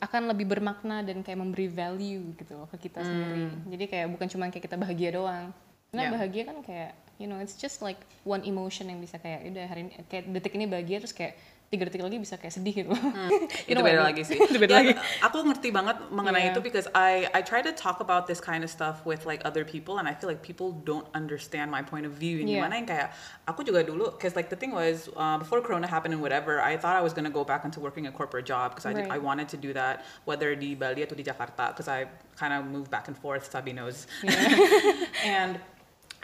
akan 0.00 0.32
lebih 0.32 0.48
bermakna 0.48 1.04
dan 1.04 1.20
kayak 1.20 1.36
memberi 1.36 1.68
value 1.68 2.32
gitu 2.40 2.56
loh 2.56 2.70
ke 2.72 2.88
kita 2.88 3.04
sendiri. 3.04 3.52
Jadi 3.68 3.84
kayak 3.90 4.06
bukan 4.16 4.26
cuma 4.32 4.48
kayak 4.48 4.64
kita 4.64 4.76
bahagia 4.80 5.10
doang. 5.12 5.52
Karena 5.92 6.02
Yeah. 6.10 6.14
bahagia 6.16 6.42
kan 6.48 6.58
kayak 6.64 6.90
you 7.22 7.30
know 7.30 7.38
it's 7.38 7.54
just 7.54 7.78
like 7.84 8.00
one 8.26 8.42
emotion 8.42 8.90
yang 8.90 8.98
bisa 8.98 9.20
kayak 9.20 9.46
udah 9.46 9.64
hari 9.70 9.86
ini 9.86 9.92
kayak 10.10 10.24
detik 10.34 10.58
ini 10.58 10.66
bahagia 10.66 10.98
terus 10.98 11.14
kayak 11.14 11.38
tiga 11.74 11.90
detik 11.90 12.00
lagi 12.00 12.16
bisa 12.16 12.38
kayak 12.38 12.54
sedih 12.54 12.70
gitu 12.72 12.94
You 13.66 13.74
itu 13.74 13.80
beda 13.82 14.06
lagi 14.06 14.22
sih. 14.22 14.38
itu 14.48 14.58
beda 14.62 14.70
Ya, 14.70 14.78
lagi 14.80 14.92
Aku 15.26 15.42
ngerti 15.42 15.68
banget 15.68 15.98
mengenai 16.08 16.46
Yeah. 16.46 16.52
itu 16.54 16.62
because 16.62 16.86
I 16.94 17.26
I 17.34 17.42
try 17.42 17.58
to 17.60 17.74
talk 17.74 17.98
about 17.98 18.30
this 18.30 18.38
kind 18.38 18.62
of 18.62 18.70
stuff 18.70 19.02
with 19.02 19.26
like 19.26 19.42
other 19.42 19.66
people 19.66 19.98
and 19.98 20.06
I 20.06 20.14
feel 20.14 20.30
like 20.30 20.46
people 20.46 20.70
don't 20.86 21.08
understand 21.12 21.74
my 21.74 21.82
point 21.82 22.06
of 22.06 22.14
view. 22.14 22.38
Yang 22.38 22.48
Yeah. 22.48 22.58
gimana 22.62 22.74
yang 22.78 22.86
kayak 22.86 23.08
aku 23.44 23.66
juga 23.66 23.82
dulu 23.82 24.14
because 24.14 24.38
like 24.38 24.46
the 24.48 24.56
thing 24.56 24.70
was 24.70 25.10
uh, 25.16 25.36
before 25.36 25.58
Corona 25.60 25.90
happened 25.90 26.14
and 26.14 26.22
whatever, 26.22 26.62
I 26.62 26.78
thought 26.78 26.94
I 26.94 27.02
was 27.02 27.10
gonna 27.10 27.32
go 27.32 27.42
back 27.42 27.66
into 27.66 27.82
working 27.82 28.06
a 28.06 28.14
corporate 28.14 28.46
job 28.46 28.76
because 28.76 28.86
I 28.86 28.94
did, 28.94 29.10
Right. 29.10 29.16
I 29.16 29.18
wanted 29.18 29.50
to 29.50 29.58
do 29.58 29.74
that 29.74 30.06
whether 30.28 30.54
di 30.54 30.78
Bali 30.78 31.02
atau 31.02 31.16
di 31.16 31.26
Jakarta 31.26 31.74
because 31.74 31.90
I 31.90 32.06
kind 32.38 32.54
of 32.54 32.68
moved 32.68 32.92
back 32.92 33.08
and 33.10 33.16
forth. 33.18 33.48
Sabi 33.48 33.74
knows. 33.74 34.06
and 35.24 35.58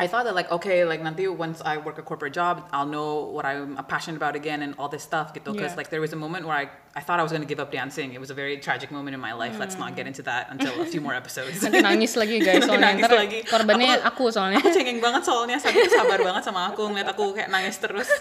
I 0.00 0.08
thought 0.08 0.24
that 0.24 0.32
like 0.32 0.48
okay 0.48 0.88
like 0.88 1.04
nanti 1.04 1.28
once 1.28 1.60
I 1.60 1.76
work 1.76 2.00
a 2.00 2.04
corporate 2.10 2.32
job 2.32 2.64
I'll 2.72 2.88
know 2.88 3.28
what 3.36 3.44
I'm 3.44 3.76
passionate 3.84 4.16
about 4.16 4.32
again 4.32 4.64
and 4.64 4.72
all 4.80 4.88
this 4.88 5.04
stuff 5.04 5.36
gitu 5.36 5.52
because 5.52 5.76
Yeah. 5.76 5.80
like 5.80 5.88
there 5.92 6.00
was 6.00 6.16
a 6.16 6.20
moment 6.24 6.48
where 6.48 6.56
I 6.56 6.66
I 6.96 7.02
thought 7.04 7.20
I 7.20 7.24
was 7.26 7.30
gonna 7.30 7.46
give 7.46 7.60
up 7.62 7.70
dancing. 7.70 8.16
It 8.16 8.20
was 8.24 8.32
a 8.34 8.36
very 8.42 8.56
tragic 8.58 8.90
moment 8.90 9.12
in 9.14 9.22
my 9.22 9.30
life. 9.36 9.54
Let's 9.62 9.76
not 9.78 9.94
get 9.94 10.08
into 10.10 10.24
that 10.26 10.48
until 10.50 10.72
a 10.80 10.88
few 10.88 10.98
more 11.04 11.14
episodes. 11.14 11.60
Nanti 11.64 11.84
nangis 11.84 12.16
lagi 12.18 12.40
guys 12.42 12.64
soalnya. 12.66 12.96
nangis 12.96 13.12
lagi. 13.12 13.38
korbannya 13.46 13.92
aku, 14.02 14.24
soalnya. 14.34 14.58
aku 14.58 14.74
cengeng 14.74 14.98
banget 14.98 15.22
soalnya. 15.28 15.56
Tuh 15.62 15.92
sabar 15.92 16.18
banget 16.18 16.42
sama 16.48 16.72
aku. 16.72 16.82
Ngeliat 16.90 17.08
aku 17.14 17.36
kayak 17.36 17.52
nangis 17.52 17.76
terus. 17.78 18.08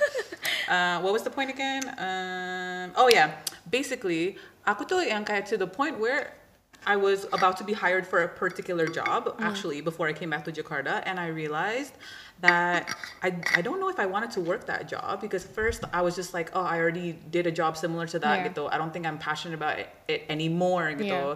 Uh, 0.69 1.01
what 1.01 1.09
was 1.09 1.25
the 1.25 1.33
point 1.33 1.49
again? 1.49 1.81
Um, 1.97 2.93
oh 2.93 3.09
yeah. 3.09 3.41
Basically 3.65 4.37
aku 4.69 4.85
tuh 4.85 5.01
yang 5.01 5.25
kayak 5.25 5.49
to 5.49 5.57
the 5.57 5.65
point 5.65 5.97
where 5.97 6.37
I 6.85 6.95
was 6.95 7.25
about 7.33 7.57
to 7.57 7.63
be 7.63 7.73
hired 7.73 8.07
for 8.07 8.23
a 8.23 8.27
particular 8.27 8.87
job 8.87 9.25
mm. 9.25 9.41
actually 9.41 9.81
before 9.81 10.07
I 10.07 10.13
came 10.13 10.29
back 10.29 10.45
to 10.45 10.51
Jakarta 10.51 11.03
and 11.05 11.19
I 11.19 11.27
realized 11.27 11.93
that 12.41 12.95
I, 13.21 13.35
I 13.55 13.61
don't 13.61 13.79
know 13.79 13.89
if 13.89 13.99
I 13.99 14.05
wanted 14.05 14.31
to 14.31 14.41
work 14.41 14.65
that 14.67 14.87
job 14.87 15.19
because 15.19 15.43
first 15.43 15.83
I 15.91 16.01
was 16.01 16.15
just 16.15 16.33
like 16.33 16.51
oh 16.53 16.61
I 16.61 16.79
already 16.79 17.19
did 17.31 17.47
a 17.47 17.51
job 17.51 17.75
similar 17.77 18.07
to 18.07 18.19
that 18.19 18.39
Yeah. 18.39 18.47
gitu 18.47 18.69
I 18.71 18.77
don't 18.77 18.93
think 18.93 19.05
I'm 19.05 19.17
passionate 19.17 19.55
about 19.55 19.79
it, 19.79 19.89
it 20.07 20.21
anymore 20.29 20.87
gitu 20.95 21.05
Yeah. 21.05 21.35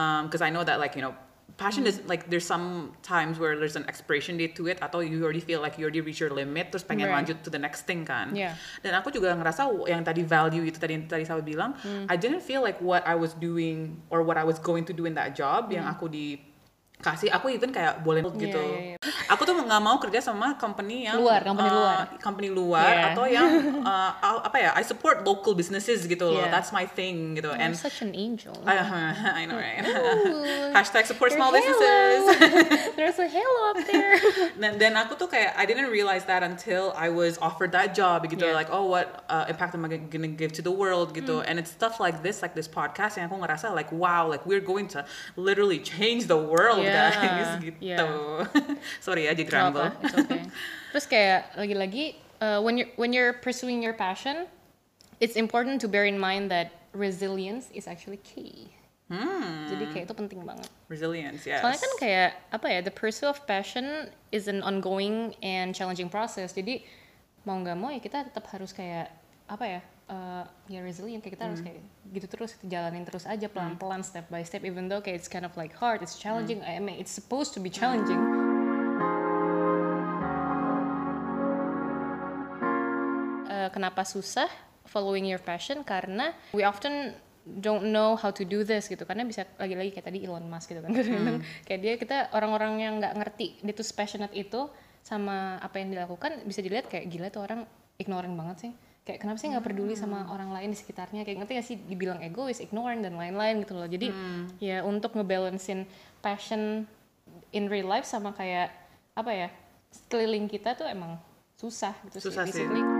Um, 0.00 0.26
because 0.26 0.42
I 0.42 0.50
know 0.50 0.64
that 0.64 0.78
like 0.80 0.96
you 0.96 1.02
know 1.02 1.14
passion 1.56 1.86
is 1.86 1.98
like 2.06 2.28
there's 2.28 2.46
some 2.46 2.92
times 3.00 3.38
where 3.38 3.56
there's 3.56 3.74
an 3.74 3.86
expiration 3.88 4.36
date 4.36 4.54
to 4.54 4.68
it 4.68 4.78
atau 4.78 5.00
you 5.00 5.22
already 5.22 5.40
feel 5.40 5.58
like 5.58 5.78
you 5.78 5.84
already 5.88 6.00
reach 6.00 6.20
your 6.20 6.30
limit 6.30 6.70
terus 6.70 6.84
pengen 6.84 7.08
Right. 7.08 7.16
lanjut 7.24 7.42
to 7.42 7.50
the 7.50 7.58
next 7.58 7.88
thing 7.88 8.04
kan 8.04 8.34
Yeah. 8.34 8.54
dan 8.84 8.98
aku 8.98 9.10
juga 9.10 9.32
ngerasa 9.32 9.66
yang 9.88 10.04
tadi 10.04 10.22
value 10.22 10.62
itu 10.62 10.76
tadi 10.76 10.94
yang 10.98 11.08
tadi 11.08 11.24
saya 11.24 11.40
bilang 11.40 11.74
I 12.06 12.14
didn't 12.14 12.44
feel 12.44 12.60
like 12.60 12.78
what 12.78 13.02
I 13.06 13.16
was 13.16 13.32
doing 13.34 13.98
or 14.12 14.20
what 14.20 14.36
I 14.36 14.44
was 14.44 14.60
going 14.60 14.84
to 14.86 14.94
do 14.94 15.08
in 15.08 15.14
that 15.16 15.32
job 15.32 15.72
yang 15.72 15.88
aku 15.88 16.06
dikasih 17.00 17.32
aku 17.32 17.48
even 17.48 17.72
kayak 17.72 18.04
boleh 18.04 18.20
gitu 18.36 18.60
iya, 18.60 18.92
iya. 18.92 18.96
aku 19.26 19.48
tuh 19.48 19.56
nggak 19.56 19.80
mau 19.80 19.96
kerja 19.96 20.20
sama 20.20 20.60
company 20.60 21.08
yang 21.08 21.16
Luar, 21.16 21.40
company 21.40 21.68
uh, 21.68 21.76
luar. 21.80 22.04
company 22.20 22.48
luar 22.52 22.84
Yeah. 22.84 23.08
atau 23.16 23.24
yang 23.24 23.48
uh, 23.80 24.10
apa 24.44 24.56
ya 24.60 24.70
I 24.76 24.84
support 24.84 25.24
local 25.24 25.56
businesses 25.56 26.04
gitu 26.04 26.28
loh 26.28 26.44
Yeah. 26.44 26.52
that's 26.52 26.70
my 26.70 26.84
thing 26.84 27.40
gitu 27.40 27.48
I'm 27.48 27.72
and 27.72 27.72
such 27.72 28.04
an 28.04 28.12
angel 28.12 28.52
I, 28.68 28.76
I 29.40 29.42
know 29.48 29.56
right 29.56 29.80
hashtag 30.76 31.08
support 31.08 31.32
small 31.32 31.48
businesses 31.50 32.20
there's 33.00 33.16
a 33.16 33.28
halo 33.28 33.60
up 33.72 33.80
there 33.88 34.20
dan, 34.60 34.76
dan 34.76 34.92
aku 34.94 35.16
tuh 35.16 35.26
kayak 35.26 35.56
I 35.56 35.64
didn't 35.64 35.88
realize 35.88 36.28
that 36.28 36.44
until 36.44 36.92
I 36.92 37.08
was 37.08 37.40
offered 37.40 37.72
that 37.72 37.96
job 37.96 38.28
gitu 38.28 38.44
Yeah. 38.44 38.52
like 38.52 38.68
oh 38.68 38.84
what 38.84 39.24
uh, 39.32 39.48
impact 39.48 39.72
am 39.72 39.88
I 39.88 39.96
gonna 39.96 40.28
give 40.28 40.52
to 40.60 40.62
the 40.62 40.72
world 40.72 41.16
gitu 41.16 41.40
Hmm. 41.40 41.48
and 41.48 41.56
it's 41.56 41.72
stuff 41.72 41.96
like 41.96 42.20
this 42.20 42.42
like 42.42 42.52
this 42.52 42.66
podcast 42.66 43.16
yang 43.16 43.30
aku 43.30 43.38
ngerasa 43.40 43.70
like 43.72 43.88
wow 43.88 44.26
like 44.26 44.44
we're 44.44 44.60
going 44.60 44.84
to 44.92 45.00
literally 45.38 45.78
change 45.80 46.26
the 46.26 46.36
world 46.36 46.82
Yeah, 46.82 46.89
guys 46.98 47.50
gitu 47.62 47.78
yeah. 47.80 48.46
sorry 49.06 49.26
ya 49.28 49.32
jadi 49.32 49.50
ramble 49.50 49.90
okay. 50.02 50.44
Terus 50.90 51.06
kayak 51.06 51.54
lagi-lagi 51.54 52.18
uh, 52.42 52.58
when 52.58 52.74
you 52.74 52.86
when 52.98 53.14
you're 53.14 53.38
pursuing 53.38 53.78
your 53.78 53.94
passion, 53.94 54.50
it's 55.22 55.38
important 55.38 55.78
to 55.80 55.86
bear 55.86 56.04
in 56.04 56.18
mind 56.18 56.50
that 56.50 56.90
resilience 56.90 57.70
is 57.70 57.86
actually 57.86 58.18
key. 58.26 58.74
Jadi 59.70 59.90
kayak 59.90 60.04
itu 60.06 60.14
penting 60.14 60.38
banget. 60.46 60.70
resilience 60.86 61.42
yes 61.42 61.62
Soalnya 61.62 61.82
kan 61.82 61.92
kayak 61.98 62.30
apa 62.54 62.66
ya, 62.70 62.78
the 62.82 62.94
pursuit 62.94 63.30
of 63.30 63.38
passion 63.46 64.06
is 64.30 64.46
an 64.46 64.62
ongoing 64.62 65.34
and 65.42 65.74
challenging 65.74 66.06
process. 66.06 66.54
Jadi 66.54 66.82
mau 67.42 67.58
nggak 67.58 67.78
mau 67.78 67.90
ya 67.90 67.98
kita 67.98 68.30
tetap 68.30 68.46
harus 68.50 68.70
kayak 68.70 69.10
apa 69.50 69.64
ya, 69.66 69.80
uh, 70.10 70.44
ya 70.66 70.82
resilient 70.82 71.22
kayak 71.22 71.38
kita 71.38 71.44
harus 71.46 71.60
kayak 71.62 71.80
gitu 72.10 72.26
terus 72.26 72.58
jalanin 72.66 73.06
terus 73.06 73.24
aja 73.24 73.46
pelan-pelan 73.46 74.02
step 74.02 74.26
by 74.26 74.42
step 74.42 74.66
even 74.66 74.90
though 74.90 74.98
kayak 74.98 75.22
it's 75.22 75.30
kind 75.30 75.46
of 75.46 75.54
like 75.54 75.72
hard 75.78 76.02
it's 76.02 76.18
challenging. 76.18 76.60
I 76.66 76.82
mean 76.82 76.98
it's 76.98 77.14
supposed 77.14 77.54
to 77.54 77.62
be 77.62 77.70
challenging. 77.70 78.18
Uh, 83.46 83.68
kenapa 83.70 84.02
susah 84.02 84.50
following 84.90 85.30
your 85.30 85.40
passion? 85.40 85.86
Karena 85.86 86.34
we 86.50 86.66
often 86.66 87.14
don't 87.46 87.88
know 87.88 88.18
how 88.18 88.34
to 88.34 88.42
do 88.42 88.66
this 88.66 88.90
gitu. 88.90 89.06
Karena 89.06 89.22
bisa 89.22 89.46
lagi-lagi 89.56 89.94
kayak 89.94 90.06
tadi 90.10 90.18
Elon 90.26 90.46
Musk 90.50 90.74
gitu 90.74 90.82
kan. 90.82 90.90
Kadang 90.90 91.40
kayak 91.66 91.80
dia 91.80 91.94
kita 91.96 92.16
orang-orang 92.34 92.72
yang 92.82 92.94
nggak 92.98 93.14
ngerti 93.14 93.46
dia 93.62 93.74
tuh 93.74 93.86
passionate 93.94 94.34
itu 94.34 94.66
sama 95.00 95.56
apa 95.64 95.80
yang 95.80 95.96
dilakukan 95.96 96.44
bisa 96.44 96.60
dilihat 96.60 96.92
kayak 96.92 97.08
gila 97.08 97.32
tuh 97.32 97.40
orang 97.40 97.64
ignorant 97.96 98.36
banget 98.36 98.56
sih 98.68 98.72
kayak 99.04 99.18
kenapa 99.24 99.38
sih 99.40 99.48
nggak 99.48 99.64
peduli 99.64 99.94
sama 99.96 100.28
orang 100.30 100.52
lain 100.52 100.70
di 100.72 100.78
sekitarnya? 100.78 101.24
Kayak 101.24 101.44
ngerti 101.44 101.52
gak 101.56 101.66
sih? 101.66 101.76
Dibilang 101.80 102.20
egois 102.20 102.60
ignorant 102.60 103.00
dan 103.00 103.16
lain-lain 103.16 103.64
gitu 103.64 103.74
loh. 103.74 103.88
Jadi 103.88 104.12
ya 104.60 104.84
untuk 104.84 105.16
ngebalancein 105.16 105.88
passion 106.20 106.84
in 107.50 107.66
real 107.66 107.88
life 107.88 108.04
sama 108.06 108.30
kayak 108.36 108.70
apa 109.16 109.30
ya 109.34 109.48
sekeliling 109.90 110.46
kita 110.46 110.78
tuh 110.78 110.86
emang 110.86 111.18
susah 111.58 111.92
gitu 112.08 112.30
Susah 112.30 112.46
sih. 112.46 112.64
we 112.64 112.99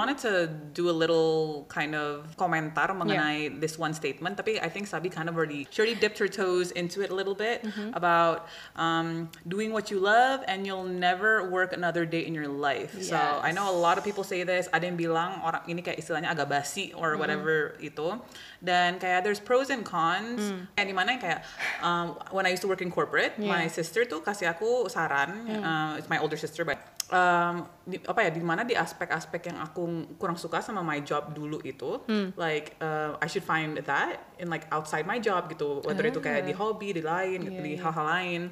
wanted 0.00 0.16
to 0.24 0.48
do 0.72 0.88
a 0.88 0.96
little 0.96 1.68
kind 1.68 1.92
of 1.92 2.24
komentar 2.40 2.88
mengenai 2.96 3.52
this 3.60 3.76
one 3.76 3.92
statement, 3.92 4.40
tapi 4.40 4.56
I 4.56 4.72
think 4.72 4.88
Sabi 4.88 5.12
kind 5.12 5.28
of 5.28 5.36
already, 5.36 5.68
she 5.68 5.84
already 5.84 6.00
dipped 6.00 6.16
her 6.16 6.30
toes 6.32 6.72
into 6.72 7.04
it 7.04 7.12
a 7.12 7.16
little 7.20 7.36
bit 7.36 7.60
about 7.92 8.48
um, 8.80 9.28
doing 9.44 9.76
what 9.76 9.92
you 9.92 10.00
love 10.00 10.40
and 10.48 10.64
you'll 10.64 10.88
never 10.88 11.44
work 11.52 11.76
another 11.76 12.08
day 12.08 12.24
in 12.24 12.32
your 12.32 12.48
life. 12.48 12.96
So 13.04 13.20
I 13.44 13.52
know 13.52 13.68
a 13.68 13.76
lot 13.76 14.00
of 14.00 14.02
people 14.08 14.24
say 14.24 14.40
this. 14.40 14.72
Ada 14.72 14.88
yang 14.88 14.96
bilang 14.96 15.44
orang 15.44 15.68
ini 15.68 15.84
kayak 15.84 16.00
istilahnya 16.00 16.32
agak 16.32 16.48
basi 16.48 16.96
or 16.96 17.20
whatever 17.20 17.76
itu. 17.84 18.16
Dan 18.64 18.96
kayak 18.96 19.20
there's 19.20 19.42
pros 19.42 19.68
and 19.68 19.84
cons. 19.84 20.40
Kayak 20.80 20.86
di 20.88 20.96
mana 20.96 21.08
yang 21.12 21.22
kayak 21.22 21.40
um, 21.84 22.16
when 22.32 22.48
I 22.48 22.56
used 22.56 22.64
to 22.64 22.70
work 22.72 22.80
in 22.80 22.88
corporate, 22.88 23.36
my 23.36 23.68
sister 23.68 24.08
tuh 24.08 24.24
kasih 24.24 24.48
aku 24.48 24.88
saran. 24.88 25.44
uh, 25.60 26.00
it's 26.00 26.08
my 26.08 26.16
older 26.16 26.40
sister, 26.40 26.64
but 26.64 26.80
um, 27.10 27.66
di, 27.84 27.98
apa 28.06 28.26
ya 28.26 28.30
di 28.30 28.40
mana 28.40 28.62
di 28.62 28.78
aspek-aspek 28.78 29.50
yang 29.50 29.58
aku 29.60 30.14
kurang 30.16 30.38
suka 30.38 30.62
sama 30.62 30.80
my 30.80 31.02
job 31.02 31.34
dulu 31.34 31.58
itu 31.66 32.00
like 32.38 32.78
uh, 32.80 33.18
I 33.20 33.26
should 33.26 33.44
find 33.44 33.76
that 33.82 34.34
in 34.38 34.48
like 34.48 34.64
outside 34.70 35.04
my 35.04 35.18
job 35.18 35.50
gitu. 35.50 35.82
Whether 35.84 36.08
itu 36.08 36.22
kayak 36.22 36.46
di 36.46 36.54
hobi 36.54 36.94
di 36.96 37.02
lain 37.02 37.38
gitu, 37.44 37.58
di 37.60 37.74
hal-hal 37.76 38.06
lain 38.06 38.42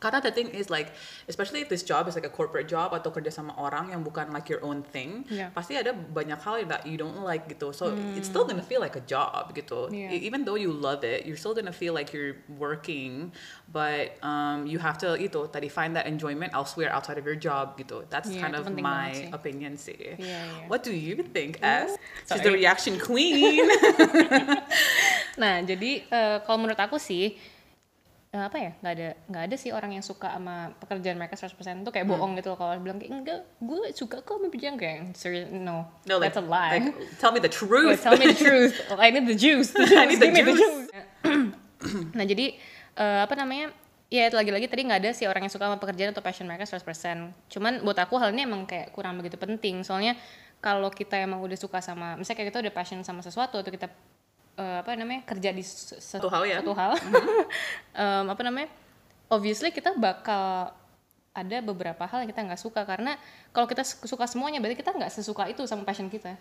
karena 0.00 0.16
the 0.18 0.32
thing 0.32 0.48
is 0.50 0.72
like 0.72 0.96
especially 1.28 1.60
if 1.60 1.68
this 1.68 1.84
job 1.84 2.08
is 2.08 2.16
like 2.16 2.24
a 2.24 2.32
corporate 2.32 2.64
job 2.66 2.90
atau 2.90 3.12
kerja 3.12 3.28
sama 3.28 3.52
orang 3.54 3.92
yang 3.92 4.00
bukan 4.00 4.32
like 4.32 4.48
your 4.48 4.64
own 4.64 4.80
thing 4.80 5.28
Yeah. 5.28 5.52
pasti 5.52 5.76
ada 5.76 5.92
banyak 5.92 6.40
hal 6.40 6.64
that 6.66 6.88
you 6.88 6.96
don't 6.96 7.20
like 7.20 7.44
gitu 7.46 7.68
so 7.70 7.92
it's 8.16 8.26
still 8.26 8.48
gonna 8.48 8.64
feel 8.64 8.80
like 8.80 8.96
a 8.96 9.04
job 9.04 9.52
gitu 9.52 9.92
Yeah. 9.92 10.08
E- 10.10 10.24
even 10.24 10.48
though 10.48 10.56
you 10.56 10.72
love 10.72 11.04
it 11.04 11.28
you're 11.28 11.36
still 11.36 11.52
gonna 11.52 11.70
feel 11.70 11.92
like 11.92 12.16
you're 12.16 12.40
working 12.56 13.28
but 13.68 14.16
um, 14.24 14.64
you 14.64 14.80
have 14.80 14.96
to 14.98 15.14
itu 15.14 15.46
tadi 15.52 15.68
find 15.68 15.92
that 15.92 16.08
enjoyment 16.08 16.56
elsewhere 16.56 16.88
outside 16.88 17.20
of 17.20 17.28
your 17.28 17.36
job 17.36 17.76
gitu 17.76 18.02
that's 18.08 18.32
Yeah, 18.32 18.40
kind 18.48 18.56
of 18.56 18.64
my 18.72 19.12
sih. 19.12 19.28
opinion 19.30 19.76
sih 19.76 20.16
Iya, 20.16 20.24
iya. 20.24 20.64
what 20.66 20.80
do 20.80 20.96
you 20.96 21.20
think 21.20 21.60
as 21.60 21.92
she's 22.24 22.40
the 22.40 22.48
reaction 22.50 22.96
queen 22.96 23.68
Nah, 25.40 25.62
jadi 25.64 26.04
eh, 26.04 26.36
kalau 26.44 26.58
menurut 26.60 26.76
aku 26.76 27.00
sih 27.00 27.36
eh, 28.30 28.44
apa 28.46 28.56
ya 28.56 28.70
nggak 28.78 28.92
ada 28.94 29.08
nggak 29.26 29.42
ada 29.50 29.56
sih 29.58 29.70
orang 29.70 29.90
yang 29.90 30.06
suka 30.06 30.30
sama 30.30 30.70
pekerjaan 30.78 31.18
mereka 31.18 31.34
100% 31.34 31.82
tuh 31.82 31.90
kayak 31.90 32.06
Hmm. 32.06 32.14
bohong 32.14 32.32
gitu 32.38 32.54
loh 32.54 32.58
kalau 32.58 32.78
bilang 32.78 33.02
kayak 33.02 33.10
enggak 33.10 33.40
gue 33.58 33.90
suka 33.90 34.22
kok 34.22 34.38
sama 34.38 34.46
pekerjaan 34.46 34.78
kayak 34.78 35.18
serious 35.18 35.50
no, 35.50 35.82
no 36.06 36.14
like, 36.16 36.30
that's 36.30 36.38
a 36.38 36.44
lie. 36.46 36.78
like 36.78 36.94
tell 37.18 37.34
me 37.34 37.42
the 37.42 37.50
truth. 37.50 37.98
Tell 37.98 38.14
me 38.14 38.30
the 38.30 38.38
truth. 38.38 38.74
I 39.02 39.10
need 39.10 39.26
the 39.26 39.34
juice. 39.34 39.74
I 40.00 40.06
need 40.06 40.22
the 40.22 40.30
Give 40.30 40.46
me 40.46 40.54
juice. 40.54 40.94
nah 42.18 42.22
jadi 42.22 42.54
eh, 42.94 43.20
apa 43.26 43.34
namanya 43.34 43.74
ya 44.10 44.26
itu 44.26 44.34
lagi-lagi 44.34 44.66
tadi 44.66 44.82
nggak 44.86 45.00
ada 45.02 45.10
sih 45.10 45.26
orang 45.26 45.46
yang 45.46 45.54
suka 45.54 45.66
sama 45.66 45.78
pekerjaan 45.78 46.10
atau 46.10 46.22
passion 46.22 46.46
mereka 46.46 46.66
100% 46.66 46.82
cuman 47.46 47.82
buat 47.82 47.98
aku 47.98 48.14
hal 48.18 48.30
ini 48.30 48.46
emang 48.46 48.62
kayak 48.62 48.94
kurang 48.94 49.18
begitu 49.18 49.38
penting. 49.38 49.82
Soalnya 49.82 50.14
kalau 50.60 50.86
kita 50.90 51.18
emang 51.18 51.42
udah 51.42 51.58
suka 51.58 51.82
sama 51.82 52.14
misalnya 52.14 52.36
kayak 52.38 52.48
kita 52.54 52.60
udah 52.62 52.74
passion 52.74 53.00
sama 53.02 53.22
sesuatu 53.22 53.58
atau 53.58 53.70
kita 53.70 53.90
eh, 54.54 54.78
apa 54.80 54.90
namanya 54.94 55.22
kerja 55.22 55.50
di 55.50 55.62
Satu 55.62 56.26
hal 56.26 56.42
ya. 56.44 56.58
satu 56.58 56.72
hal. 56.72 56.92
Em, 57.94 58.26
apa 58.26 58.42
namanya 58.42 58.68
obviously 59.28 59.70
kita 59.70 59.94
bakal 59.94 60.72
ada 61.30 61.58
beberapa 61.60 62.02
hal 62.04 62.22
yang 62.22 62.30
kita 62.30 62.42
nggak 62.42 62.58
suka. 62.58 62.82
Karena 62.82 63.14
kalau 63.50 63.66
kita 63.66 63.82
su- 63.82 64.02
suka 64.04 64.24
semuanya 64.24 64.58
berarti 64.58 64.76
kita 64.76 64.90
nggak 64.90 65.10
sesuka 65.10 65.46
itu 65.46 65.62
sama 65.64 65.82
passion 65.82 66.06
kita. 66.06 66.34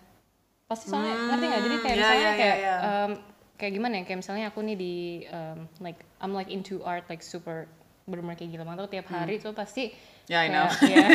Pasti 0.65 0.87
soalnya 0.87 1.13
ngerti 1.33 1.45
nggak? 1.45 1.61
Jadi 1.61 1.75
kayak 1.79 1.89
ya, 1.89 1.99
misalnya 1.99 2.19
ya, 2.19 2.29
ya, 2.29 2.37
kayak 2.37 2.57
ya. 2.57 2.75
em, 2.79 3.11
kayak 3.55 3.73
gimana 3.73 3.93
ya? 3.95 4.03
Kayak 4.05 4.19
misalnya 4.19 4.45
aku 4.49 4.59
nih 4.61 4.75
di 4.75 4.93
em, 5.25 5.57
like 5.79 5.99
I'm 6.17 6.31
like 6.31 6.49
into 6.49 6.81
art 6.81 7.05
like 7.05 7.21
super 7.21 7.65
bener-bener 8.05 8.33
kayak 8.35 8.49
gila 8.51 8.65
banget 8.65 8.79
tuh 8.81 8.91
tiap 8.91 9.07
hari 9.07 9.37
tuh 9.37 9.53
pasti 9.53 9.93
Yeah, 10.25 10.45
I 10.45 10.49
know. 10.49 10.65
kayak- 10.65 10.93
ya. 10.93 11.07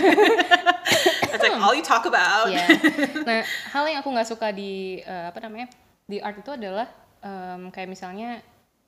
That's 1.31 1.43
like 1.43 1.55
all 1.57 1.71
you 1.71 1.83
talk 1.83 2.07
about. 2.07 2.47
Iya. 2.55 2.67
Nah, 3.23 3.43
hal 3.69 3.85
yang 3.87 3.99
aku 3.99 4.11
nggak 4.11 4.27
suka 4.27 4.51
di 4.51 4.99
eh, 4.99 5.25
apa 5.27 5.39
namanya 5.41 5.67
di 6.05 6.21
art 6.21 6.41
itu 6.41 6.51
adalah 6.53 6.87
em, 7.25 7.73
kayak 7.73 7.89
misalnya 7.89 8.41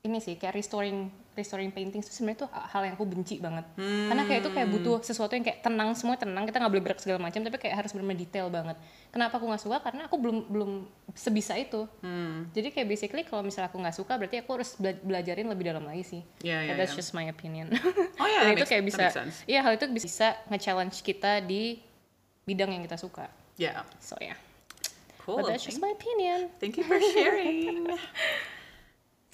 ini 0.06 0.22
sih 0.22 0.38
kayak 0.38 0.54
restoring 0.54 1.10
restoring 1.36 1.68
painting 1.68 2.00
itu 2.00 2.08
sebenarnya 2.08 2.48
tuh 2.48 2.50
hal 2.50 2.80
yang 2.88 2.96
aku 2.96 3.04
benci 3.04 3.36
banget. 3.36 3.68
Karena 3.76 4.24
kayak 4.24 4.40
itu 4.40 4.50
kayak 4.56 4.68
butuh 4.72 5.04
sesuatu 5.04 5.36
yang 5.36 5.44
kayak 5.44 5.60
tenang 5.60 5.92
semua 5.92 6.16
tenang 6.16 6.48
kita 6.48 6.56
nggak 6.56 6.72
boleh 6.72 6.84
berak 6.88 6.96
segala 6.96 7.20
macam 7.20 7.44
tapi 7.44 7.60
kayak 7.60 7.84
harus 7.84 7.92
benar 7.92 8.16
detail 8.16 8.48
banget. 8.48 8.76
Kenapa 9.12 9.36
aku 9.36 9.44
nggak 9.44 9.60
suka? 9.60 9.76
Karena 9.84 10.08
aku 10.08 10.16
belum 10.16 10.48
belum 10.48 10.70
sebisa 11.12 11.52
itu. 11.60 11.84
Jadi 12.56 12.72
kayak 12.72 12.88
basically 12.88 13.22
kalau 13.28 13.44
misalnya 13.44 13.68
aku 13.68 13.76
nggak 13.76 13.96
suka 14.00 14.16
berarti 14.16 14.40
aku 14.40 14.50
harus 14.56 14.80
bela- 14.80 15.02
belajarin 15.04 15.46
lebih 15.52 15.64
dalam 15.68 15.84
lagi 15.84 16.04
sih. 16.08 16.22
Yeah, 16.40 16.72
yeah, 16.72 16.76
that's 16.80 16.96
yeah. 16.96 17.04
just 17.04 17.12
my 17.12 17.28
opinion. 17.28 17.68
Oh, 18.16 18.24
yeah, 18.32 18.48
Dan 18.48 18.56
itu 18.56 18.64
kayak 18.64 18.84
bisa, 18.88 19.04
iya 19.44 19.60
hal 19.60 19.76
itu 19.76 19.84
bisa 19.92 20.40
nge-challenge 20.48 21.04
kita 21.04 21.44
di 21.44 21.84
bidang 22.48 22.72
yang 22.72 22.82
kita 22.88 22.96
suka. 22.96 23.28
yeah 23.60 23.84
So 24.00 24.16
yeah. 24.24 24.40
Cool 25.26 25.36
But 25.42 25.46
that's 25.50 25.64
just 25.66 25.80
my 25.82 25.90
opinion. 25.90 26.50
thank 26.60 26.78
you 26.78 26.84
for 26.84 26.98
sharing 27.00 27.98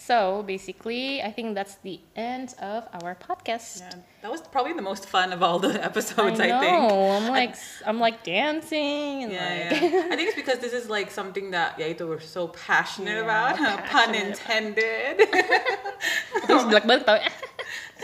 So 0.02 0.42
basically, 0.42 1.22
I 1.22 1.30
think 1.30 1.54
that's 1.54 1.76
the 1.76 2.00
end 2.16 2.56
of 2.58 2.88
our 2.90 3.14
podcast. 3.14 3.86
Yeah, 3.86 4.02
that 4.22 4.30
was 4.32 4.40
probably 4.40 4.72
the 4.72 4.82
most 4.82 5.06
fun 5.06 5.32
of 5.32 5.44
all 5.44 5.60
the 5.60 5.78
episodes. 5.78 6.40
I 6.40 6.46
I, 6.46 6.48
know. 6.50 6.58
think. 6.60 6.92
I'm 7.22 7.28
like, 7.30 7.54
I'm 7.86 8.00
like 8.00 8.24
dancing 8.24 9.22
and 9.22 9.30
Yeah, 9.30 9.46
like. 9.70 9.80
yeah. 9.80 10.08
I 10.12 10.16
think 10.18 10.26
it's 10.34 10.34
because 10.34 10.58
this 10.58 10.72
is 10.72 10.90
like 10.90 11.12
something 11.14 11.52
that 11.54 11.78
yeah, 11.78 11.86
itu 11.94 12.02
we're 12.02 12.18
so 12.18 12.48
passionate 12.50 13.22
Yeah, 13.22 13.30
about. 13.30 13.54
Pun 13.62 14.10
passionate 14.10 14.26
intended. 14.26 15.22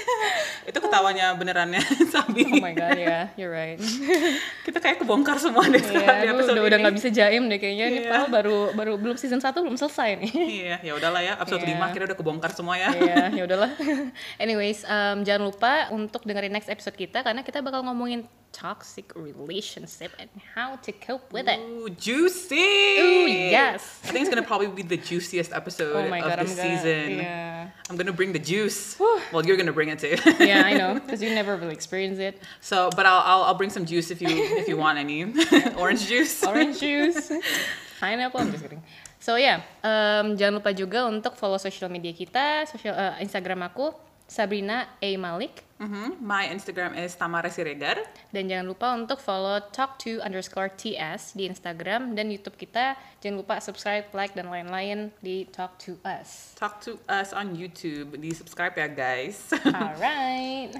itu 0.70 0.78
ketawanya 0.78 1.34
benerannya 1.34 1.82
Sabi. 2.14 2.44
Oh 2.44 2.59
my 2.59 2.72
god, 2.72 2.94
yeah, 2.94 3.28
you're 3.34 3.51
right. 3.51 3.78
Kita 4.66 4.78
kayak 4.78 4.99
kebongkar 4.99 5.36
semua 5.36 5.64
deh 5.64 5.76
Iya, 5.76 5.88
sekarang 5.88 6.18
di 6.18 6.28
episode 6.28 6.55
udah 6.55 6.64
udah 6.64 6.76
ini. 6.76 6.84
nggak 6.84 6.96
bisa 6.96 7.09
jaim 7.09 7.42
deh 7.46 7.59
kayaknya. 7.59 7.84
Ini 7.86 7.99
Iya. 7.99 8.07
padahal 8.07 8.28
baru 8.28 8.59
baru 8.72 8.92
belum 8.96 9.16
season 9.16 9.38
1 9.38 9.53
belum 9.55 9.76
selesai 9.76 10.09
nih. 10.18 10.32
Iya, 10.34 10.76
ya 10.82 10.92
udahlah 10.94 11.20
ya. 11.20 11.34
Episode 11.36 11.62
Iya. 11.62 11.76
5 11.80 11.92
kira 11.92 12.05
udah 12.07 12.16
kebongkar 12.16 12.51
semua 12.53 12.74
ya. 12.74 12.90
Iya, 12.90 13.24
ya 13.32 13.42
udahlah. 13.44 13.70
Anyways, 14.36 14.84
um, 14.84 15.22
jangan 15.22 15.42
lupa 15.44 15.72
untuk 15.90 16.22
dengerin 16.22 16.51
next 16.51 16.68
episode 16.68 16.94
kita 16.94 17.20
karena 17.20 17.40
kita 17.40 17.59
bakal 17.59 17.82
ngomongin 17.82 18.26
toxic 18.53 19.12
relationship 19.14 20.11
and 20.18 20.28
how 20.55 20.76
to 20.76 20.92
cope 20.92 21.32
with 21.32 21.49
it. 21.49 21.59
Ooh, 21.61 21.88
juicy. 21.90 22.57
Ooh, 22.57 23.26
yes. 23.28 24.01
I 24.05 24.09
think 24.09 24.26
it's 24.26 24.30
gonna 24.34 24.46
probably 24.46 24.68
be 24.68 24.82
the 24.82 24.96
juiciest 24.96 25.53
episode 25.53 25.94
Oh 26.07 26.09
my 26.09 26.18
of 26.18 26.24
god, 26.24 26.38
the 26.38 26.42
I'm 26.42 26.57
gonna. 26.57 26.78
season. 26.78 27.18
Yeah. 27.18 27.68
I'm 27.90 27.96
gonna 27.96 28.12
bring 28.12 28.32
the 28.32 28.38
juice. 28.38 28.99
well, 29.32 29.44
you're 29.44 29.57
gonna 29.57 29.72
bring 29.72 29.88
it 29.88 29.99
too. 29.99 30.16
yeah, 30.44 30.62
I 30.64 30.74
know, 30.74 30.94
because 31.01 31.22
you 31.22 31.30
never 31.34 31.57
really 31.57 31.74
experience 31.74 32.18
it. 32.18 32.40
So, 32.61 32.90
but 32.96 33.07
I'll, 33.07 33.22
I'll 33.24 33.42
I'll 33.53 33.59
bring 33.59 33.70
some 33.70 33.84
juice 33.86 34.11
if 34.11 34.20
you 34.20 34.28
if 34.30 34.68
you 34.68 34.76
want 34.76 34.99
any 34.99 35.24
orange 35.76 36.07
juice. 36.07 36.44
Orange 36.44 36.80
juice, 36.80 37.30
pineapple, 38.01 38.40
I'm 38.40 38.51
just 38.53 38.62
kidding. 38.62 38.82
So 39.18 39.34
yeah, 39.36 39.61
um, 39.82 40.38
jangan 40.38 40.62
lupa 40.62 40.70
juga 40.72 41.05
untuk 41.11 41.34
follow 41.36 41.59
social 41.59 41.90
media 41.90 42.14
kita, 42.14 42.64
social 42.70 42.94
uh, 42.94 43.18
Instagram 43.18 43.66
aku 43.66 43.90
Sabrina 44.28 44.86
A 45.00 45.16
Malik, 45.16 45.64
Mhm. 45.80 46.18
My 46.20 46.44
Instagram 46.50 46.98
is 46.98 47.14
Tamara 47.14 47.48
Siregar. 47.48 48.02
dan 48.34 48.50
jangan 48.50 48.66
lupa 48.66 48.92
untuk 48.92 49.22
follow 49.22 49.62
talk 49.70 49.94
to 49.96 50.18
underscore 50.20 50.68
ts 50.68 51.32
di 51.32 51.46
Instagram 51.46 52.12
dan 52.12 52.28
YouTube 52.28 52.58
kita. 52.58 52.98
Jangan 53.22 53.36
lupa 53.40 53.56
subscribe, 53.62 54.04
like 54.12 54.34
dan 54.34 54.50
lain-lain 54.50 55.14
di 55.22 55.46
Talk 55.48 55.78
to 55.78 55.96
Us. 56.02 56.52
Talk 56.58 56.82
to 56.82 56.98
us 57.08 57.30
on 57.30 57.54
YouTube. 57.54 58.18
Di 58.18 58.34
subscribe 58.34 58.74
ya 58.74 58.90
guys. 58.90 59.48
Alright. 59.70 60.74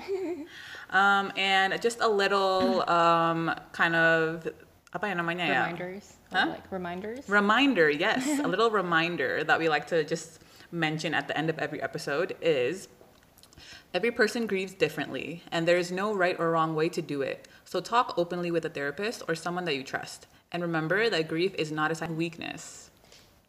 um, 0.90 1.30
and 1.38 1.72
just 1.80 2.03
a 2.03 2.11
little 2.11 2.82
um, 2.90 3.55
kind 3.70 3.94
of 3.94 4.44
apa 4.92 5.09
ya 5.09 5.14
namanya 5.14 5.44
ya? 5.46 5.61
reminders, 5.70 6.07
Huh? 6.34 6.53
like 6.59 6.66
reminders. 6.74 7.22
Reminder, 7.30 7.86
yes, 7.88 8.26
a 8.44 8.49
little 8.51 8.68
reminder 8.68 9.40
that 9.46 9.57
we 9.62 9.70
like 9.70 9.86
to 9.94 10.03
just 10.03 10.42
mention 10.74 11.14
at 11.14 11.28
the 11.30 11.36
end 11.38 11.49
of 11.49 11.57
every 11.62 11.80
episode 11.80 12.34
is 12.42 12.90
Every 13.95 14.11
person 14.11 14.47
grieves 14.47 14.74
differently, 14.74 15.43
and 15.51 15.66
there 15.66 15.78
is 15.78 15.91
no 15.91 16.14
right 16.14 16.36
or 16.39 16.51
wrong 16.51 16.74
way 16.74 16.91
to 16.91 17.01
do 17.01 17.22
it. 17.22 17.49
So 17.64 17.80
talk 17.80 18.14
openly 18.18 18.51
with 18.51 18.64
a 18.64 18.68
therapist 18.68 19.22
or 19.26 19.34
someone 19.34 19.64
that 19.64 19.76
you 19.76 19.82
trust. 19.82 20.26
And 20.53 20.62
remember 20.62 21.09
that 21.09 21.28
grief 21.28 21.55
is 21.55 21.72
not 21.72 21.91
a 21.91 21.95
sign 21.95 22.11
of 22.11 22.16
weakness. 22.16 22.91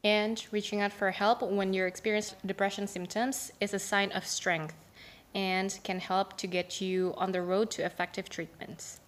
And 0.04 0.42
reaching 0.52 0.80
out 0.80 0.94
for 0.94 1.12
help 1.12 1.42
when 1.42 1.74
you 1.74 1.86
experience 1.86 2.36
depression 2.46 2.88
symptoms 2.88 3.52
is 3.60 3.74
a 3.74 3.80
sign 3.80 4.12
of 4.14 4.26
strength 4.26 4.76
and 5.36 5.78
can 5.84 6.00
help 6.00 6.38
to 6.38 6.48
get 6.48 6.80
you 6.80 7.14
on 7.18 7.34
the 7.34 7.42
road 7.42 7.70
to 7.72 7.86
effective 7.86 8.30
treatments. 8.30 9.02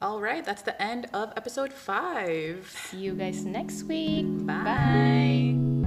All 0.00 0.20
right, 0.20 0.44
that's 0.44 0.62
the 0.62 0.80
end 0.80 1.08
of 1.12 1.32
episode 1.36 1.72
five. 1.72 2.70
See 2.90 2.98
you 2.98 3.14
guys 3.14 3.44
next 3.44 3.82
week. 3.84 4.26
Bye. 4.46 5.77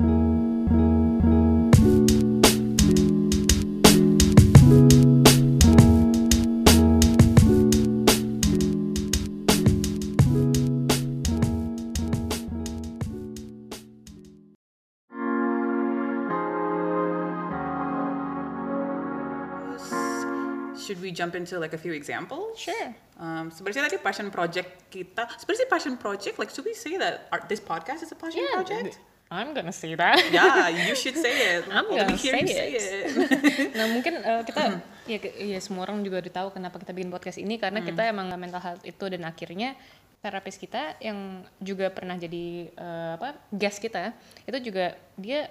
Should 20.91 20.99
we 20.99 21.15
jump 21.15 21.39
into 21.39 21.55
like 21.55 21.71
a 21.71 21.79
few 21.79 21.95
examples? 21.95 22.59
Sure. 22.59 22.91
Um, 23.15 23.47
sebenarnya 23.47 23.87
tadi 23.87 23.95
passion 24.03 24.27
project 24.27 24.91
kita. 24.91 25.23
Sebenarnya 25.39 25.71
passion 25.71 25.95
project, 25.95 26.35
like 26.35 26.51
should 26.51 26.67
we 26.67 26.75
say 26.75 26.99
that 26.99 27.31
our, 27.31 27.39
this 27.47 27.63
podcast 27.63 28.03
is 28.03 28.11
a 28.11 28.19
passion 28.19 28.43
Yeah, 28.43 28.59
project? 28.59 28.99
I'm 29.31 29.55
gonna 29.55 29.71
say 29.71 29.95
that. 29.95 30.19
yeah, 30.35 30.67
you 30.67 30.91
should 30.91 31.15
say 31.15 31.55
it. 31.55 31.63
I'm 31.71 31.87
gonna 31.87 32.19
hear 32.19 32.35
you 32.35 32.43
say 32.43 32.75
say 32.75 32.75
it. 32.75 33.07
nah 33.79 33.87
mungkin 33.87 34.19
uh, 34.19 34.43
kita 34.43 34.83
ya, 35.07 35.17
ke- 35.23 35.31
ya 35.39 35.63
semua 35.63 35.87
orang 35.87 36.03
juga 36.03 36.19
udah 36.27 36.33
tahu 36.43 36.59
kenapa 36.59 36.75
kita 36.83 36.91
bikin 36.91 37.07
podcast 37.07 37.39
ini 37.39 37.55
karena 37.55 37.79
kita 37.79 38.11
emang 38.11 38.27
mental 38.35 38.59
health 38.59 38.83
itu 38.83 39.07
dan 39.07 39.23
akhirnya 39.23 39.79
terapis 40.19 40.59
kita 40.59 40.99
yang 40.99 41.47
juga 41.63 41.87
pernah 41.87 42.19
jadi 42.19 42.67
uh, 42.75 43.15
apa 43.15 43.39
guest 43.55 43.79
kita 43.79 44.11
itu 44.43 44.59
juga 44.67 44.99
dia 45.15 45.47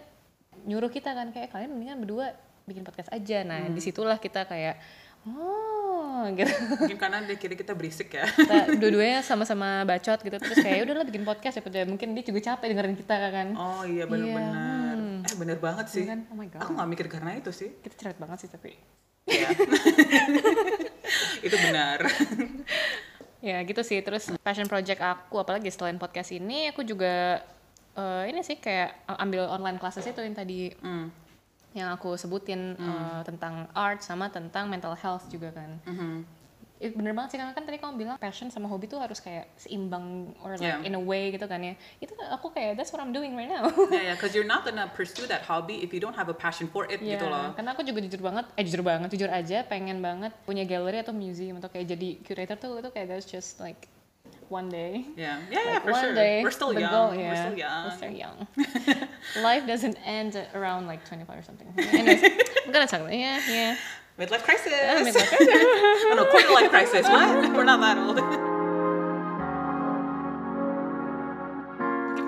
nyuruh 0.69 0.93
kita 0.93 1.17
kan 1.17 1.33
kayak 1.33 1.49
kalian 1.49 1.73
mendingan 1.73 2.05
berdua 2.05 2.37
bikin 2.69 2.85
podcast 2.85 3.09
aja 3.11 3.43
nah 3.43 3.65
di 3.67 3.81
situlah 3.81 4.21
kita 4.21 4.45
kayak 4.45 4.77
oh 5.25 6.25
gitu 6.33 6.53
Mungkin 6.79 6.97
karena 6.97 7.19
dia 7.23 7.37
kira 7.37 7.55
kita 7.55 7.73
berisik 7.73 8.13
ya. 8.13 8.25
kita 8.25 8.77
dua-duanya 8.77 9.21
sama-sama 9.21 9.85
bacot 9.85 10.17
gitu 10.19 10.37
terus 10.37 10.59
kayak 10.59 10.85
udah 10.85 10.95
lah 10.97 11.07
bikin 11.07 11.25
podcast 11.25 11.57
ya 11.57 11.85
mungkin 11.85 12.13
dia 12.13 12.23
juga 12.23 12.41
capek 12.53 12.73
dengerin 12.73 12.97
kita 12.97 13.17
kan 13.31 13.49
Oh 13.53 13.83
iya 13.85 14.05
benar-benar. 14.05 14.97
Eh 15.21 15.37
bener 15.37 15.59
banget 15.59 15.87
sih. 15.87 16.03
Iya 16.03 16.09
kan? 16.11 16.21
Oh 16.29 16.37
my 16.37 16.47
God. 16.47 16.61
Aku 16.61 16.71
nggak 16.73 16.89
mikir 16.89 17.07
karena 17.09 17.31
itu 17.35 17.51
sih. 17.51 17.69
kita 17.79 17.95
cerewet 17.95 18.19
banget 18.19 18.39
sih 18.41 18.51
tapi 18.51 18.73
Iya. 19.25 19.49
itu 21.47 21.57
benar. 21.61 21.99
Ya 23.41 23.57
gitu 23.63 23.81
sih. 23.81 24.01
Terus 24.01 24.29
passion 24.41 24.67
project 24.67 25.01
aku 25.01 25.37
apalagi 25.37 25.69
selain 25.69 25.97
podcast 25.97 26.29
ini 26.31 26.69
aku 26.69 26.81
juga 26.83 27.41
eh, 27.93 28.25
ini 28.29 28.41
sih 28.41 28.57
kayak 28.57 29.09
ambil 29.17 29.49
online 29.49 29.77
classes 29.77 30.05
itu 30.05 30.21
yang 30.21 30.33
tadi 30.33 30.73
Hmm. 30.77 31.09
Yang 31.73 31.89
aku 31.91 32.15
sebutin 32.15 32.75
eh, 32.75 33.21
tentang 33.23 33.71
art 33.73 34.01
sama 34.01 34.27
tentang 34.29 34.67
mental 34.67 34.95
health 34.95 35.31
juga 35.31 35.55
kan. 35.55 35.71
Mhm. 35.87 36.39
It, 36.81 36.97
bener 36.97 37.13
banget 37.13 37.37
sih 37.37 37.39
karena 37.39 37.53
kan 37.53 37.69
tadi 37.69 37.77
kamu 37.77 37.93
bilang 38.01 38.17
passion 38.17 38.49
sama 38.49 38.65
hobi 38.65 38.89
tuh 38.89 38.97
harus 38.97 39.21
kayak 39.21 39.53
seimbang 39.55 40.33
or 40.41 40.57
like 40.57 40.65
Yeah. 40.65 40.81
in 40.81 40.97
a 40.97 41.03
way 41.05 41.29
gitu 41.29 41.45
kan 41.45 41.61
ya. 41.61 41.77
Itu 42.01 42.17
aku 42.17 42.57
kayak 42.57 42.81
that's 42.81 42.89
what 42.89 43.05
I'm 43.05 43.13
doing 43.13 43.37
right 43.37 43.53
now. 43.53 43.69
Ya 43.93 44.01
ya, 44.01 44.13
because 44.17 44.33
you're 44.33 44.49
not 44.49 44.65
gonna 44.65 44.89
pursue 44.89 45.29
that 45.29 45.45
hobby 45.45 45.85
if 45.85 45.93
you 45.93 46.01
don't 46.01 46.17
have 46.17 46.27
a 46.27 46.35
passion 46.35 46.73
for 46.73 46.89
it 46.89 47.05
Iya, 47.05 47.21
gitu 47.21 47.29
loh. 47.29 47.53
karena 47.53 47.77
aku 47.77 47.85
juga 47.85 48.01
jujur 48.01 48.25
banget, 48.25 48.49
eh 48.57 48.65
jujur 48.65 48.81
banget, 48.81 49.13
jujur 49.13 49.29
aja 49.29 49.61
pengen 49.69 50.01
banget 50.01 50.33
punya 50.49 50.65
gallery 50.65 51.05
atau 51.05 51.13
museum 51.13 51.61
atau 51.61 51.69
kayak 51.69 51.85
jadi 51.85 52.09
curator 52.25 52.57
tuh 52.57 52.81
itu 52.81 52.89
kayak 52.97 53.07
that's 53.13 53.29
just 53.29 53.61
like 53.61 53.85
one 54.51 54.69
day. 54.69 55.07
Yeah, 55.17 55.39
yeah, 55.49 55.65
yeah, 55.65 55.79
for 55.79 55.93
one 55.95 56.03
sure. 56.11 56.15
day, 56.15 56.43
We're 56.43 56.51
still 56.51 56.75
young. 56.75 56.91
goal- 56.91 57.15
We're 57.15 57.39
still 57.39 57.57
young. 57.57 57.83
We're 57.87 57.97
still 57.97 58.11
young. 58.15 58.37
Life 59.47 59.65
doesn't 59.67 59.97
end 60.05 60.35
around 60.55 60.87
like 60.91 61.07
25 61.07 61.39
or 61.39 61.43
something. 61.47 61.71
Anyways, 61.79 62.23
I'm 62.67 62.73
gonna 62.75 62.87
talk 62.91 63.01
about 63.07 63.15
it. 63.15 63.23
yeah, 63.23 63.39
yeah. 63.49 63.73
Midlife 64.19 64.43
crisis. 64.43 64.69
Uh, 64.75 65.01
midlife 65.07 65.33
oh 65.33 66.15
no, 66.19 66.27
quarter 66.29 66.53
life 66.53 66.69
crisis. 66.69 67.07
What? 67.09 67.41
We're 67.57 67.65
not 67.65 67.81
that 67.81 67.97
old. 67.97 68.19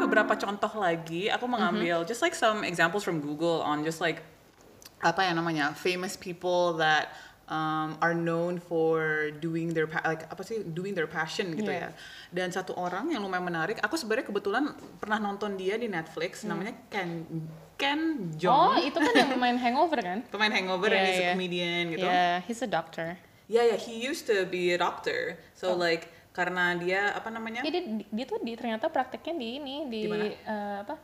Beberapa 0.02 0.34
contoh 0.36 0.72
lagi. 0.76 1.30
Aku 1.30 1.46
mengambil 1.46 2.04
just 2.04 2.20
like 2.22 2.34
some 2.34 2.64
examples 2.64 3.04
from 3.06 3.20
Google 3.22 3.62
on 3.62 3.84
just 3.86 4.00
like 4.02 4.20
apa 5.02 5.26
ya 5.26 5.32
namanya 5.34 5.74
famous 5.74 6.14
people 6.14 6.78
that 6.78 7.10
um, 7.53 8.00
are 8.00 8.16
known 8.16 8.57
for 8.57 9.28
doing 9.44 9.76
their 9.76 9.84
like 10.09 10.24
apa 10.32 10.40
sih 10.40 10.64
doing 10.64 10.96
their 10.96 11.07
passion 11.07 11.53
gitu 11.53 11.68
Yeah. 11.68 11.92
ya. 11.92 11.98
Dan 12.32 12.48
satu 12.48 12.72
orang 12.72 13.12
yang 13.12 13.20
lumayan 13.20 13.44
menarik. 13.44 13.76
Aku 13.84 14.00
sebenarnya 14.00 14.24
kebetulan 14.24 14.72
pernah 14.96 15.20
nonton 15.20 15.61
dia 15.61 15.76
di 15.76 15.86
Netflix. 15.86 16.48
Namanya 16.48 16.72
Ken 16.88 17.28
Ken 17.76 18.00
Oh, 18.00 18.72
Jeong. 18.72 18.88
itu 18.88 18.96
kan 18.96 19.12
yang 19.12 19.30
main 19.36 19.59
Hangover 19.61 20.00
kan? 20.00 20.18
Pemain 20.32 20.48
Hangover 20.50 20.88
and 20.88 20.96
Yeah, 20.96 21.05
he's 21.05 21.20
a 21.20 21.22
yeah. 21.22 21.32
comedian 21.36 21.82
gitu. 21.92 22.07
Yeah, 22.09 22.34
he's 22.48 22.61
a 22.64 22.70
doctor. 22.70 23.20
Yeah, 23.53 23.68
yeah, 23.68 23.76
he 23.76 24.00
used 24.00 24.24
to 24.32 24.48
be 24.48 24.72
a 24.72 24.78
doctor. 24.80 25.36
So 25.53 25.74
Oh. 25.74 25.76
like 25.76 26.09
karena 26.32 26.72
dia 26.80 27.12
apa 27.12 27.28
namanya? 27.28 27.61
Ya 27.61 27.68
dia, 27.68 27.84
dia 28.09 28.24
tuh 28.24 28.40
di 28.40 28.57
ternyata 28.57 28.88
prakteknya 28.88 29.36
di 29.36 29.48
ini 29.61 29.76
di 29.92 30.00
eh, 30.09 30.76
apa? 30.80 30.96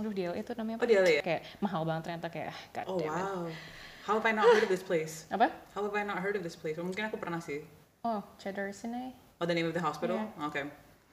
Aduh 0.00 0.16
dia 0.16 0.32
itu 0.32 0.56
namanya 0.56 0.80
Oh, 0.80 0.86
apa? 0.86 0.88
DLA 0.88 1.12
ya? 1.20 1.22
Kayak 1.26 1.42
mahal 1.60 1.82
banget 1.84 2.02
ternyata 2.08 2.26
kayak 2.32 2.48
ah, 2.48 2.60
god 2.72 2.86
Oh 2.88 2.96
it. 2.96 3.10
How 4.06 4.14
have 4.14 4.24
I 4.24 4.32
not 4.32 4.48
heard 4.48 4.64
of 4.64 4.72
this 4.72 4.82
place? 4.82 5.28
Apa? 5.28 5.52
How 5.76 5.84
have 5.84 5.94
I 5.94 6.02
not 6.02 6.18
heard 6.24 6.36
of 6.36 6.42
this 6.42 6.56
place? 6.56 6.80
Mungkin 6.80 7.12
aku 7.12 7.20
pernah 7.20 7.40
sih. 7.40 7.64
Oh, 8.00 8.24
Cheddar 8.40 8.72
Sinai 8.72 9.12
Oh, 9.40 9.46
the 9.48 9.56
name 9.56 9.64
of 9.68 9.72
the 9.72 9.80
hospital? 9.80 10.16
Yeah. 10.16 10.46
Okay. 10.52 10.64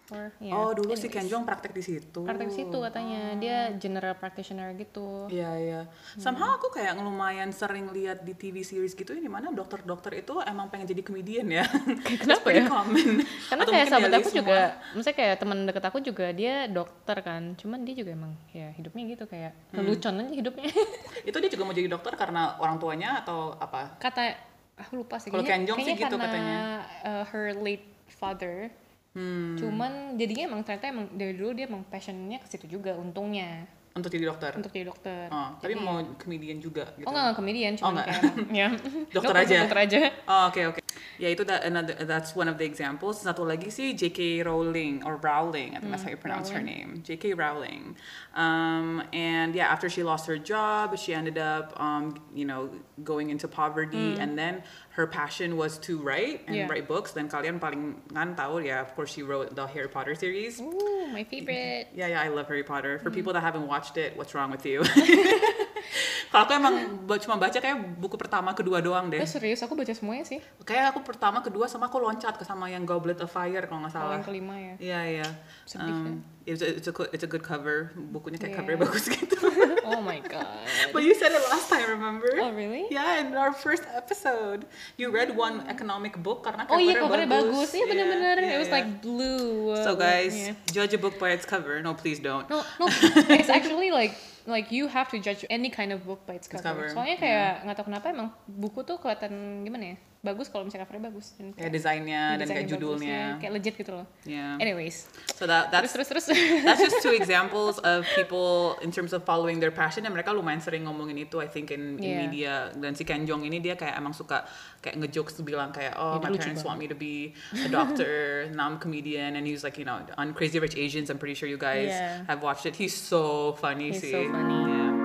Or 0.10 0.32
yeah. 0.38 0.55
Oh, 0.55 0.72
dulu 0.72 0.91
si 0.91 1.05
Anyways. 1.05 1.14
Ken 1.14 1.28
Jeong 1.28 1.43
praktek 1.43 1.72
di 1.72 1.82
situ. 1.82 2.22
praktek 2.22 2.47
situ 2.49 2.78
katanya 2.78 3.36
dia 3.36 3.58
general 3.74 4.14
practitioner 4.14 4.72
gitu 4.74 5.28
Iya, 5.28 5.51
iya. 5.58 5.82
Somehow 6.16 6.55
aku 6.55 6.72
kayak 6.72 6.95
lumayan 6.95 7.49
sering 7.49 7.88
lihat 7.89 8.22
di 8.22 8.32
TV 8.32 8.62
series 8.62 8.91
gitu 8.91 9.10
ya, 9.10 9.20
di 9.20 9.28
mana 9.28 9.49
dokter-dokter 9.49 10.16
itu 10.18 10.39
emang 10.41 10.68
pengen 10.68 10.88
jadi 10.88 11.01
komedian 11.01 11.47
ya. 11.49 11.68
Kenapa 12.24 12.47
ya? 12.49 12.64
common. 12.66 13.20
karena 13.45 13.62
Atau 13.62 13.74
kayak 13.74 13.88
sahabat 13.88 14.12
aku 14.14 14.30
semua. 14.30 14.39
juga 14.39 14.60
maksudnya 14.91 15.18
kayak 15.18 15.36
teman 15.38 15.58
deket 15.66 15.84
aku 15.84 15.97
juga 15.99 16.26
dia 16.30 16.55
dokter 16.66 17.18
kan 17.20 17.43
cuman 17.53 17.80
dia 17.82 17.95
juga 17.95 18.12
emang 18.14 18.34
ya 18.51 18.72
hidupnya 18.72 19.03
gitu 19.10 19.24
kayak 19.26 19.51
Hmm. 19.68 19.84
lelucon 19.84 20.16
aja 20.18 20.34
hidupnya 20.34 20.72
Itu 21.28 21.38
dia 21.38 21.49
juga 21.49 21.64
mau 21.64 21.74
jadi 21.74 21.88
dokter 21.88 22.14
karena 22.14 22.55
orang 22.58 22.78
tuanya 22.78 23.20
atau 23.20 23.51
apa? 23.53 23.95
kata 23.97 24.39
aku 24.78 24.93
lupa 24.95 25.18
sih 25.18 25.28
Kalau 25.28 25.41
kayaknya, 25.41 25.51
Ken 25.60 25.68
Jeong 25.68 25.80
sih 25.82 25.93
gitu 25.93 26.05
karena, 26.08 26.24
katanya. 26.24 26.58
uh, 27.03 27.24
her 27.26 27.51
late 27.55 27.84
father 28.10 28.72
Hmm. 29.18 29.57
cuman 29.57 29.91
jadinya 30.13 30.43
emang 30.45 30.61
ternyata 30.61 30.86
emang 30.88 31.09
dari 31.11 31.34
dulu 31.34 31.49
dia 31.51 31.65
emang 31.65 31.82
passionnya 31.84 32.38
ke 32.38 32.45
situ 32.45 32.70
juga 32.70 32.93
untungnya 32.93 33.65
Untuk 33.91 34.13
jadi 34.13 34.30
dokter. 34.30 34.53
untuk 34.53 34.70
jadi 34.70 34.86
dokter 34.86 35.26
Oh, 35.28 35.57
tapi 35.57 35.74
Jadi- 35.74 35.82
mau 35.82 35.97
komedian 36.22 36.61
juga 36.61 36.86
gitu. 36.93 37.03
oh 37.03 37.11
nggak 37.11 37.24
nggak 37.24 37.36
komedian 37.36 37.74
kayak 37.74 37.89
emang- 37.89 38.53
ya 38.61 38.68
Dokter 39.09 39.36
aja. 39.36 39.55
dokter 39.65 39.80
aja 39.82 39.99
Oh, 40.30 40.43
oke 40.47 40.61
oke. 40.70 40.80
Ya 41.18 41.34
itu 41.34 41.41
that 41.41 41.65
another 41.65 41.97
that's 42.05 42.38
one 42.38 42.45
of 42.45 42.61
the 42.61 42.65
examples. 42.65 43.18
Satu 43.18 43.41
lagi 43.41 43.74
sih 43.74 43.97
J.K. 43.97 44.45
Rowling 44.45 45.01
or 45.01 45.18
Rowling, 45.18 45.74
I 45.74 45.82
think 45.82 45.89
that's 45.89 46.05
how 46.05 46.13
you 46.13 46.22
pronounce 46.22 46.53
her 46.53 46.61
name. 46.61 47.01
J.K. 47.01 47.34
Rowling. 47.34 47.97
Um, 48.38 49.01
and 49.09 49.57
yeah, 49.57 49.65
after 49.65 49.89
she 49.89 50.05
lost 50.05 50.30
her 50.30 50.38
job, 50.38 50.93
she 50.93 51.18
ended 51.18 51.41
up 51.41 51.74
um, 51.82 52.22
you 52.32 52.45
know 52.45 52.70
going 53.01 53.34
into 53.34 53.49
poverty, 53.49 54.13
and 54.15 54.38
then 54.38 54.61
her 54.98 55.06
passion 55.06 55.58
was 55.58 55.78
to 55.78 56.02
write 56.02 56.41
and 56.48 56.56
Yeah. 56.58 56.68
write 56.68 56.89
books. 56.89 57.14
Dan 57.14 57.30
kalian 57.30 57.62
paling 57.62 58.02
kan 58.10 58.34
tahu 58.34 58.66
ya, 58.66 58.82
of 58.82 58.98
course 58.98 59.14
she 59.14 59.22
wrote 59.22 59.54
the 59.54 59.70
Harry 59.70 59.86
Potter 59.88 60.18
series. 60.18 60.58
Ooh, 60.58 61.06
my 61.14 61.22
favorite 61.22 61.93
Yeah, 61.93 62.10
yeah, 62.10 62.26
I 62.26 62.34
love 62.34 62.50
Harry 62.50 62.66
Potter. 62.66 62.98
For 62.98 63.14
mm-hmm. 63.14 63.16
people 63.22 63.34
that 63.38 63.45
haven't 63.45 63.70
watched 63.70 64.02
it, 64.02 64.18
what's 64.18 64.34
wrong 64.34 64.50
with 64.50 64.66
you? 64.66 64.82
Kalau 66.32 66.43
aku 66.43 66.53
emang 66.53 66.75
cuma 67.19 67.36
baca 67.36 67.57
kayak 67.57 67.78
buku 67.97 68.15
pertama 68.15 68.51
kedua 68.51 68.80
doang 68.80 69.07
deh. 69.07 69.19
Oh 69.19 69.30
serius, 69.30 69.61
aku 69.61 69.73
baca 69.73 69.89
semuanya 69.89 70.23
sih. 70.23 70.39
Kayak 70.63 70.91
aku 70.91 71.01
pertama, 71.01 71.39
kedua 71.39 71.65
sama 71.65 71.88
aku 71.88 71.97
loncat 71.97 72.36
ke 72.36 72.43
sama 72.43 72.67
yang 72.67 72.84
Goblet 72.84 73.17
of 73.19 73.30
Fire 73.30 73.63
kalau 73.65 73.84
nggak 73.84 73.93
salah. 73.93 74.13
yang 74.13 74.25
kelima 74.25 74.55
ya. 74.55 74.73
Iya 74.78 74.99
iya. 75.07 75.28
Sedih 75.63 75.93
kan? 75.93 76.15
it's, 76.47 76.63
a, 76.63 76.69
it's 76.80 76.88
a 76.88 76.93
co- 76.93 77.11
it's 77.11 77.23
a 77.23 77.30
good 77.30 77.43
cover. 77.43 77.91
Bukunya 77.93 78.36
kayak 78.36 78.53
Yeah. 78.53 78.59
covernya 78.59 78.80
bagus 78.82 79.03
gitu. 79.15 79.38
Oh 79.88 80.03
my 80.03 80.19
god. 80.19 80.67
But 80.91 81.07
you 81.07 81.15
said 81.15 81.32
it 81.32 81.39
last 81.47 81.71
time, 81.71 81.88
remember? 81.88 82.28
Oh 82.43 82.51
really? 82.51 82.91
Yeah, 82.91 83.23
in 83.23 83.32
our 83.34 83.55
first 83.55 83.88
episode, 83.88 84.67
you 84.99 85.07
read 85.07 85.32
one 85.32 85.63
economic 85.71 86.19
book 86.19 86.43
karena 86.43 86.67
Oh 86.67 86.75
iya, 86.75 86.99
covernya 86.99 87.23
covernya 87.23 87.30
bagus. 87.32 87.69
Iya 87.71 87.78
Yeah, 87.78 87.88
bener-bener. 87.88 88.36
yeah, 88.38 88.51
It 88.51 88.59
was 88.59 88.67
yeah. 88.67 88.78
like 88.78 88.88
blue. 88.99 89.80
So 89.80 89.95
guys, 89.95 90.36
yeah. 90.36 90.59
judge 90.67 90.91
a 90.91 90.99
book 90.99 91.15
by 91.15 91.32
its 91.32 91.47
cover. 91.47 91.80
No, 91.80 91.95
please 91.95 92.19
don't. 92.19 92.43
No, 92.47 92.67
no, 92.78 92.86
it's 93.32 93.47
actually 93.47 93.95
like 93.95 94.11
like 94.48 94.72
you 94.72 94.88
have 94.88 95.12
to 95.12 95.20
judge 95.20 95.43
any 95.52 95.68
kind 95.70 95.91
of 95.91 96.08
book 96.08 96.24
by 96.24 96.39
its 96.39 96.48
cover. 96.48 96.64
cover, 96.64 96.88
Soalnya 96.89 97.20
kayak 97.20 97.68
nggak 97.68 97.76
tahu 97.78 97.88
kenapa 97.91 98.06
emang 98.16 98.32
buku 98.48 98.80
tuh 98.88 98.95
kelihatan 98.98 99.62
gimana 99.68 99.93
ya? 99.93 99.98
Bagus 100.18 100.49
kalau 100.49 100.65
misalnya 100.65 100.84
covernya 100.84 101.13
bagus. 101.13 101.38
Dan 101.38 101.53
kayak 101.53 101.72
desainnya 101.72 102.36
dan 102.36 102.41
desainnya 102.41 102.55
kayak 102.57 102.65
bagus, 102.65 102.74
judulnya 102.74 103.13
ya, 103.13 103.28
kayak 103.38 103.53
legit 103.53 103.74
gitu 103.78 103.91
loh. 103.93 104.05
yeah 104.26 104.57
Anyways, 104.57 105.05
so 105.38 105.45
that 105.45 105.70
terus 105.70 105.93
that's 105.93 106.09
terus 106.09 106.26
terus. 106.26 106.41
that's 106.65 106.82
just 106.82 106.99
two 106.99 107.13
examples 107.22 107.78
of 107.86 108.01
people 108.18 108.76
in 108.82 108.89
terms 108.89 109.13
of 109.13 109.22
following 109.24 109.61
their 109.61 109.70
passion 109.70 110.01
dan 110.01 110.11
mereka 110.11 110.34
lumayan 110.34 110.57
sering 110.57 110.84
ngomongin 110.84 111.22
itu 111.22 111.38
I 111.38 111.45
think 111.45 111.70
in, 111.70 112.01
in 112.01 112.03
Yeah. 112.03 112.20
media 112.26 112.53
dan 112.74 112.97
si 112.97 113.05
Ken 113.05 113.24
Jeong 113.24 113.45
ini 113.45 113.61
dia 113.61 113.78
kayak 113.78 113.93
emang 113.93 114.11
suka 114.11 114.43
kayak 114.82 114.97
ngejokes 114.97 115.38
bilang 115.45 115.70
kayak 115.70 115.93
oh 115.95 116.18
Dia 116.18 116.28
my 116.28 116.34
parents 116.34 116.61
banget. 116.61 116.65
want 116.65 116.78
me 116.82 116.88
to 116.89 116.97
be 116.97 117.38
a 117.65 117.70
doctor 117.70 118.49
now 118.51 118.65
I'm 118.68 118.76
a 118.76 118.82
comedian 118.82 119.38
and 119.38 119.45
he's 119.45 119.61
like 119.61 119.78
you 119.78 119.86
know 119.86 120.01
on 120.18 120.34
Crazy 120.34 120.57
Rich 120.57 120.76
Asians 120.76 121.13
I'm 121.13 121.22
pretty 121.22 121.38
sure 121.38 121.45
you 121.47 121.61
guys 121.61 121.93
Yeah. 121.93 122.26
have 122.26 122.41
watched 122.41 122.65
it 122.65 122.74
he's 122.76 122.97
so 122.97 123.53
funny 123.61 123.93
He's 123.93 124.01
see 124.01 124.11
so 124.18 124.26
funny. 124.34 124.65
yeah. 124.65 124.97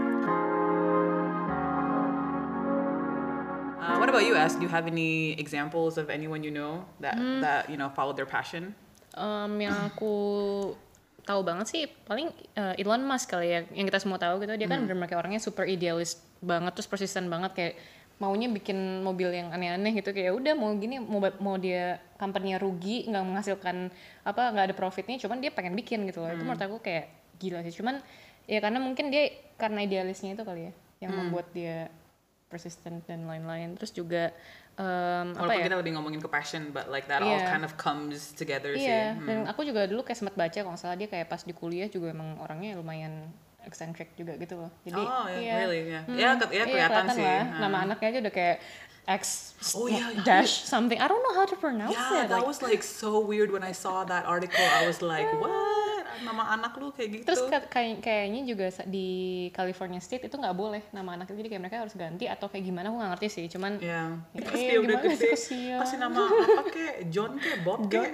Uh, 3.83 3.99
what 3.99 4.07
about 4.07 4.23
you, 4.23 4.39
Ask? 4.39 4.63
Do 4.63 4.65
you 4.65 4.71
have 4.71 4.87
any 4.87 5.35
examples 5.35 5.99
of 5.99 6.07
anyone 6.07 6.47
you 6.47 6.55
know 6.55 6.87
that 7.03 7.19
Hmm. 7.19 7.43
that 7.43 7.67
you 7.67 7.75
know 7.75 7.91
followed 7.91 8.15
their 8.15 8.31
passion? 8.31 8.79
Um, 9.19 9.59
yang 9.59 9.75
aku 9.75 10.15
tahu 11.27 11.43
banget 11.43 11.67
sih 11.67 11.83
paling 12.07 12.31
uh, 12.55 12.79
Elon 12.79 13.03
Musk 13.03 13.35
kali 13.35 13.51
ya 13.51 13.61
yang 13.75 13.91
kita 13.91 13.99
semua 13.99 14.23
tahu 14.23 14.39
gitu. 14.47 14.55
Dia 14.55 14.71
kan 14.71 14.87
bener 14.87 14.95
kayak 15.11 15.19
orangnya 15.19 15.43
super 15.43 15.67
idealis 15.67 16.23
banget 16.39 16.79
terus 16.79 16.87
persisten 16.87 17.27
banget 17.27 17.53
kayak 17.59 17.75
maunya 18.23 18.47
bikin 18.47 19.03
mobil 19.03 19.35
yang 19.35 19.51
aneh-aneh 19.51 19.99
gitu. 19.99 20.15
Kayak 20.15 20.39
udah 20.39 20.55
mau 20.55 20.71
gini 20.79 21.03
mau 21.03 21.19
mau 21.43 21.59
dia 21.59 21.99
company-nya 22.23 22.63
rugi 22.63 23.11
nggak 23.11 23.25
menghasilkan 23.27 23.91
apa 24.23 24.43
nggak 24.55 24.65
ada 24.71 24.77
profitnya 24.79 25.19
cuman 25.19 25.43
dia 25.43 25.51
pengen 25.51 25.75
bikin 25.75 26.07
gitu 26.07 26.23
loh. 26.23 26.31
Itu 26.31 26.47
menurut 26.47 26.63
aku 26.63 26.79
kayak 26.79 27.11
gila 27.43 27.67
sih. 27.67 27.75
Cuman 27.75 27.99
ya 28.47 28.63
karena 28.63 28.79
mungkin 28.79 29.11
dia 29.11 29.27
karena 29.59 29.83
idealisnya 29.83 30.39
itu 30.39 30.47
kali 30.47 30.71
ya 30.71 30.73
yang 31.03 31.19
membuat 31.19 31.51
dia 31.51 31.91
persisten 32.53 33.01
dan 33.09 33.25
lain-lain 33.25 33.73
terus 33.73 33.89
juga 33.91 34.29
um, 34.77 35.33
apa 35.33 35.57
ya 35.57 35.65
kita 35.67 35.81
udah 35.81 35.93
ngomongin 35.97 36.21
ke 36.21 36.29
passion, 36.29 36.69
but 36.69 36.93
like 36.93 37.09
that 37.09 37.25
all 37.25 37.33
Iya. 37.33 37.49
kind 37.49 37.65
of 37.65 37.73
comes 37.77 38.37
together 38.37 38.77
Iya, 38.77 39.17
sih. 39.17 39.25
dan 39.25 39.49
aku 39.49 39.65
juga 39.65 39.89
dulu 39.89 40.05
kayak 40.05 40.21
sempat 40.21 40.37
baca 40.37 40.59
kalau 40.61 40.77
salah 40.77 40.95
dia 40.95 41.09
kayak 41.09 41.27
pas 41.27 41.41
di 41.41 41.51
kuliah 41.51 41.89
juga 41.89 42.13
emang 42.13 42.37
orangnya 42.39 42.77
lumayan 42.77 43.33
eccentric 43.63 44.13
juga 44.13 44.35
gitu 44.37 44.59
loh. 44.59 44.71
Jadi 44.83 44.99
oh, 44.99 45.25
yeah, 45.25 45.39
iya. 45.39 45.55
really, 45.57 45.81
yeah. 45.89 46.03
Hmm, 46.03 46.19
Ya, 46.19 46.31
ke- 46.35 46.51
ya 46.51 46.65
kelihatan 46.67 47.05
sih. 47.11 47.23
lah. 47.23 47.41
Hmm. 47.47 47.61
Nama 47.63 47.77
anaknya 47.87 48.09
aja 48.11 48.19
udah 48.21 48.35
kayak 48.35 48.57
X 49.03 49.23
Oh, 49.75 49.87
iya, 49.87 50.03
iya. 50.11 50.23
dash 50.23 50.63
something. 50.63 50.99
I 50.99 51.07
don't 51.07 51.23
know 51.23 51.35
how 51.35 51.47
to 51.47 51.55
pronounce 51.55 51.91
Yeah, 51.91 52.23
it. 52.23 52.31
that 52.31 52.39
like- 52.39 52.47
was 52.47 52.59
like 52.59 52.83
so 52.83 53.19
weird 53.19 53.51
when 53.51 53.63
I 53.63 53.71
saw 53.71 54.03
that 54.05 54.27
article. 54.27 54.63
I 54.63 54.83
was 54.85 54.99
like, 54.99 55.27
what? 55.39 55.51
Nama 56.19 56.43
anak 56.53 56.73
lu 56.77 56.91
kayak 56.91 57.09
gitu? 57.11 57.25
Terus 57.25 57.43
ka- 57.47 57.69
kayak 57.69 57.99
kayaknya 57.99 58.41
juga 58.45 58.67
di 58.85 59.09
California 59.51 59.99
State 59.99 60.25
itu 60.25 60.35
nggak 60.35 60.53
boleh 60.53 60.83
nama 60.91 61.15
anak 61.15 61.27
itu 61.27 61.39
jadi 61.39 61.49
kayak 61.49 61.63
mereka 61.63 61.77
harus 61.81 61.95
ganti 61.95 62.25
atau 62.25 62.47
kayak 62.47 62.63
gimana 62.63 62.89
aku 62.89 62.97
nggak 62.97 63.11
ngerti 63.17 63.29
sih. 63.31 63.45
Cuman 63.49 63.73
Ya, 63.79 64.15
Ya, 64.31 64.43
pas 64.43 64.55
iya, 64.55 64.69
dia 64.69 64.79
udah 64.79 64.97
gede, 65.01 65.29
kasih 65.75 65.97
nama 65.97 66.21
apa 66.29 66.63
kek? 66.69 66.95
John 67.09 67.37
kek? 67.37 67.63
Bob 67.63 67.87
kek? 67.93 68.13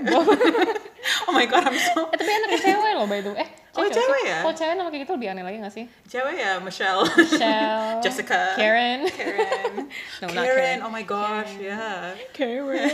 oh 1.27 1.33
my 1.33 1.45
god, 1.45 1.65
I'm 1.65 1.77
so... 1.77 2.07
eh 2.07 2.17
tapi 2.17 2.31
anaknya 2.31 2.59
cewek 2.63 2.93
loh 2.95 3.07
by 3.07 3.21
the 3.21 3.33
way. 3.33 3.41
Eh, 3.41 3.51
Oh, 3.79 3.87
cewek 3.87 3.95
sih? 4.19 4.27
ya? 4.27 4.43
Kalau 4.43 4.55
cewek 4.57 4.75
nama 4.75 4.91
kayak 4.91 5.03
gitu 5.07 5.13
lebih 5.15 5.29
aneh 5.31 5.45
lagi 5.47 5.57
gak 5.61 5.71
sih? 5.71 5.85
Cewek 6.05 6.35
ya, 6.35 6.59
Michelle. 6.59 7.07
Michelle, 7.07 8.01
Jessica. 8.03 8.59
Karen. 8.59 9.07
Karen. 9.07 9.87
No, 10.19 10.27
not 10.27 10.35
Karen, 10.35 10.51
Karen. 10.51 10.79
oh 10.83 10.91
my 10.91 11.05
gosh, 11.05 11.55
yeah. 11.57 12.11
Karen. 12.33 12.91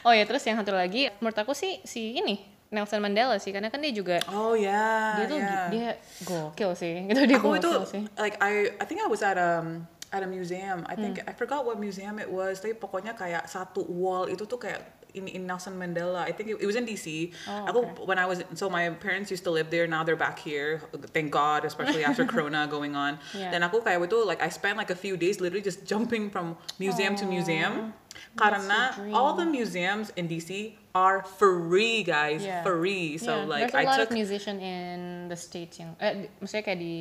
oh 0.00 0.12
ya 0.12 0.22
terus 0.22 0.42
yang 0.42 0.54
satu 0.56 0.70
lagi 0.70 1.10
menurut 1.18 1.34
aku 1.36 1.50
sih 1.52 1.82
si 1.82 2.14
ini 2.14 2.38
Nelson 2.72 3.04
Mandela 3.04 3.36
sih 3.36 3.52
karena 3.52 3.68
kan 3.68 3.84
dia 3.84 3.92
juga 3.92 4.16
Oh 4.32 4.56
yeah, 4.56 5.20
dia 5.20 5.24
tuh 5.28 5.38
yeah. 5.38 5.68
dia 5.68 5.88
gokil 6.24 6.72
sih 6.72 7.04
gitu 7.06 7.20
dia 7.28 7.36
Aku 7.36 7.52
itu 7.54 7.68
gokil 7.68 7.84
sih 7.84 8.02
like 8.16 8.40
I 8.40 8.72
I 8.80 8.84
think 8.88 9.04
I 9.04 9.08
was 9.12 9.20
at 9.20 9.36
um 9.36 9.84
at 10.12 10.20
a 10.20 10.28
museum. 10.28 10.84
I 10.84 10.92
think 10.92 11.24
Hmm. 11.24 11.28
I 11.28 11.32
forgot 11.32 11.64
what 11.64 11.80
museum 11.80 12.20
it 12.20 12.28
was. 12.28 12.60
Tapi 12.60 12.76
pokoknya 12.76 13.16
kayak 13.16 13.48
satu 13.48 13.80
wall 13.88 14.28
itu 14.28 14.44
tuh 14.44 14.60
kayak 14.60 15.01
in, 15.14 15.28
in 15.28 15.46
Nelson 15.46 15.78
Mandela. 15.78 16.20
I 16.24 16.32
think 16.32 16.50
it, 16.50 16.56
it 16.60 16.66
was 16.66 16.76
in 16.76 16.86
DC. 16.86 17.32
Oh, 17.48 17.68
okay. 17.68 18.02
when 18.04 18.18
I 18.18 18.26
was 18.26 18.42
so 18.54 18.68
my 18.68 18.90
parents 18.90 19.30
used 19.30 19.44
to 19.44 19.50
live 19.50 19.70
there. 19.70 19.86
Now 19.86 20.04
they're 20.04 20.16
back 20.16 20.38
here. 20.38 20.82
Thank 21.12 21.30
God, 21.30 21.64
especially 21.64 22.04
after 22.04 22.24
Corona 22.32 22.66
going 22.68 22.96
on. 22.96 23.18
Yeah. 23.36 23.50
Dan 23.50 23.62
aku 23.62 23.80
kayak 23.82 24.02
itu 24.04 24.24
like 24.24 24.42
I 24.42 24.48
spent 24.48 24.76
like 24.76 24.90
a 24.90 24.98
few 24.98 25.16
days 25.16 25.40
literally 25.40 25.64
just 25.64 25.84
jumping 25.84 26.30
from 26.30 26.56
museum 26.78 27.14
to 27.16 27.24
museum. 27.26 27.94
Karena 28.36 28.92
all 29.12 29.32
the 29.36 29.44
museums 29.48 30.12
in 30.16 30.28
DC 30.28 30.76
are 30.94 31.24
free, 31.24 32.04
guys. 32.04 32.44
Yeah. 32.44 32.62
Free. 32.62 33.16
So 33.16 33.44
Yeah, 33.44 33.48
like 33.48 33.72
there's 33.72 33.74
a 33.74 33.78
I 33.80 33.84
lot 33.88 33.96
took 34.00 34.10
of 34.12 34.16
musician 34.16 34.60
in 34.60 35.28
the 35.28 35.36
states 35.36 35.80
yang 35.80 35.96
eh 35.96 36.28
di- 36.28 36.30
maksudnya 36.40 36.64
kayak 36.64 36.80
di 36.80 36.94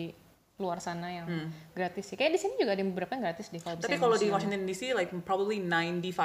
luar 0.62 0.78
sana 0.78 1.10
yang 1.12 1.26
gratis 1.72 2.06
sih 2.06 2.16
kayak 2.16 2.32
di 2.32 2.40
sini 2.40 2.54
juga 2.56 2.72
ada 2.72 2.84
beberapa 2.84 3.12
yang 3.12 3.24
gratis 3.26 3.50
deh 3.50 3.58
kalau 3.58 3.76
Hmm. 3.76 3.84
Tapi 3.84 3.98
kalau 3.98 4.16
di. 4.16 4.30
Washington 4.30 4.64
DC, 4.64 4.94
like 4.94 5.10
probably 5.24 5.58
95% 5.58 6.22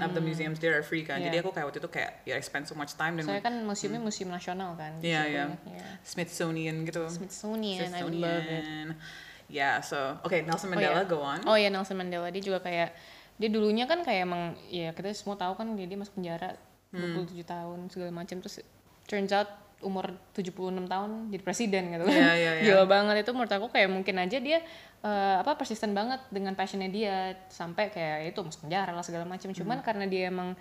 of 0.00 0.12
the 0.12 0.20
museums 0.20 0.58
there 0.58 0.72
are 0.72 0.82
free 0.82 1.00
kan. 1.00 1.18
Jadi 1.18 1.26
Hmm. 1.26 1.34
Yeah. 1.34 1.42
aku 1.42 1.50
kayak 1.50 1.66
waktu 1.66 1.80
itu 1.80 1.90
kayak 1.90 2.10
ya 2.22 2.34
I 2.36 2.42
spend 2.42 2.64
so 2.64 2.74
much 2.74 2.92
time 2.94 3.16
dan 3.16 3.24
soalnya 3.24 3.42
kan 3.42 3.54
museumnya 3.62 3.98
museum 3.98 4.28
nasional 4.28 4.74
kan 4.74 5.00
Iya, 5.00 5.20
situ. 5.20 5.32
iya. 5.32 5.44
Yeah. 5.66 5.92
Smithsonian 6.04 6.76
gitu. 6.84 7.02
Smithsonian, 7.08 7.88
I 7.88 8.02
love 8.04 8.44
it 8.46 8.64
Yeah, 9.48 9.80
so 9.80 10.20
okay 10.22 10.44
Nelson 10.44 10.68
Oh, 10.68 10.76
Mandela 10.76 11.00
iya. 11.00 11.08
go 11.08 11.18
on. 11.18 11.40
Oh 11.42 11.56
ya 11.56 11.72
Nelson 11.72 11.96
Mandela 11.96 12.28
dia 12.28 12.44
juga 12.44 12.60
kayak 12.60 12.92
dia 13.34 13.48
dulunya 13.48 13.88
kan 13.88 14.04
kayak 14.04 14.28
emang 14.28 14.42
ya 14.68 14.92
kita 14.92 15.08
semua 15.10 15.34
tahu 15.34 15.56
kan 15.56 15.72
dia, 15.72 15.88
dia 15.88 15.96
masuk 15.96 16.14
penjara 16.14 16.60
Hmm. 16.88 17.16
27 17.20 17.44
tahun 17.44 17.78
segala 17.88 18.12
macam 18.14 18.40
terus 18.40 18.60
turns 19.04 19.28
out 19.28 19.48
umur 19.78 20.10
76 20.34 20.90
tahun 20.90 21.10
jadi 21.30 21.42
presiden 21.46 21.82
gitu 21.94 22.04
Iya, 22.10 22.32
iya, 22.34 22.52
iya. 22.58 22.62
Gila 22.66 22.84
banget 22.90 23.22
itu 23.22 23.30
menurut 23.30 23.52
aku 23.54 23.66
kayak 23.70 23.90
mungkin 23.90 24.18
aja 24.18 24.38
dia 24.42 24.58
eh, 25.06 25.36
apa 25.38 25.54
persisten 25.54 25.94
banget 25.94 26.18
dengan 26.34 26.58
passionnya 26.58 26.90
dia 26.90 27.38
sampai 27.46 27.94
kayak 27.94 28.34
itu 28.34 28.42
masuk 28.42 28.66
penjara 28.66 28.90
lah 28.90 29.06
segala 29.06 29.22
macam. 29.22 29.54
Hmm. 29.54 29.58
Cuman 29.62 29.78
karena 29.86 30.04
dia 30.10 30.34
emang 30.34 30.58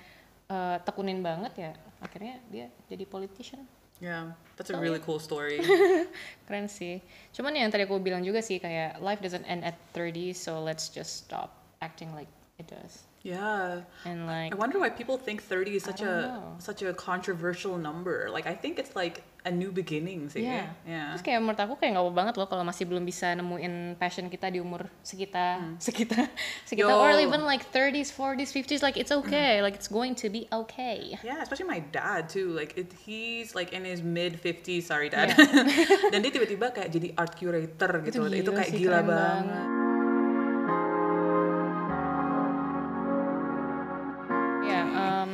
eh, 0.50 0.78
tekunin 0.86 1.26
banget 1.26 1.54
ya 1.58 1.72
akhirnya 1.98 2.38
dia 2.54 2.70
jadi 2.86 3.04
politician. 3.10 3.66
Yeah, 3.98 4.38
that's 4.54 4.70
a 4.70 4.78
really 4.78 5.02
cool 5.02 5.18
story. 5.18 5.58
Keren 6.46 6.70
sih. 6.70 7.02
Cuman 7.34 7.58
yang 7.58 7.74
tadi 7.74 7.90
aku 7.90 7.98
bilang 7.98 8.22
juga 8.22 8.46
sih 8.46 8.62
kayak 8.62 9.02
life 9.02 9.18
doesn't 9.26 9.42
end 9.50 9.66
at 9.66 9.74
30 9.98 10.38
so 10.38 10.62
let's 10.62 10.94
just 10.94 11.26
stop 11.26 11.58
acting 11.82 12.14
like 12.14 12.30
it 12.62 12.70
does. 12.70 13.07
Yeah. 13.28 13.84
And 14.08 14.24
like 14.24 14.56
I 14.56 14.56
wonder 14.56 14.80
why 14.80 14.90
people 14.90 15.20
think 15.20 15.44
30 15.44 15.76
is 15.76 15.84
such 15.84 16.00
a 16.00 16.32
know. 16.32 16.56
such 16.64 16.82
a 16.82 16.96
controversial 16.96 17.76
number. 17.76 18.32
Like 18.32 18.48
I 18.48 18.56
think 18.56 18.80
it's 18.80 18.96
like 18.96 19.24
a 19.44 19.52
new 19.52 19.72
beginning 19.72 20.32
sih. 20.32 20.48
Iya. 20.48 20.72
Yeah. 20.88 21.12
Terus 21.16 21.24
kayak 21.24 21.40
menurut 21.44 21.60
aku 21.60 21.76
kayak 21.80 21.96
nggak 21.96 22.06
apa 22.08 22.14
banget 22.16 22.34
loh 22.40 22.48
kalau 22.48 22.64
masih 22.64 22.88
belum 22.88 23.04
bisa 23.04 23.36
nemuin 23.36 24.00
passion 24.00 24.28
kita 24.32 24.48
di 24.52 24.60
umur 24.64 24.88
sekitar 25.04 25.64
sekitar 25.88 26.32
sekitar 26.64 26.92
Yo. 26.92 27.04
or 27.04 27.16
even 27.20 27.44
like 27.44 27.68
30s, 27.68 28.12
40s, 28.12 28.52
50s 28.56 28.82
like 28.84 28.96
it's 28.96 29.12
okay, 29.12 29.60
like 29.60 29.76
it's 29.76 29.92
going 29.92 30.16
to 30.16 30.32
be 30.32 30.48
okay. 30.52 31.20
Yeah, 31.20 31.44
especially 31.44 31.68
my 31.68 31.84
dad 31.92 32.32
too. 32.32 32.56
Like 32.56 32.80
it, 32.80 32.96
he's 33.04 33.56
like 33.56 33.76
in 33.76 33.84
his 33.84 34.00
mid 34.00 34.40
50s, 34.40 34.88
sorry 34.88 35.12
dad. 35.12 35.36
Dan 36.12 36.24
dia 36.24 36.32
tiba-tiba 36.32 36.72
kayak 36.72 36.90
jadi 36.92 37.08
art 37.20 37.36
curator 37.36 37.92
gitu. 38.08 38.24
Itu, 38.32 38.52
gila 38.52 38.60
kayak 38.64 38.72
sih, 38.72 38.80
gila 38.80 39.00
keren 39.04 39.12
banget. 39.12 39.87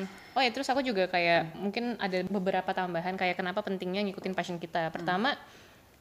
Oh 0.07 0.41
ya 0.41 0.49
terus 0.49 0.67
aku 0.67 0.81
juga 0.81 1.05
kayak 1.07 1.55
mungkin 1.55 1.97
ada 1.97 2.21
beberapa 2.25 2.69
tambahan 2.71 3.15
kayak 3.15 3.37
kenapa 3.37 3.61
pentingnya 3.61 4.03
ngikutin 4.05 4.33
passion 4.33 4.57
kita. 4.57 4.89
Pertama, 4.89 5.35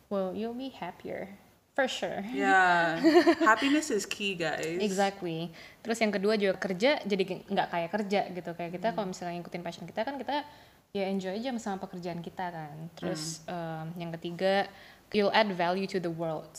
well 0.09 0.33
you'll 0.33 0.57
be 0.57 0.71
happier 0.73 1.33
for 1.73 1.89
sure. 1.89 2.21
Yeah, 2.29 3.01
happiness 3.49 3.89
is 3.89 4.05
key, 4.05 4.37
guys. 4.37 4.77
Exactly. 4.81 5.49
Terus 5.81 5.99
yang 5.99 6.13
kedua 6.13 6.37
juga 6.37 6.61
kerja 6.61 7.01
jadi 7.01 7.23
nggak 7.49 7.69
kayak 7.73 7.91
kerja 7.91 8.21
gitu. 8.29 8.51
Kayak 8.53 8.73
kita 8.77 8.87
Hmm. 8.93 8.97
kalau 9.01 9.07
misalnya 9.09 9.35
ngikutin 9.41 9.63
passion 9.65 9.85
kita 9.89 10.05
kan 10.05 10.21
kita 10.21 10.45
ya 10.93 11.09
enjoy 11.09 11.33
aja 11.33 11.49
sama 11.57 11.81
pekerjaan 11.81 12.21
kita 12.21 12.53
kan. 12.53 12.77
Terus 13.01 13.41
Hmm. 13.49 13.89
um, 13.89 14.01
yang 14.01 14.11
ketiga 14.21 14.69
you'll 15.13 15.33
add 15.33 15.49
value 15.53 15.89
to 15.89 15.97
the 15.97 16.13
world. 16.13 16.53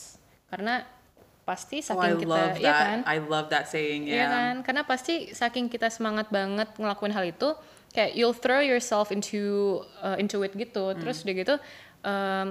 Karena 0.50 0.82
pasti 1.44 1.84
Oh, 1.86 2.00
I 2.00 2.10
saking 2.10 2.24
kita 2.24 2.32
love 2.32 2.56
ya 2.56 2.64
that. 2.66 2.80
kan? 2.80 2.98
I 3.04 3.16
love 3.20 3.46
that 3.48 3.68
saying. 3.68 4.08
Iya 4.08 4.16
Yeah. 4.16 4.28
kan? 4.28 4.54
Karena 4.60 4.82
pasti 4.82 5.14
saking 5.30 5.68
kita 5.68 5.88
semangat 5.88 6.28
banget 6.28 6.72
ngelakuin 6.74 7.12
hal 7.12 7.24
itu, 7.24 7.52
kayak 7.92 8.12
you'll 8.12 8.32
throw 8.32 8.58
yourself 8.58 9.08
into 9.08 9.78
uh, 10.00 10.16
into 10.16 10.40
it 10.40 10.52
gitu. 10.52 10.96
Terus 10.96 11.20
udah 11.22 11.34
gitu 11.36 11.54
um, 12.02 12.46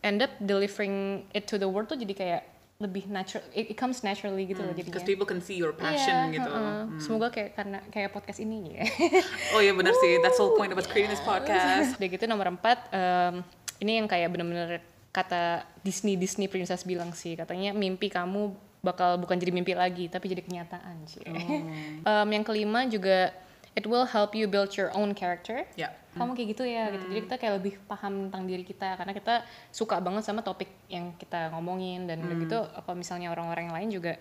end 0.00 0.18
up 0.20 0.32
delivering 0.40 1.28
it 1.30 1.44
to 1.44 1.56
the 1.56 1.68
world 1.68 1.86
tuh 1.86 1.94
jadi 1.94 2.14
kayak 2.16 2.42
lebih 2.80 3.12
natural 3.12 3.44
it, 3.52 3.68
it 3.68 3.76
comes 3.76 4.00
naturally 4.00 4.48
gitu 4.48 4.64
loh 4.64 4.72
jadinya. 4.72 4.88
Because 4.88 5.04
people 5.04 5.28
can 5.28 5.44
see 5.44 5.52
your 5.52 5.76
passion 5.76 6.32
Iya, 6.32 6.40
gitu. 6.40 6.48
heeh. 6.48 6.80
Semoga 6.96 7.28
kayak 7.28 7.52
karena 7.52 7.78
kayak 7.92 8.08
podcast 8.08 8.40
ini 8.40 8.80
ya. 8.80 8.88
Oh 9.54 9.60
iya 9.60 9.76
bener 9.76 9.92
sih. 9.92 10.16
That's 10.24 10.40
the 10.40 10.48
whole 10.48 10.56
point 10.56 10.72
us 10.72 10.88
creating 10.88 11.12
this 11.12 11.20
podcast. 11.20 12.00
Udah 12.00 12.08
gitu 12.08 12.24
nomor 12.24 12.48
empat, 12.48 12.88
em, 12.88 13.44
ini 13.84 14.00
yang 14.00 14.08
kayak 14.08 14.32
bener-bener 14.32 14.80
kata 15.10 15.66
Disney 15.82 16.14
Disney 16.14 16.46
Princess 16.46 16.86
bilang 16.86 17.10
sih, 17.14 17.34
katanya 17.34 17.74
mimpi 17.74 18.10
kamu 18.10 18.54
bakal 18.80 19.20
bukan 19.20 19.36
jadi 19.36 19.52
mimpi 19.52 19.76
lagi, 19.76 20.08
tapi 20.08 20.32
jadi 20.32 20.40
kenyataan 20.40 20.96
sih. 21.04 21.20
Em, 21.26 22.28
yang 22.34 22.44
kelima 22.46 22.88
juga 22.88 23.34
it 23.76 23.86
will 23.86 24.06
help 24.08 24.34
you 24.34 24.48
build 24.50 24.72
your 24.74 24.90
own 24.96 25.12
character. 25.12 25.66
Ya. 25.76 25.92
Kamu 26.10 26.34
kayak 26.34 26.48
gitu 26.58 26.64
ya, 26.66 26.90
gitu. 26.90 27.06
Jadi 27.06 27.20
kita 27.22 27.36
kayak 27.38 27.54
lebih 27.62 27.74
paham 27.86 28.26
tentang 28.26 28.42
diri 28.42 28.66
kita 28.66 28.98
karena 28.98 29.14
kita 29.14 29.46
suka 29.70 30.02
banget 30.02 30.26
sama 30.26 30.42
topik 30.42 30.66
yang 30.90 31.14
kita 31.14 31.54
ngomongin 31.54 32.10
dan 32.10 32.18
udah 32.26 32.36
gitu 32.42 32.58
kalau 32.82 32.96
misalnya 32.98 33.30
orang-orang 33.30 33.70
yang 33.70 33.76
lain 33.78 33.90
juga 33.94 34.12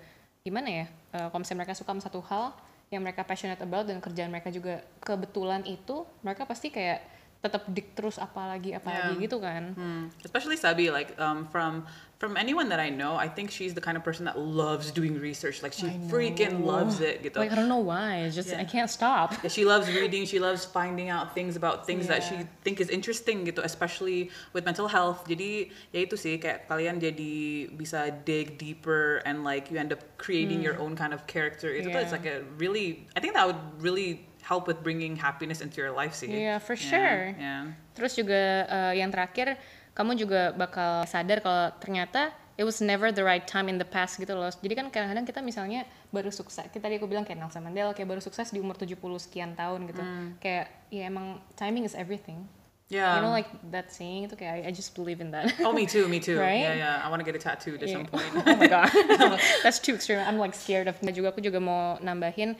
gimana 0.45 0.69
ya? 0.69 0.85
eh, 1.17 1.27
kalau 1.33 1.41
misalnya 1.41 1.65
mereka 1.65 1.73
suka 1.73 1.89
sama 1.97 2.03
satu 2.05 2.21
hal 2.29 2.53
yang 2.89 3.01
mereka 3.05 3.21
passionate 3.25 3.61
about 3.61 3.85
dan 3.85 4.01
kerjaan 4.01 4.29
mereka 4.33 4.49
juga 4.49 4.81
kebetulan 5.01 5.61
itu, 5.65 6.05
mereka 6.25 6.45
pasti 6.45 6.73
kayak 6.73 7.01
tetap 7.39 7.63
dik 7.71 7.95
terus 7.95 8.19
apalagi 8.19 8.75
apalagi 8.75 9.15
Yeah. 9.15 9.23
gitu 9.23 9.37
kan. 9.39 9.63
Hmm. 9.71 10.03
Especially 10.21 10.59
Sabi, 10.59 10.91
like 10.91 11.15
um, 11.15 11.47
from 11.47 11.87
from 12.19 12.35
anyone 12.35 12.67
that 12.67 12.83
I 12.83 12.91
know, 12.91 13.15
I 13.15 13.31
think 13.31 13.47
she's 13.47 13.71
the 13.71 13.79
kind 13.79 13.95
of 13.95 14.03
person 14.03 14.27
that 14.27 14.35
loves 14.35 14.91
doing 14.91 15.15
research. 15.15 15.63
Like 15.63 15.71
she 15.71 15.87
freaking 16.11 16.67
loves 16.67 16.99
it. 16.99 17.23
Gitu. 17.23 17.39
Like 17.39 17.47
I 17.47 17.55
don't 17.55 17.71
know 17.71 17.79
why, 17.79 18.27
it's 18.27 18.35
just 18.35 18.51
I 18.51 18.67
Yeah. 18.67 18.67
can't 18.67 18.91
stop. 18.91 19.39
Yeah, 19.39 19.47
she 19.47 19.63
loves 19.63 19.87
reading. 19.87 20.27
She 20.27 20.35
loves 20.35 20.67
finding 20.67 21.07
out 21.07 21.31
things 21.31 21.55
about 21.55 21.87
things 21.87 22.11
that 22.11 22.27
she 22.27 22.43
Yeah. 22.43 22.51
think 22.59 22.83
is 22.83 22.91
interesting 22.91 23.47
gitu, 23.47 23.63
especially 23.63 24.35
with 24.51 24.67
mental 24.67 24.91
health. 24.91 25.23
Jadi 25.23 25.71
ya 25.95 26.03
itu 26.03 26.19
sih 26.19 26.43
kayak 26.43 26.67
kalian 26.67 26.99
jadi 26.99 27.33
bisa 27.71 28.11
dig 28.27 28.59
deeper 28.59 29.23
and 29.23 29.47
like 29.47 29.71
you 29.71 29.79
end 29.79 29.95
up 29.95 30.03
creating 30.19 30.59
your 30.59 30.75
own 30.75 30.99
kind 30.99 31.15
of 31.15 31.23
character. 31.23 31.71
Itu 31.71 31.87
tuh 31.87 32.03
it's 32.03 32.11
Hmm. 32.11 32.19
Yeah. 32.19 32.43
like 32.43 32.43
a 32.43 32.43
really, 32.59 33.07
I 33.15 33.23
think 33.23 33.31
that 33.31 33.47
would 33.47 33.63
really 33.79 34.27
help 34.49 34.65
with 34.65 34.81
bringing 34.81 35.13
happiness 35.13 35.61
into 35.61 35.77
your 35.77 35.93
life 35.93 36.17
sih. 36.17 36.25
Yeah, 36.25 36.57
for 36.57 36.73
Yeah, 36.73 36.89
sure. 36.89 37.21
Yeah. 37.37 37.61
Terus 37.93 38.17
juga 38.17 38.65
eh, 38.65 38.93
yang 38.97 39.13
terakhir, 39.13 39.61
kamu 39.93 40.17
juga 40.17 40.49
bakal 40.57 41.05
sadar 41.05 41.45
kalau 41.45 41.69
ternyata 41.77 42.33
it 42.57 42.65
was 42.65 42.81
never 42.81 43.13
the 43.13 43.21
right 43.23 43.45
time 43.45 43.69
in 43.69 43.77
the 43.77 43.85
past 43.85 44.17
gitu 44.17 44.33
loh. 44.33 44.49
Jadi 44.49 44.73
kan 44.73 44.89
kadang-kadang 44.89 45.23
kita 45.23 45.39
misalnya 45.39 45.85
baru 46.09 46.33
sukses, 46.33 46.65
kita 46.73 46.89
tadi 46.89 46.97
aku 46.97 47.05
bilang 47.05 47.23
kayak 47.23 47.39
Nelson 47.39 47.61
Mandela 47.63 47.93
kayak 47.93 48.09
baru 48.09 48.19
sukses 48.19 48.49
di 48.49 48.59
umur 48.59 48.75
70 48.75 48.97
sekian 49.21 49.53
tahun 49.53 49.85
gitu. 49.87 50.01
Kayak 50.41 50.65
ya 50.89 51.07
emang 51.07 51.39
timing 51.55 51.85
is 51.85 51.93
everything. 51.93 52.49
Yeah. 52.89 53.21
you 53.21 53.21
know 53.21 53.29
like 53.29 53.45
that 53.69 53.93
saying 53.93 54.25
itu 54.25 54.33
kayak 54.33 54.65
I, 54.65 54.69
I 54.69 54.71
just 54.73 54.97
believe 54.97 55.21
in 55.21 55.29
that. 55.29 55.53
Oh, 55.61 55.69
me 55.69 55.85
too, 55.85 56.09
me 56.09 56.17
too. 56.17 56.41
Right? 56.41 56.65
Yeah, 56.65 56.73
yeah. 56.73 57.05
I 57.05 57.07
want 57.13 57.21
to 57.21 57.27
get 57.27 57.37
a 57.37 57.41
tattoo 57.41 57.77
at 57.77 57.85
Yeah. 57.85 58.01
some 58.01 58.09
point. 58.09 58.25
oh 58.49 58.57
my 58.57 58.65
god, 58.65 58.89
that's 59.63 59.77
too 59.77 59.93
extreme. 59.93 60.17
I'm 60.25 60.41
like 60.41 60.57
scared 60.57 60.89
of. 60.89 60.97
Nah, 61.05 61.13
juga 61.13 61.29
aku 61.29 61.37
juga 61.37 61.61
mau 61.61 62.01
nambahin 62.01 62.57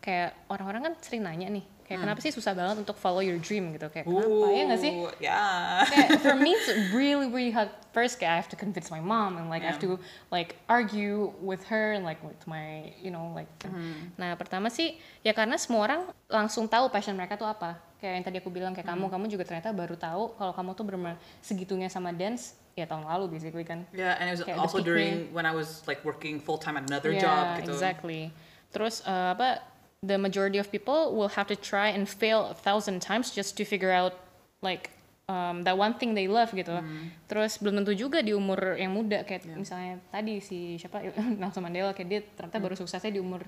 kayak 0.00 0.32
orang-orang 0.48 0.90
kan 0.90 0.94
sering 1.04 1.20
nanya 1.20 1.52
nih, 1.52 1.64
kayak 1.84 2.00
kenapa 2.00 2.24
sih 2.24 2.32
susah 2.32 2.56
banget 2.56 2.80
untuk 2.80 2.96
follow 2.96 3.20
your 3.20 3.36
dream 3.36 3.76
gitu? 3.76 3.92
Kayak 3.92 4.08
kenapa? 4.08 4.46
Ya 4.48 4.62
nggak 4.64 4.80
sih? 4.80 4.92
Yeah. 5.20 5.84
kayak 5.84 6.08
for 6.24 6.34
me 6.34 6.56
it's 6.56 6.68
really 6.96 7.28
really 7.28 7.52
hard. 7.52 7.68
First 7.92 8.16
kayak 8.16 8.32
I 8.32 8.38
have 8.38 8.48
to 8.48 8.58
convince 8.58 8.88
my 8.88 9.02
mom 9.02 9.36
and 9.36 9.52
like 9.52 9.60
I 9.60 9.74
have 9.74 9.82
Yeah. 9.82 9.98
to 9.98 10.02
like 10.32 10.56
argue 10.70 11.36
with 11.44 11.68
her 11.68 11.92
and 11.92 12.06
like 12.06 12.22
with 12.24 12.40
my 12.46 12.94
you 13.02 13.10
know 13.10 13.34
like 13.34 13.50
nah 14.16 14.32
pertama 14.38 14.70
sih 14.70 14.96
ya 15.20 15.36
karena 15.36 15.58
semua 15.60 15.84
orang 15.84 16.00
langsung 16.30 16.64
tahu 16.64 16.88
passion 16.88 17.12
mereka 17.12 17.36
tuh 17.36 17.50
apa. 17.50 17.76
Kayak 18.00 18.12
yang 18.16 18.24
tadi 18.24 18.36
aku 18.40 18.48
bilang 18.48 18.72
kayak 18.72 18.88
kamu 18.88 19.12
kamu 19.12 19.28
juga 19.28 19.44
ternyata 19.44 19.76
baru 19.76 19.92
tahu 19.92 20.32
kalau 20.40 20.56
kamu 20.56 20.70
tuh 20.72 20.84
benar 20.88 21.20
segitunya 21.44 21.92
sama 21.92 22.16
dance 22.16 22.56
ya 22.72 22.88
tahun 22.88 23.04
lalu 23.04 23.36
basically 23.36 23.66
kan. 23.66 23.84
Yeah, 23.92 24.16
and 24.16 24.32
it 24.32 24.40
was 24.40 24.46
Kayak 24.48 24.56
also 24.56 24.80
during 24.80 25.28
when 25.36 25.44
I 25.44 25.52
was 25.52 25.84
like 25.84 26.00
working 26.00 26.40
full 26.40 26.56
time 26.56 26.80
at 26.80 26.88
another 26.88 27.12
yeah, 27.12 27.20
job 27.20 27.44
gitu. 27.60 27.76
exactly. 27.76 28.32
Terus 28.72 29.04
uh, 29.04 29.36
apa 29.36 29.60
the 30.02 30.16
majority 30.16 30.58
of 30.58 30.72
people 30.72 31.14
will 31.14 31.28
have 31.36 31.46
to 31.46 31.56
try 31.56 31.88
and 31.88 32.08
fail 32.08 32.48
a 32.48 32.54
thousand 32.54 33.00
times 33.00 33.30
just 33.30 33.56
to 33.56 33.64
figure 33.64 33.92
out 33.92 34.16
like 34.64 34.90
um, 35.28 35.62
that 35.62 35.76
one 35.76 35.94
thing 35.94 36.16
they 36.16 36.28
love 36.28 36.50
gitu. 36.56 36.72
Terus 37.28 37.60
belum 37.60 37.84
tentu 37.84 37.92
juga 37.92 38.24
di 38.24 38.32
umur 38.32 38.80
yang 38.80 38.96
muda 38.96 39.22
kayak 39.28 39.44
misalnya 39.52 40.00
tadi 40.08 40.40
si 40.40 40.80
siapa 40.80 41.04
Nelson 41.40 41.60
Mandela 41.60 41.92
kayak 41.92 42.08
dia 42.08 42.20
ternyata 42.36 42.56
baru 42.58 42.74
suksesnya 42.76 43.12
di 43.12 43.20
umur 43.20 43.44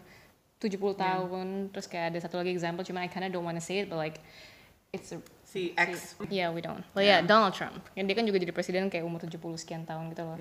70 0.60 0.76
tahun. 0.94 1.46
Terus 1.72 1.86
kayak 1.88 2.06
ada 2.12 2.18
satu 2.20 2.36
lagi 2.36 2.52
example 2.52 2.84
cuma 2.84 3.00
I 3.00 3.08
kinda 3.08 3.32
don't 3.32 3.48
wanna 3.48 3.64
say 3.64 3.82
it 3.82 3.88
but 3.88 3.96
like 3.96 4.20
it's 4.92 5.16
a 5.16 5.18
Si 5.52 5.76
X. 5.76 6.16
Yeah, 6.32 6.48
we 6.48 6.64
don't. 6.64 6.80
But 6.96 7.04
yeah, 7.04 7.20
Donald 7.20 7.52
Trump. 7.52 7.84
Yang 7.92 8.04
dia 8.08 8.16
kan 8.16 8.24
juga 8.24 8.38
jadi 8.40 8.52
presiden 8.56 8.88
kayak 8.88 9.04
umur 9.04 9.20
70 9.20 9.36
sekian 9.60 9.84
tahun 9.84 10.08
gitu 10.16 10.24
loh. 10.24 10.40